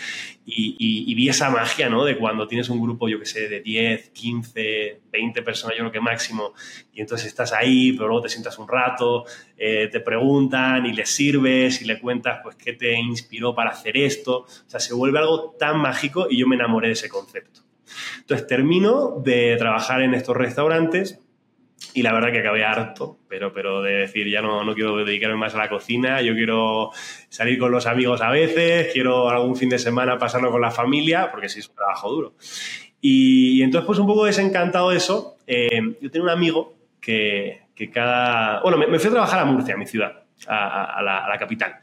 y, 0.45 1.15
vi 1.15 1.29
esa 1.29 1.49
magia, 1.49 1.89
¿no? 1.89 2.05
De 2.05 2.17
cuando 2.17 2.47
tienes 2.47 2.69
un 2.69 2.81
grupo, 2.81 3.07
yo 3.07 3.19
que 3.19 3.25
sé, 3.25 3.47
de 3.47 3.61
10, 3.61 4.09
15, 4.09 5.01
20 5.11 5.41
personas, 5.43 5.75
yo 5.75 5.83
creo 5.83 5.91
que 5.91 5.99
máximo, 5.99 6.53
y 6.93 7.01
entonces 7.01 7.27
estás 7.27 7.53
ahí, 7.53 7.91
pero 7.93 8.07
luego 8.07 8.23
te 8.23 8.29
sientas 8.29 8.57
un 8.57 8.67
rato, 8.67 9.25
eh, 9.63 9.89
te 9.91 9.99
preguntan 9.99 10.87
y 10.87 10.93
les 10.93 11.07
sirves 11.07 11.83
y 11.83 11.85
le 11.85 11.99
cuentas 11.99 12.39
pues 12.41 12.55
qué 12.55 12.73
te 12.73 12.95
inspiró 12.95 13.53
para 13.53 13.69
hacer 13.69 13.95
esto. 13.95 14.39
O 14.39 14.47
sea, 14.65 14.79
se 14.79 14.95
vuelve 14.95 15.19
algo 15.19 15.55
tan 15.59 15.79
mágico 15.79 16.25
y 16.27 16.39
yo 16.39 16.47
me 16.47 16.55
enamoré 16.55 16.87
de 16.87 16.93
ese 16.93 17.09
concepto. 17.09 17.61
Entonces 18.21 18.47
termino 18.47 19.21
de 19.23 19.55
trabajar 19.57 20.01
en 20.01 20.15
estos 20.15 20.35
restaurantes 20.35 21.19
y 21.93 22.01
la 22.01 22.11
verdad 22.11 22.31
que 22.31 22.39
acabé 22.39 22.65
harto, 22.65 23.19
pero, 23.29 23.53
pero 23.53 23.83
de 23.83 23.97
decir, 23.97 24.27
ya 24.27 24.41
no, 24.41 24.63
no 24.63 24.73
quiero 24.73 24.97
dedicarme 25.05 25.37
más 25.37 25.53
a 25.53 25.59
la 25.59 25.69
cocina, 25.69 26.23
yo 26.23 26.33
quiero 26.33 26.89
salir 27.29 27.59
con 27.59 27.71
los 27.71 27.85
amigos 27.85 28.19
a 28.21 28.31
veces, 28.31 28.91
quiero 28.91 29.29
algún 29.29 29.55
fin 29.55 29.69
de 29.69 29.77
semana 29.77 30.17
pasarlo 30.17 30.49
con 30.49 30.61
la 30.61 30.71
familia, 30.71 31.29
porque 31.29 31.49
sí 31.49 31.59
es 31.59 31.69
un 31.69 31.75
trabajo 31.75 32.09
duro. 32.09 32.33
Y, 32.99 33.61
entonces, 33.61 33.85
pues 33.85 33.99
un 33.99 34.07
poco 34.07 34.25
desencantado 34.25 34.89
de 34.89 34.97
eso, 34.97 35.37
eh, 35.45 35.81
yo 36.01 36.09
tenía 36.09 36.23
un 36.23 36.29
amigo 36.31 36.73
que, 36.99 37.60
que 37.75 37.89
cada... 37.89 38.61
Bueno, 38.61 38.77
me, 38.77 38.99
fui 38.99 39.09
a 39.09 39.11
trabajar 39.13 39.39
a 39.39 39.45
Murcia, 39.45 39.75
a 39.75 39.77
mi 39.77 39.85
ciudad, 39.85 40.23
a, 40.47 41.01
la, 41.01 41.37
capital. 41.39 41.79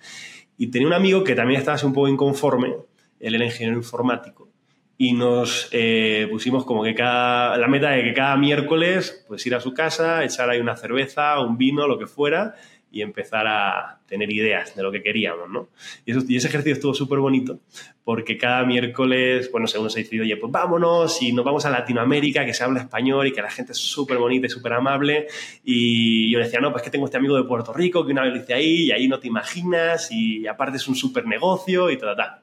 Y 0.57 0.71
tenía 0.71 0.89
un 0.89 0.95
amigo 0.95 1.25
que 1.25 1.35
también 1.35 1.61
estaba 1.61 1.79
un 1.85 1.93
poco 1.93 2.09
inconforme, 2.09 2.75
él 3.21 3.35
era 3.35 3.45
ingeniero 3.45 3.77
informático, 3.77 4.49
y 4.97 5.13
nos 5.13 5.69
eh, 5.73 6.27
pusimos 6.31 6.65
como 6.65 6.83
que 6.83 6.95
cada, 6.95 7.57
la 7.57 7.69
meta 7.69 7.91
de 7.91 8.03
que 8.03 8.13
cada 8.13 8.37
miércoles 8.37 9.25
pues 9.29 9.47
ir 9.47 9.55
a 9.55 9.61
su 9.61 9.73
casa, 9.73 10.25
echar 10.25 10.51
ahí 10.51 10.59
una 10.59 10.77
cerveza, 10.77 11.39
un 11.41 11.57
vino, 11.57 11.87
lo 11.87 11.99
que 11.99 12.07
fuera, 12.07 12.55
y 12.91 13.03
empezar 13.03 13.47
a 13.47 14.01
tener 14.07 14.33
ideas 14.33 14.75
de 14.75 14.83
lo 14.83 14.91
que 14.91 15.03
queríamos, 15.03 15.49
¿no? 15.51 15.69
Y, 16.07 16.37
ese 16.37 16.49
ejercicio 16.49 16.73
estuvo 16.73 16.95
súper 16.95 17.19
bonito 17.19 17.61
porque 18.05 18.39
cada 18.39 18.65
miércoles, 18.65 19.51
bueno, 19.53 19.67
según 19.67 19.91
se 19.91 20.01
decidió, 20.01 20.23
oye, 20.23 20.37
pues 20.39 20.51
vámonos 20.51 21.21
y 21.21 21.33
nos 21.33 21.45
vamos 21.45 21.67
a 21.67 21.71
Latinoamérica, 21.71 22.47
que 22.47 22.55
se 22.55 22.65
habla 22.65 22.81
español 22.81 23.27
y 23.27 23.33
que 23.33 23.43
la 23.43 23.51
gente 23.51 23.73
es 23.73 23.79
súper 23.79 24.17
bonita 24.17 24.47
y 24.47 24.51
súper 24.51 24.73
amable. 24.73 25.27
Y 25.63 26.31
yo 26.31 26.39
decía, 26.39 26.61
no, 26.61 26.73
pues 26.73 26.83
que 26.83 26.91
tengo 26.91 27.05
este 27.05 27.19
amigo 27.19 27.37
de 27.37 27.45
Puerto 27.45 27.73
Rico 27.75 28.07
que 28.07 28.13
una 28.13 28.23
vez 28.23 28.33
lo 28.33 28.41
hice 28.41 28.55
ahí 28.55 28.87
y 28.87 28.93
ahí 28.93 29.09
no 29.09 29.21
te 29.21 29.29
imaginas 29.29 30.11
y 30.11 30.47
aparte 30.47 30.79
es 30.79 30.89
un 30.89 30.95
súper 30.95 31.27
negocio 31.27 31.91
y 31.91 31.99
tal, 31.99 32.17
tal. 32.17 32.41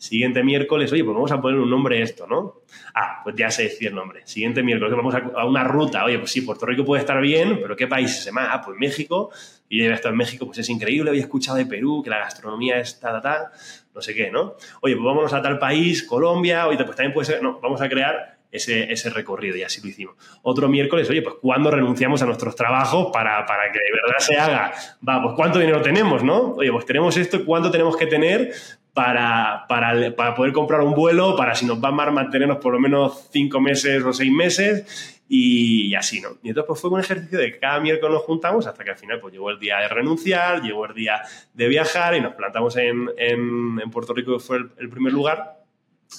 Siguiente 0.00 0.42
miércoles, 0.42 0.90
oye, 0.92 1.04
pues 1.04 1.14
vamos 1.14 1.30
a 1.30 1.42
poner 1.42 1.60
un 1.60 1.68
nombre 1.68 1.98
a 1.98 2.02
esto, 2.02 2.26
¿no? 2.26 2.62
Ah, 2.94 3.20
pues 3.22 3.36
ya 3.36 3.50
sé 3.50 3.64
decir 3.64 3.88
el 3.88 3.94
nombre. 3.94 4.22
Siguiente 4.24 4.62
miércoles, 4.62 4.96
vamos 4.96 5.14
a, 5.14 5.44
una 5.44 5.62
ruta. 5.62 6.06
Oye, 6.06 6.18
pues 6.18 6.32
sí, 6.32 6.40
Puerto 6.40 6.64
Rico 6.64 6.86
puede 6.86 7.00
estar 7.00 7.20
bien, 7.20 7.58
pero 7.60 7.76
¿qué 7.76 7.86
país 7.86 8.16
se 8.16 8.30
llama? 8.30 8.48
Ah, 8.50 8.62
pues 8.64 8.78
México. 8.78 9.28
Y 9.68 9.84
yo 9.84 9.92
estado 9.92 10.12
en 10.12 10.16
México, 10.16 10.46
pues 10.46 10.56
es 10.56 10.70
increíble. 10.70 11.10
Había 11.10 11.20
escuchado 11.20 11.58
de 11.58 11.66
Perú, 11.66 12.00
que 12.02 12.08
la 12.08 12.20
gastronomía 12.20 12.80
es 12.80 12.98
ta, 12.98 13.12
ta, 13.12 13.20
ta, 13.20 13.52
no 13.94 14.00
sé 14.00 14.14
qué, 14.14 14.30
¿no? 14.30 14.54
Oye, 14.80 14.94
pues 14.94 15.04
vámonos 15.04 15.34
a 15.34 15.42
tal 15.42 15.58
país, 15.58 16.02
Colombia. 16.04 16.66
Oye, 16.66 16.82
pues 16.82 16.96
también 16.96 17.12
puede 17.12 17.26
ser, 17.26 17.42
no, 17.42 17.60
vamos 17.60 17.82
a 17.82 17.88
crear 17.90 18.38
ese, 18.50 18.90
ese, 18.90 19.10
recorrido 19.10 19.56
y 19.56 19.64
así 19.64 19.80
lo 19.80 19.88
hicimos. 19.88 20.16
Otro 20.42 20.68
miércoles, 20.68 21.08
oye, 21.10 21.22
pues 21.22 21.36
¿cuándo 21.40 21.70
renunciamos 21.70 22.22
a 22.22 22.26
nuestros 22.26 22.56
trabajos 22.56 23.10
para, 23.12 23.44
para, 23.46 23.70
que 23.70 23.78
de 23.78 23.92
verdad 24.02 24.18
se 24.18 24.38
haga? 24.38 24.72
Va, 25.06 25.22
pues 25.22 25.34
¿cuánto 25.36 25.58
dinero 25.58 25.82
tenemos, 25.82 26.24
no? 26.24 26.54
Oye, 26.54 26.72
pues 26.72 26.84
tenemos 26.86 27.16
esto, 27.16 27.44
¿cuánto 27.44 27.70
tenemos 27.70 27.96
que 27.96 28.06
tener 28.06 28.52
para, 29.00 29.64
para, 29.66 30.14
para, 30.14 30.34
poder 30.34 30.52
comprar 30.52 30.82
un 30.82 30.92
vuelo, 30.92 31.34
para 31.34 31.54
si 31.54 31.64
nos 31.64 31.82
va 31.82 31.90
mal 31.90 32.12
mantenernos 32.12 32.58
por 32.58 32.74
lo 32.74 32.78
menos 32.78 33.28
cinco 33.32 33.58
meses 33.58 34.04
o 34.04 34.12
seis 34.12 34.30
meses 34.30 35.22
y, 35.26 35.94
así, 35.94 36.20
¿no? 36.20 36.36
Y 36.42 36.50
entonces 36.50 36.66
pues 36.68 36.80
fue 36.82 36.90
un 36.90 37.00
ejercicio 37.00 37.38
de 37.38 37.52
que 37.52 37.58
cada 37.58 37.80
miércoles 37.80 38.12
nos 38.12 38.24
juntamos 38.24 38.66
hasta 38.66 38.84
que 38.84 38.90
al 38.90 38.98
final 38.98 39.18
pues 39.18 39.32
llegó 39.32 39.48
el 39.48 39.58
día 39.58 39.78
de 39.78 39.88
renunciar, 39.88 40.60
llegó 40.60 40.84
el 40.84 40.92
día 40.94 41.22
de 41.54 41.68
viajar 41.68 42.14
y 42.14 42.20
nos 42.20 42.34
plantamos 42.34 42.76
en, 42.76 43.08
en, 43.16 43.80
en 43.82 43.90
Puerto 43.90 44.12
Rico, 44.12 44.34
que 44.34 44.40
fue 44.40 44.58
el, 44.58 44.90
primer 44.90 45.14
lugar. 45.14 45.64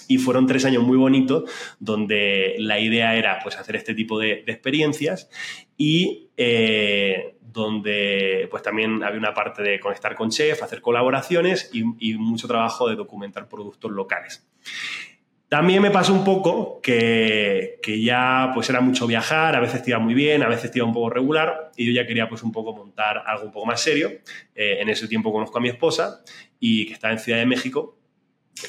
Y 0.08 0.18
fueron 0.18 0.48
tres 0.48 0.66
años 0.66 0.82
muy 0.82 0.98
bonitos 0.98 1.52
donde 1.80 2.56
la 2.58 2.80
idea 2.80 3.16
era 3.16 3.42
pues 3.44 3.58
hacer 3.58 3.76
este 3.76 3.94
tipo 3.94 4.18
de, 4.18 4.42
de 4.44 4.52
experiencias 4.54 5.30
y 5.78 6.30
eh, 6.36 7.36
donde 7.52 8.48
pues 8.50 8.64
también 8.64 9.04
había 9.04 9.20
una 9.20 9.34
parte 9.34 9.62
de 9.62 9.80
conectar 9.80 10.16
con 10.16 10.30
chef, 10.30 10.62
hacer 10.64 10.82
colaboraciones 10.82 11.70
y, 11.74 12.14
mucho 12.16 12.48
trabajo 12.48 12.90
de 12.90 12.96
documentar 12.96 13.48
productos 13.48 13.92
locales. 13.92 14.48
También 15.48 15.82
me 15.82 15.92
pasó 15.92 16.14
un 16.14 16.24
poco 16.24 16.80
que, 16.82 17.80
ya 18.04 18.52
pues 18.54 18.70
era 18.70 18.80
mucho 18.80 19.06
viajar, 19.06 19.56
a 19.56 19.60
veces 19.60 19.84
te 19.84 19.92
iba 19.92 20.00
muy 20.00 20.14
bien, 20.14 20.44
a 20.44 20.48
veces 20.48 20.72
te 20.72 20.80
iba 20.80 20.88
un 20.88 20.94
poco 20.94 21.10
regular 21.10 21.72
y 21.76 21.86
yo 21.86 21.92
ya 21.92 22.08
quería 22.08 22.30
pues 22.30 22.42
un 22.44 22.52
poco 22.52 22.74
montar 22.74 23.24
algo 23.26 23.46
un 23.46 23.52
poco 23.52 23.66
más 23.66 23.82
serio. 23.82 24.12
Eh, 24.56 24.78
en 24.80 24.90
ese 24.90 25.08
tiempo 25.08 25.32
conozco 25.34 25.58
a 25.58 25.62
mi 25.62 25.70
esposa 25.70 26.24
y 26.60 26.86
que 26.86 26.94
está 26.94 27.12
en 27.12 27.20
Ciudad 27.20 27.40
de 27.40 27.46
México 27.46 27.98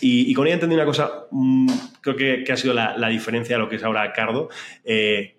y, 0.00 0.32
con 0.34 0.46
ella 0.46 0.54
entendí 0.54 0.74
una 0.74 0.84
cosa, 0.84 1.26
mm, 1.30 1.68
creo 2.00 2.16
que, 2.16 2.52
ha 2.52 2.56
sido 2.56 2.74
la, 2.74 3.08
diferencia 3.08 3.56
de 3.56 3.62
lo 3.62 3.68
que 3.68 3.76
es 3.76 3.84
ahora 3.84 4.12
Cardo, 4.12 4.48
eh, 4.84 5.36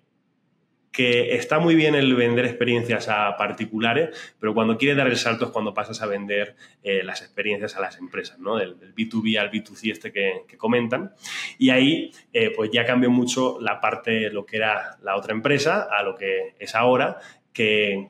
que 0.94 1.34
está 1.34 1.58
muy 1.58 1.74
bien 1.74 1.96
el 1.96 2.14
vender 2.14 2.44
experiencias 2.44 3.08
a 3.08 3.36
particulares, 3.36 4.16
pero 4.38 4.54
cuando 4.54 4.78
quieres 4.78 4.96
dar 4.96 5.08
el 5.08 5.16
salto 5.16 5.46
es 5.46 5.50
cuando 5.50 5.74
pasas 5.74 6.00
a 6.00 6.06
vender 6.06 6.54
eh, 6.84 7.02
las 7.02 7.20
experiencias 7.20 7.74
a 7.76 7.80
las 7.80 7.98
empresas, 7.98 8.38
¿no? 8.38 8.58
Del, 8.58 8.76
B2B 8.94 9.36
al 9.36 9.50
B2C 9.50 9.90
este 9.90 10.12
que, 10.12 10.44
comentan. 10.56 11.12
Y 11.58 11.70
ahí 11.70 12.12
eh, 12.32 12.52
pues 12.54 12.70
ya 12.70 12.84
cambió 12.84 13.10
mucho 13.10 13.58
la 13.60 13.80
parte 13.80 14.30
lo 14.30 14.46
que 14.46 14.56
era 14.56 14.96
la 15.02 15.16
otra 15.16 15.34
empresa 15.34 15.88
a 15.90 16.04
lo 16.04 16.14
que 16.14 16.54
es 16.60 16.76
ahora 16.76 17.18
que, 17.54 18.08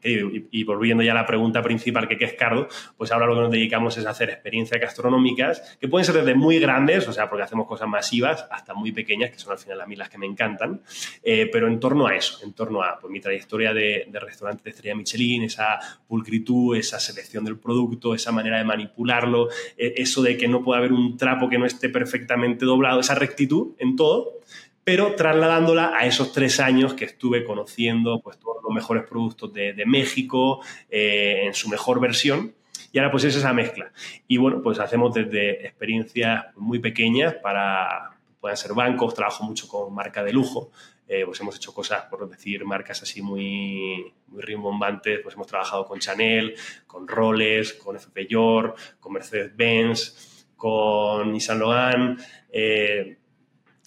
y, 0.50 0.64
volviendo 0.64 1.04
ya 1.04 1.12
a 1.12 1.14
la 1.14 1.26
pregunta 1.26 1.62
principal, 1.62 2.08
que 2.08 2.16
qué 2.16 2.24
es 2.24 2.32
Cardo, 2.32 2.66
pues 2.96 3.12
ahora 3.12 3.26
lo 3.26 3.34
que 3.34 3.40
nos 3.42 3.50
dedicamos 3.50 3.96
es 3.98 4.06
a 4.06 4.10
hacer 4.10 4.30
experiencias 4.30 4.80
gastronómicas 4.80 5.76
que 5.78 5.86
pueden 5.86 6.06
ser 6.06 6.16
desde 6.16 6.34
muy 6.34 6.58
grandes, 6.58 7.06
o 7.06 7.12
sea, 7.12 7.28
porque 7.28 7.44
hacemos 7.44 7.68
cosas 7.68 7.86
masivas, 7.86 8.46
hasta 8.50 8.72
muy 8.72 8.90
pequeñas, 8.90 9.30
que 9.30 9.38
son 9.38 9.52
al 9.52 9.58
final 9.58 9.82
a 9.82 9.86
mí 9.86 9.96
las 9.96 10.08
que 10.08 10.16
me 10.16 10.26
encantan, 10.26 10.80
eh, 11.22 11.48
pero 11.52 11.68
en 11.68 11.78
torno 11.78 12.06
a 12.06 12.16
eso, 12.16 12.38
en 12.42 12.54
torno 12.54 12.82
a 12.82 12.98
pues, 12.98 13.12
mi 13.12 13.20
trayectoria 13.20 13.74
de, 13.74 14.06
de 14.08 14.18
restaurante 14.18 14.64
de 14.64 14.70
estrella 14.70 14.94
Michelin, 14.94 15.44
esa 15.44 15.78
pulcritud, 16.08 16.76
esa 16.76 16.98
selección 16.98 17.44
del 17.44 17.58
producto, 17.58 18.14
esa 18.14 18.32
manera 18.32 18.56
de 18.56 18.64
manipularlo, 18.64 19.50
eh, 19.76 19.92
eso 19.98 20.22
de 20.22 20.38
que 20.38 20.48
no 20.48 20.64
puede 20.64 20.78
haber 20.78 20.92
un 20.92 21.18
trapo 21.18 21.50
que 21.50 21.58
no 21.58 21.66
esté 21.66 21.90
perfectamente 21.90 22.64
doblado, 22.64 23.00
esa 23.00 23.14
rectitud 23.14 23.74
en 23.78 23.94
todo, 23.94 24.40
pero 24.84 25.14
trasladándola 25.14 25.92
a 25.96 26.06
esos 26.06 26.32
tres 26.32 26.60
años 26.60 26.94
que 26.94 27.06
estuve 27.06 27.44
conociendo 27.44 28.20
pues, 28.22 28.38
todos 28.38 28.62
los 28.62 28.72
mejores 28.72 29.04
productos 29.04 29.52
de, 29.52 29.82
México 29.86 30.60
eh, 30.90 31.42
en 31.44 31.54
su 31.54 31.68
mejor 31.68 32.00
versión. 32.00 32.54
Y 32.92 32.98
ahora 32.98 33.10
pues 33.10 33.24
es 33.24 33.34
esa 33.34 33.52
mezcla. 33.52 33.90
Y 34.28 34.36
bueno, 34.36 34.62
pues 34.62 34.78
hacemos 34.78 35.12
desde 35.12 35.66
experiencias 35.66 36.44
muy 36.56 36.78
pequeñas 36.78 37.34
para, 37.34 38.18
pueden 38.40 38.56
ser 38.56 38.72
bancos, 38.72 39.14
trabajo 39.14 39.42
mucho 39.42 39.66
con 39.66 39.92
marca 39.92 40.22
de 40.22 40.32
lujo, 40.32 40.70
eh, 41.06 41.24
pues 41.26 41.40
hemos 41.40 41.56
hecho 41.56 41.74
cosas, 41.74 42.04
por 42.04 42.28
decir, 42.28 42.64
marcas 42.64 43.02
así 43.02 43.20
muy, 43.20 44.12
muy 44.28 44.42
rimbombantes, 44.42 45.20
pues 45.20 45.34
hemos 45.34 45.46
trabajado 45.46 45.86
con 45.86 45.98
Chanel, 45.98 46.54
con 46.86 47.06
Rolex, 47.06 47.74
con 47.74 47.96
FP 47.96 48.26
York, 48.26 48.78
con 49.00 49.12
Mercedes-Benz, 49.12 50.46
con 50.56 51.32
Nissan 51.32 51.58
Logan, 51.58 52.18
eh, 52.50 53.18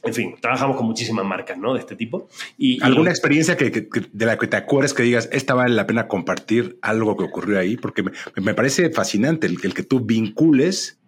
en 0.03 0.13
fin, 0.13 0.35
trabajamos 0.39 0.77
con 0.77 0.85
muchísimas 0.85 1.25
marcas, 1.25 1.57
¿no? 1.57 1.73
De 1.73 1.79
este 1.79 1.95
tipo. 1.95 2.27
Y, 2.57 2.81
¿Alguna 2.83 3.09
experiencia 3.09 3.57
que, 3.57 3.69
de 4.11 4.25
la 4.25 4.37
que 4.37 4.47
te 4.47 4.55
acuerdes 4.55 4.93
que 4.93 5.03
digas, 5.03 5.27
esta 5.31 5.53
vale 5.53 5.73
la 5.73 5.87
pena 5.87 6.07
compartir 6.07 6.77
algo 6.81 7.17
que 7.17 7.23
ocurrió 7.23 7.59
ahí? 7.59 7.77
Porque 7.77 8.03
me, 8.03 8.53
parece 8.53 8.89
fascinante 8.91 9.47
el, 9.47 9.57
el, 9.63 9.73
que 9.73 9.83
tú 9.83 9.99
vincules 10.01 10.99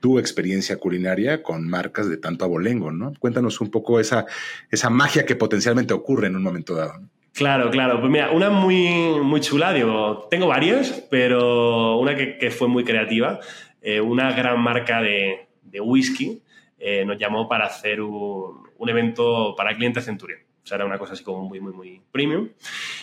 tu 0.00 0.18
experiencia 0.18 0.76
culinaria 0.76 1.42
con 1.42 1.68
marcas 1.68 2.08
de 2.08 2.16
tanto 2.16 2.44
abolengo, 2.44 2.90
¿no? 2.90 3.12
Cuéntanos 3.18 3.60
un 3.60 3.70
poco 3.70 4.00
esa, 4.00 4.26
esa 4.70 4.90
magia 4.90 5.24
que 5.24 5.36
potencialmente 5.36 5.94
ocurre 5.94 6.26
en 6.26 6.36
un 6.36 6.42
momento 6.42 6.74
dado. 6.74 7.00
Claro, 7.32 7.70
claro. 7.70 8.00
Pues 8.00 8.10
mira, 8.10 8.30
una 8.30 8.50
muy, 8.50 9.18
muy 9.22 9.40
chula, 9.40 9.72
digo, 9.72 10.28
tengo 10.30 10.46
varios, 10.46 10.90
pero 11.10 11.98
una 11.98 12.14
que, 12.16 12.50
fue 12.50 12.68
muy 12.68 12.84
creativa, 12.84 13.40
eh, 13.82 14.00
una 14.00 14.32
gran 14.32 14.60
marca 14.60 15.02
de, 15.02 15.48
de 15.62 15.80
whisky, 15.80 16.42
eh, 16.78 17.04
nos 17.04 17.18
llamó 17.18 17.48
para 17.48 17.66
hacer 17.66 18.00
un, 18.00 18.64
evento 18.86 19.54
para 19.56 19.74
clientes 19.74 20.04
Centurion. 20.04 20.40
O 20.62 20.66
sea, 20.66 20.76
era 20.76 20.86
una 20.86 20.98
cosa 20.98 21.12
así 21.12 21.22
como 21.22 21.42
muy, 21.42 21.60
muy, 21.60 21.72
muy 21.72 22.02
premium. 22.10 22.48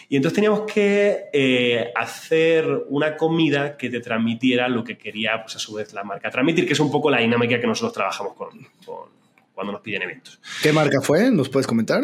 Y 0.10 0.16
entonces 0.16 0.36
teníamos 0.36 0.62
que 0.72 1.26
eh, 1.32 1.92
hacer 1.96 2.68
una 2.90 3.16
comida 3.16 3.78
que 3.78 3.90
te 3.90 4.00
transmitiera 4.00 4.68
lo 4.68 4.84
que 4.84 4.98
quería, 4.98 5.42
pues 5.44 5.56
a 5.56 5.60
su 5.60 5.76
vez, 5.76 5.94
la 5.94 6.04
marca 6.04 6.30
transmitir, 6.30 6.66
que 6.66 6.74
es 6.74 6.80
un 6.80 6.92
poco 6.92 7.12
la 7.12 7.20
dinámica 7.20 7.60
que 7.60 7.68
nosotros 7.68 7.94
trabajamos 7.94 8.34
con, 8.34 8.50
cuando 9.54 9.74
nos 9.74 9.82
piden 9.82 10.02
eventos. 10.02 10.40
¿Qué 10.64 10.74
marca 10.74 11.02
fue? 11.02 11.30
¿Nos 11.30 11.50
puedes 11.50 11.68
comentar? 11.68 12.04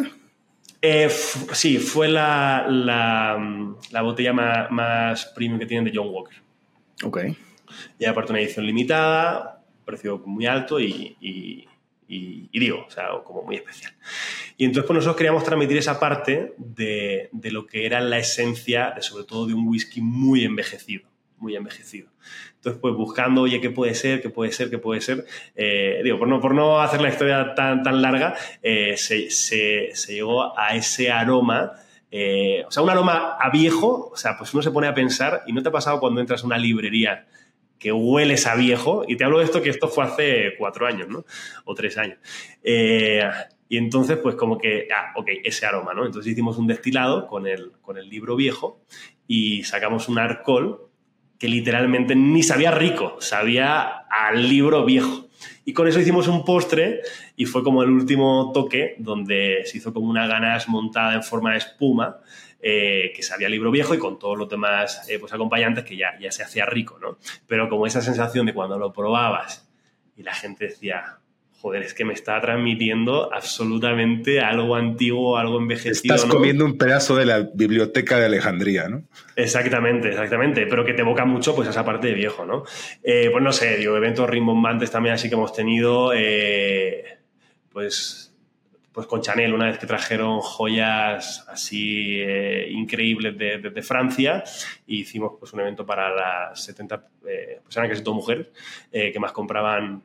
Eh, 0.82 1.10
sí, 1.10 1.80
fue 1.80 2.08
la, 2.08 2.66
la, 2.70 4.02
botella 4.02 4.34
más, 4.34 4.70
más, 4.70 5.26
premium 5.36 5.60
que 5.60 5.66
tienen 5.66 5.86
de 5.86 5.92
John 5.94 6.10
Walker. 6.10 6.38
Ok. 7.04 7.20
Y 8.00 8.06
aparte 8.06 8.32
una 8.32 8.42
edición 8.42 8.66
limitada, 8.66 9.57
precio 9.88 10.22
muy 10.26 10.46
alto 10.46 10.80
y, 10.80 11.66
digo, 12.08 12.86
o 12.86 12.92
sea, 12.92 13.08
como 13.24 13.42
muy 13.42 13.56
especial. 13.56 13.94
Y 14.58 14.66
entonces 14.66 14.86
pues 14.86 14.96
nosotros 14.96 15.16
queríamos 15.16 15.44
transmitir 15.44 15.78
esa 15.78 16.00
parte 16.00 16.54
de, 16.58 17.30
lo 17.52 17.66
que 17.66 17.86
era 17.86 18.02
la 18.02 18.20
esencia, 18.20 18.92
de, 18.96 19.02
sobre 19.02 19.24
todo 19.24 19.48
de 19.48 19.54
un 19.54 19.68
whisky 19.68 20.02
muy 20.02 20.44
envejecido, 20.44 21.08
muy 21.38 21.56
envejecido. 21.56 22.10
Entonces, 22.56 22.82
pues 22.82 22.94
buscando, 22.96 23.42
oye, 23.42 23.62
¿qué 23.62 23.70
puede 23.70 23.96
ser? 23.96 24.22
¿Qué 24.22 24.30
puede 24.30 24.52
ser? 24.52 24.70
¿Qué 24.70 24.78
puede 24.78 25.00
ser? 25.00 25.26
Eh, 25.56 26.02
digo, 26.04 26.20
por 26.20 26.28
no, 26.28 26.42
por 26.42 26.54
no 26.54 26.82
hacer 26.82 27.00
la 27.00 27.10
historia 27.10 27.56
tan, 27.56 27.82
tan 27.82 28.02
larga, 28.02 28.36
eh, 28.62 28.98
se, 28.98 29.94
llegó 30.08 30.58
a 30.58 30.76
ese 30.76 31.10
aroma 31.10 31.74
eh, 32.10 32.64
o 32.66 32.72
sea, 32.72 32.84
un 32.84 32.90
aroma 32.90 33.36
a 33.38 33.50
viejo, 33.50 34.10
o 34.14 34.16
sea, 34.16 34.38
pues 34.38 34.54
uno 34.54 34.64
se 34.64 34.72
pone 34.72 34.88
a 34.88 34.94
pensar, 34.94 35.44
y 35.46 35.52
no 35.52 35.62
te 35.62 35.70
ha 35.70 35.74
pasado 35.74 36.00
cuando 36.00 36.22
entras 36.22 36.42
a 36.44 36.46
una 36.46 36.58
librería 36.58 37.28
que 37.80 37.92
hueles 37.92 38.48
a 38.48 38.56
viejo, 38.56 39.04
y 39.08 39.16
te 39.18 39.24
hablo 39.24 39.40
de 39.40 39.46
esto 39.46 39.62
que 39.62 39.70
esto 39.70 39.88
fue 39.88 40.04
hace 40.04 40.56
cuatro 40.58 40.88
años, 40.88 41.08
¿no? 41.08 41.26
O 41.66 41.76
tres 41.76 41.98
años. 41.98 42.18
Eh, 42.64 43.24
y 43.70 43.78
entonces, 43.78 44.18
pues 44.18 44.36
como 44.36 44.58
que, 44.58 44.88
ah, 44.96 45.12
ok, 45.16 45.28
ese 45.44 45.66
aroma, 45.66 45.94
¿no? 45.94 46.06
Entonces 46.06 46.32
hicimos 46.32 46.58
un 46.58 46.68
destilado 46.68 47.28
con 47.28 47.48
el, 47.48 47.74
con 47.82 47.98
el 47.98 48.10
libro 48.10 48.36
viejo 48.36 48.82
y 49.28 49.64
sacamos 49.64 50.08
un 50.08 50.20
alcohol 50.20 50.90
que 51.38 51.48
literalmente 51.48 52.16
ni 52.16 52.44
sabía 52.44 52.72
rico, 52.72 53.18
sabía 53.20 54.06
al 54.10 54.48
libro 54.48 54.86
viejo. 54.86 55.28
Y 55.66 55.74
con 55.74 55.88
eso 55.88 56.00
hicimos 56.00 56.28
un 56.28 56.46
postre 56.46 57.02
y 57.36 57.46
fue 57.46 57.64
como 57.64 57.84
el 57.84 57.92
último 57.92 58.52
toque 58.54 58.96
donde 58.98 59.62
se 59.66 59.78
hizo 59.78 59.94
como 59.94 60.10
una 60.10 60.26
ganache 60.26 60.66
montada 60.70 61.14
en 61.14 61.24
forma 61.24 61.52
de 61.52 61.58
espuma 61.58 62.18
eh, 62.60 63.12
que 63.16 63.22
sabía 63.22 63.50
libro 63.50 63.70
viejo 63.70 63.94
y 63.94 64.00
con 64.00 64.18
todos 64.18 64.36
los 64.38 64.50
demás 64.50 65.08
eh, 65.10 65.20
pues, 65.20 65.32
acompañantes 65.32 65.84
que 65.86 65.96
ya, 65.96 66.18
ya 66.20 66.32
se 66.32 66.42
hacía 66.42 66.66
rico, 66.66 66.98
¿no? 67.00 67.20
Pero 67.46 67.70
como 67.70 67.86
esa 67.86 68.02
sensación 68.02 68.48
de 68.48 68.54
cuando 68.54 68.80
lo 68.80 68.92
probabas 68.92 69.70
y 70.16 70.24
la 70.24 70.34
gente 70.34 70.66
decía, 70.66 71.20
joder, 71.60 71.84
es 71.84 71.94
que 71.94 72.04
me 72.04 72.14
está 72.14 72.42
transmitiendo 72.42 73.32
absolutamente 73.32 74.40
algo 74.40 74.76
antiguo, 74.76 75.38
algo 75.38 75.60
envejecido. 75.60 76.16
Estás 76.16 76.30
comiendo 76.30 76.66
un 76.66 76.80
pedazo 76.80 77.16
de 77.16 77.26
la 77.28 77.48
biblioteca 77.54 78.20
de 78.20 78.26
Alejandría, 78.26 78.90
¿no? 78.90 79.04
Exactamente, 79.36 80.10
exactamente, 80.10 80.66
pero 80.66 80.84
que 80.84 80.94
te 80.94 81.02
evoca 81.02 81.26
mucho 81.26 81.56
pues 81.56 81.70
esa 81.70 81.86
parte 81.86 82.08
de 82.08 82.16
viejo, 82.16 82.44
¿no? 82.44 82.64
Eh, 83.04 83.30
pues 83.32 83.44
no 83.44 83.54
sé, 83.54 83.78
digo, 83.78 83.96
eventos 83.96 84.28
rimbombantes 84.28 84.90
también 84.90 85.14
así 85.14 85.30
que 85.30 85.36
hemos 85.36 85.54
tenido, 85.54 86.12
pues 87.72 88.27
pues 88.98 89.06
con 89.06 89.22
Chanel, 89.22 89.54
una 89.54 89.68
vez 89.68 89.78
que 89.78 89.86
trajeron 89.86 90.40
joyas 90.40 91.46
así 91.50 92.16
eh, 92.20 92.68
increíbles 92.72 93.38
desde 93.38 93.70
de, 93.70 93.82
Francia, 93.84 94.44
hicimos 94.88 95.34
pues 95.40 95.54
un 95.54 95.60
evento 95.60 95.86
para 95.86 96.10
las 96.10 96.64
70, 96.64 97.08
eh, 97.28 97.60
pues 97.64 97.78
eran 97.78 97.92
casi 97.92 98.02
todas 98.02 98.16
mujeres, 98.16 98.48
eh, 98.92 99.12
que 99.12 99.20
más 99.20 99.34
compraban 99.34 100.02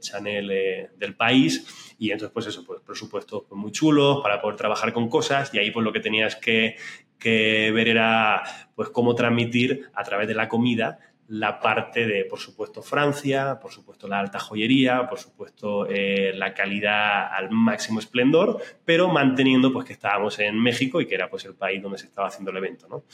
Chanel 0.00 0.88
del 0.96 1.14
país, 1.16 1.94
y 1.98 2.12
entonces 2.12 2.32
pues 2.32 2.46
eso, 2.46 2.64
pues 2.64 2.80
presupuestos 2.80 3.42
pues, 3.46 3.60
muy 3.60 3.72
chulos 3.72 4.22
para 4.22 4.40
poder 4.40 4.56
trabajar 4.56 4.94
con 4.94 5.10
cosas, 5.10 5.52
y 5.52 5.58
ahí 5.58 5.70
pues 5.70 5.84
lo 5.84 5.92
que 5.92 6.00
tenías 6.00 6.34
que, 6.36 6.76
que 7.18 7.72
ver 7.72 7.88
era 7.88 8.42
pues 8.74 8.88
cómo 8.88 9.14
transmitir 9.14 9.90
a 9.92 10.02
través 10.02 10.28
de 10.28 10.34
la 10.34 10.48
comida 10.48 10.98
la 11.34 11.58
parte 11.58 12.06
de, 12.06 12.24
por 12.26 12.38
supuesto, 12.38 12.80
Francia, 12.80 13.58
por 13.60 13.72
supuesto, 13.72 14.06
la 14.06 14.20
alta 14.20 14.38
joyería, 14.38 15.08
por 15.08 15.18
supuesto, 15.18 15.88
eh, 15.90 16.32
la 16.32 16.54
calidad 16.54 17.26
al 17.32 17.50
máximo 17.50 17.98
esplendor, 17.98 18.62
pero 18.84 19.08
manteniendo 19.08 19.72
pues, 19.72 19.84
que 19.84 19.94
estábamos 19.94 20.38
en 20.38 20.60
México 20.62 21.00
y 21.00 21.06
que 21.06 21.16
era 21.16 21.28
pues, 21.28 21.44
el 21.44 21.54
país 21.54 21.82
donde 21.82 21.98
se 21.98 22.06
estaba 22.06 22.28
haciendo 22.28 22.52
el 22.52 22.58
evento. 22.58 22.86
¿no? 22.88 23.04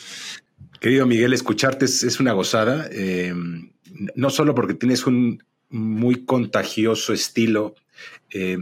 Querido 0.78 1.06
Miguel, 1.06 1.32
escucharte 1.32 1.86
es, 1.86 2.20
una 2.20 2.32
gozada, 2.32 2.88
eh, 2.92 3.32
no 4.14 4.28
solo 4.28 4.54
porque 4.54 4.74
tienes 4.74 5.06
un 5.06 5.42
muy 5.70 6.26
contagioso 6.26 7.14
estilo 7.14 7.74
eh, 8.28 8.58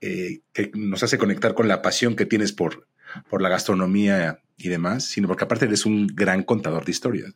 que 0.00 0.70
nos 0.74 1.02
hace 1.02 1.16
conectar 1.16 1.54
con 1.54 1.66
la 1.66 1.80
pasión 1.80 2.14
que 2.14 2.26
tienes 2.26 2.52
por, 2.52 2.86
por 3.28 3.42
la 3.42 3.48
gastronomía 3.48 4.40
y 4.56 4.68
demás, 4.68 5.04
sino 5.04 5.28
porque 5.28 5.44
aparte 5.44 5.64
eres 5.64 5.86
un 5.86 6.06
gran 6.06 6.42
contador 6.42 6.84
de 6.84 6.92
historias. 6.92 7.34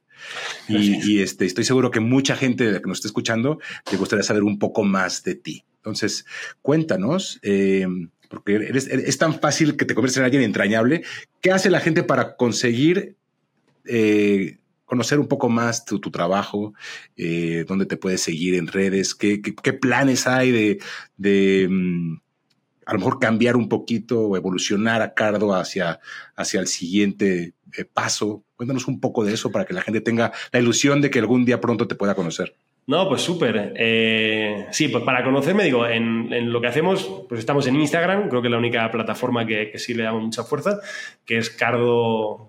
Y, 0.68 1.20
este, 1.20 1.44
estoy 1.44 1.64
seguro 1.64 1.90
que 1.90 2.00
mucha 2.00 2.36
gente 2.36 2.80
que 2.80 2.88
nos 2.88 2.98
está 2.98 3.08
escuchando 3.08 3.58
te 3.88 3.96
gustaría 3.96 4.22
saber 4.22 4.44
un 4.44 4.58
poco 4.58 4.84
más 4.84 5.24
de 5.24 5.34
ti. 5.34 5.64
Entonces, 5.78 6.24
cuéntanos, 6.62 7.38
eh, 7.42 7.86
porque 8.28 8.54
eres, 8.54 8.86
es 8.86 9.18
tan 9.18 9.38
fácil 9.40 9.76
que 9.76 9.84
te 9.84 9.94
conviertas 9.94 10.18
en 10.18 10.24
alguien 10.24 10.42
entrañable. 10.42 11.02
¿Qué 11.40 11.50
hace 11.50 11.70
la 11.70 11.80
gente 11.80 12.02
para 12.02 12.36
conseguir 12.36 13.16
eh, 13.84 14.58
conocer 14.84 15.18
un 15.18 15.28
poco 15.28 15.48
más 15.48 15.84
tu, 15.84 16.00
tu 16.00 16.10
trabajo? 16.10 16.74
Eh, 17.16 17.64
¿Dónde 17.68 17.86
te 17.86 17.96
puedes 17.96 18.20
seguir 18.20 18.54
en 18.54 18.66
redes? 18.66 19.14
¿Qué, 19.14 19.40
qué, 19.40 19.72
planes 19.72 20.26
hay 20.26 20.50
de... 20.50 20.78
de 21.16 21.68
mm, 21.68 22.20
a 22.86 22.92
lo 22.92 23.00
mejor 23.00 23.18
cambiar 23.18 23.56
un 23.56 23.68
poquito 23.68 24.20
o 24.20 24.36
evolucionar 24.36 25.02
a 25.02 25.12
Cardo 25.12 25.54
hacia, 25.54 25.98
hacia 26.36 26.60
el 26.60 26.68
siguiente 26.68 27.54
eh, 27.76 27.84
paso. 27.84 28.44
Cuéntanos 28.54 28.86
un 28.86 29.00
poco 29.00 29.24
de 29.24 29.34
eso 29.34 29.50
para 29.50 29.64
que 29.64 29.74
la 29.74 29.82
gente 29.82 30.00
tenga 30.00 30.32
la 30.52 30.60
ilusión 30.60 31.00
de 31.02 31.10
que 31.10 31.18
algún 31.18 31.44
día 31.44 31.60
pronto 31.60 31.88
te 31.88 31.96
pueda 31.96 32.14
conocer. 32.14 32.54
No, 32.86 33.08
pues 33.08 33.22
súper. 33.22 33.72
Eh, 33.76 34.66
sí, 34.70 34.86
pues 34.86 35.02
para 35.02 35.24
conocerme, 35.24 35.64
digo, 35.64 35.84
en, 35.88 36.52
lo 36.52 36.60
que 36.60 36.68
hacemos, 36.68 37.24
pues 37.28 37.40
estamos 37.40 37.66
en 37.66 37.74
Instagram, 37.74 38.28
creo 38.28 38.40
que 38.40 38.46
es 38.46 38.52
la 38.52 38.58
única 38.58 38.88
plataforma 38.92 39.44
que, 39.44 39.76
sí 39.76 39.92
le 39.92 40.04
damos 40.04 40.22
mucha 40.22 40.44
fuerza, 40.44 40.78
que 41.24 41.38
es 41.38 41.50
cardo-mx. 41.50 42.48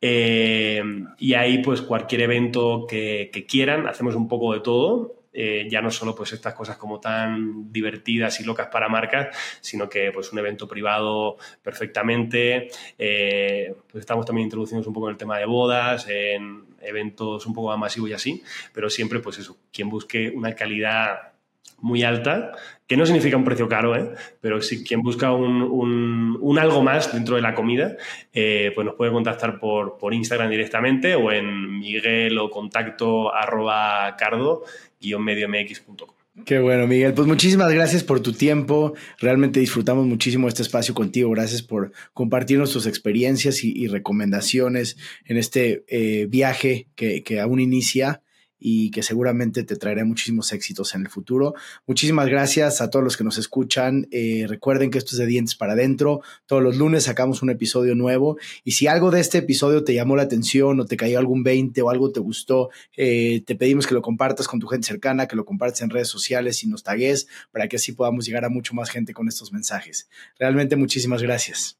Eh, 0.00 0.82
y 1.18 1.34
ahí, 1.34 1.58
pues 1.58 1.82
cualquier 1.82 2.22
evento 2.22 2.86
que, 2.88 3.28
que, 3.30 3.44
quieran, 3.44 3.86
hacemos 3.86 4.14
un 4.14 4.28
poco 4.28 4.54
de 4.54 4.60
todo. 4.60 5.19
Eh, 5.32 5.68
ya 5.70 5.80
no 5.80 5.90
solo 5.90 6.14
pues 6.14 6.32
estas 6.32 6.54
cosas 6.54 6.76
como 6.76 6.98
tan 6.98 7.72
divertidas 7.72 8.40
y 8.40 8.44
locas 8.44 8.66
para 8.66 8.88
marcas, 8.88 9.36
sino 9.60 9.88
que 9.88 10.10
pues 10.12 10.32
un 10.32 10.38
evento 10.38 10.66
privado 10.66 11.36
perfectamente. 11.62 12.68
Eh, 12.98 13.74
pues 13.90 14.02
estamos 14.02 14.26
también 14.26 14.46
introduciendo 14.46 14.86
un 14.88 14.94
poco 14.94 15.08
en 15.08 15.12
el 15.12 15.18
tema 15.18 15.38
de 15.38 15.46
bodas, 15.46 16.06
en 16.08 16.64
eventos 16.80 17.46
un 17.46 17.54
poco 17.54 17.68
más 17.68 17.78
masivos 17.78 18.10
y 18.10 18.12
así, 18.12 18.42
pero 18.72 18.90
siempre 18.90 19.20
pues 19.20 19.38
eso, 19.38 19.56
quien 19.72 19.88
busque 19.88 20.30
una 20.30 20.54
calidad 20.54 21.29
muy 21.78 22.02
alta, 22.02 22.52
que 22.86 22.96
no 22.96 23.06
significa 23.06 23.36
un 23.36 23.44
precio 23.44 23.68
caro, 23.68 23.96
¿eh? 23.96 24.10
pero 24.40 24.60
si 24.60 24.84
quien 24.84 25.00
busca 25.02 25.32
un, 25.32 26.58
algo 26.58 26.82
más 26.82 27.12
dentro 27.12 27.36
de 27.36 27.42
la 27.42 27.54
comida, 27.54 27.96
pues 28.32 28.84
nos 28.84 28.94
puede 28.96 29.12
contactar 29.12 29.58
por, 29.58 29.96
por 29.96 30.12
Instagram 30.12 30.50
directamente 30.50 31.14
o 31.14 31.32
en 31.32 31.78
miguel 31.78 32.38
o 32.38 32.50
contacto 32.50 33.34
arroba 33.34 34.14
cardo 34.18 34.64
mediomx.com. 35.00 36.20
Qué 36.44 36.58
bueno, 36.58 36.86
Miguel. 36.86 37.12
Pues 37.12 37.26
muchísimas 37.26 37.72
gracias 37.72 38.04
por 38.04 38.20
tu 38.20 38.32
tiempo. 38.32 38.94
Realmente 39.18 39.60
disfrutamos 39.60 40.06
muchísimo 40.06 40.48
este 40.48 40.62
espacio 40.62 40.94
contigo. 40.94 41.30
Gracias 41.30 41.62
por 41.62 41.92
compartirnos 42.14 42.72
tus 42.72 42.86
experiencias 42.86 43.64
y, 43.64 43.88
recomendaciones 43.88 44.96
en 45.24 45.36
este 45.36 45.84
eh, 45.88 46.26
viaje 46.28 46.86
que, 46.94 47.40
aún 47.40 47.60
inicia 47.60 48.22
y 48.60 48.90
que 48.90 49.02
seguramente 49.02 49.64
te 49.64 49.76
traerá 49.76 50.04
muchísimos 50.04 50.52
éxitos 50.52 50.94
en 50.94 51.02
el 51.02 51.08
futuro. 51.08 51.54
Muchísimas 51.86 52.28
gracias 52.28 52.80
a 52.80 52.90
todos 52.90 53.02
los 53.02 53.16
que 53.16 53.24
nos 53.24 53.38
escuchan. 53.38 54.06
Eh, 54.10 54.44
recuerden 54.46 54.90
que 54.90 54.98
esto 54.98 55.12
es 55.12 55.18
de 55.18 55.26
dientes 55.26 55.56
para 55.56 55.72
adentro. 55.72 56.20
Todos 56.46 56.62
los 56.62 56.76
lunes 56.76 57.04
sacamos 57.04 57.42
un 57.42 57.50
episodio 57.50 57.94
nuevo 57.94 58.36
y 58.62 58.72
si 58.72 58.86
algo 58.86 59.10
de 59.10 59.20
este 59.20 59.38
episodio 59.38 59.82
te 59.82 59.94
llamó 59.94 60.16
la 60.16 60.22
atención 60.22 60.78
o 60.78 60.84
te 60.84 60.96
cayó 60.96 61.18
algún 61.18 61.42
20 61.42 61.80
o 61.82 61.90
algo 61.90 62.12
te 62.12 62.20
gustó, 62.20 62.70
eh, 62.96 63.42
te 63.46 63.54
pedimos 63.56 63.86
que 63.86 63.94
lo 63.94 64.02
compartas 64.02 64.46
con 64.46 64.60
tu 64.60 64.66
gente 64.66 64.86
cercana, 64.86 65.26
que 65.26 65.36
lo 65.36 65.44
compartas 65.44 65.80
en 65.82 65.90
redes 65.90 66.08
sociales 66.08 66.62
y 66.62 66.68
nos 66.68 66.82
tagues 66.82 67.26
para 67.50 67.68
que 67.68 67.76
así 67.76 67.92
podamos 67.92 68.26
llegar 68.26 68.44
a 68.44 68.50
mucho 68.50 68.74
más 68.74 68.90
gente 68.90 69.14
con 69.14 69.28
estos 69.28 69.52
mensajes. 69.52 70.08
Realmente 70.38 70.76
muchísimas 70.76 71.22
gracias. 71.22 71.78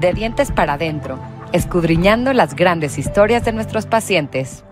De 0.00 0.12
dientes 0.12 0.50
para 0.50 0.74
adentro, 0.74 1.20
escudriñando 1.52 2.32
las 2.32 2.56
grandes 2.56 2.98
historias 2.98 3.44
de 3.44 3.52
nuestros 3.52 3.86
pacientes. 3.86 4.64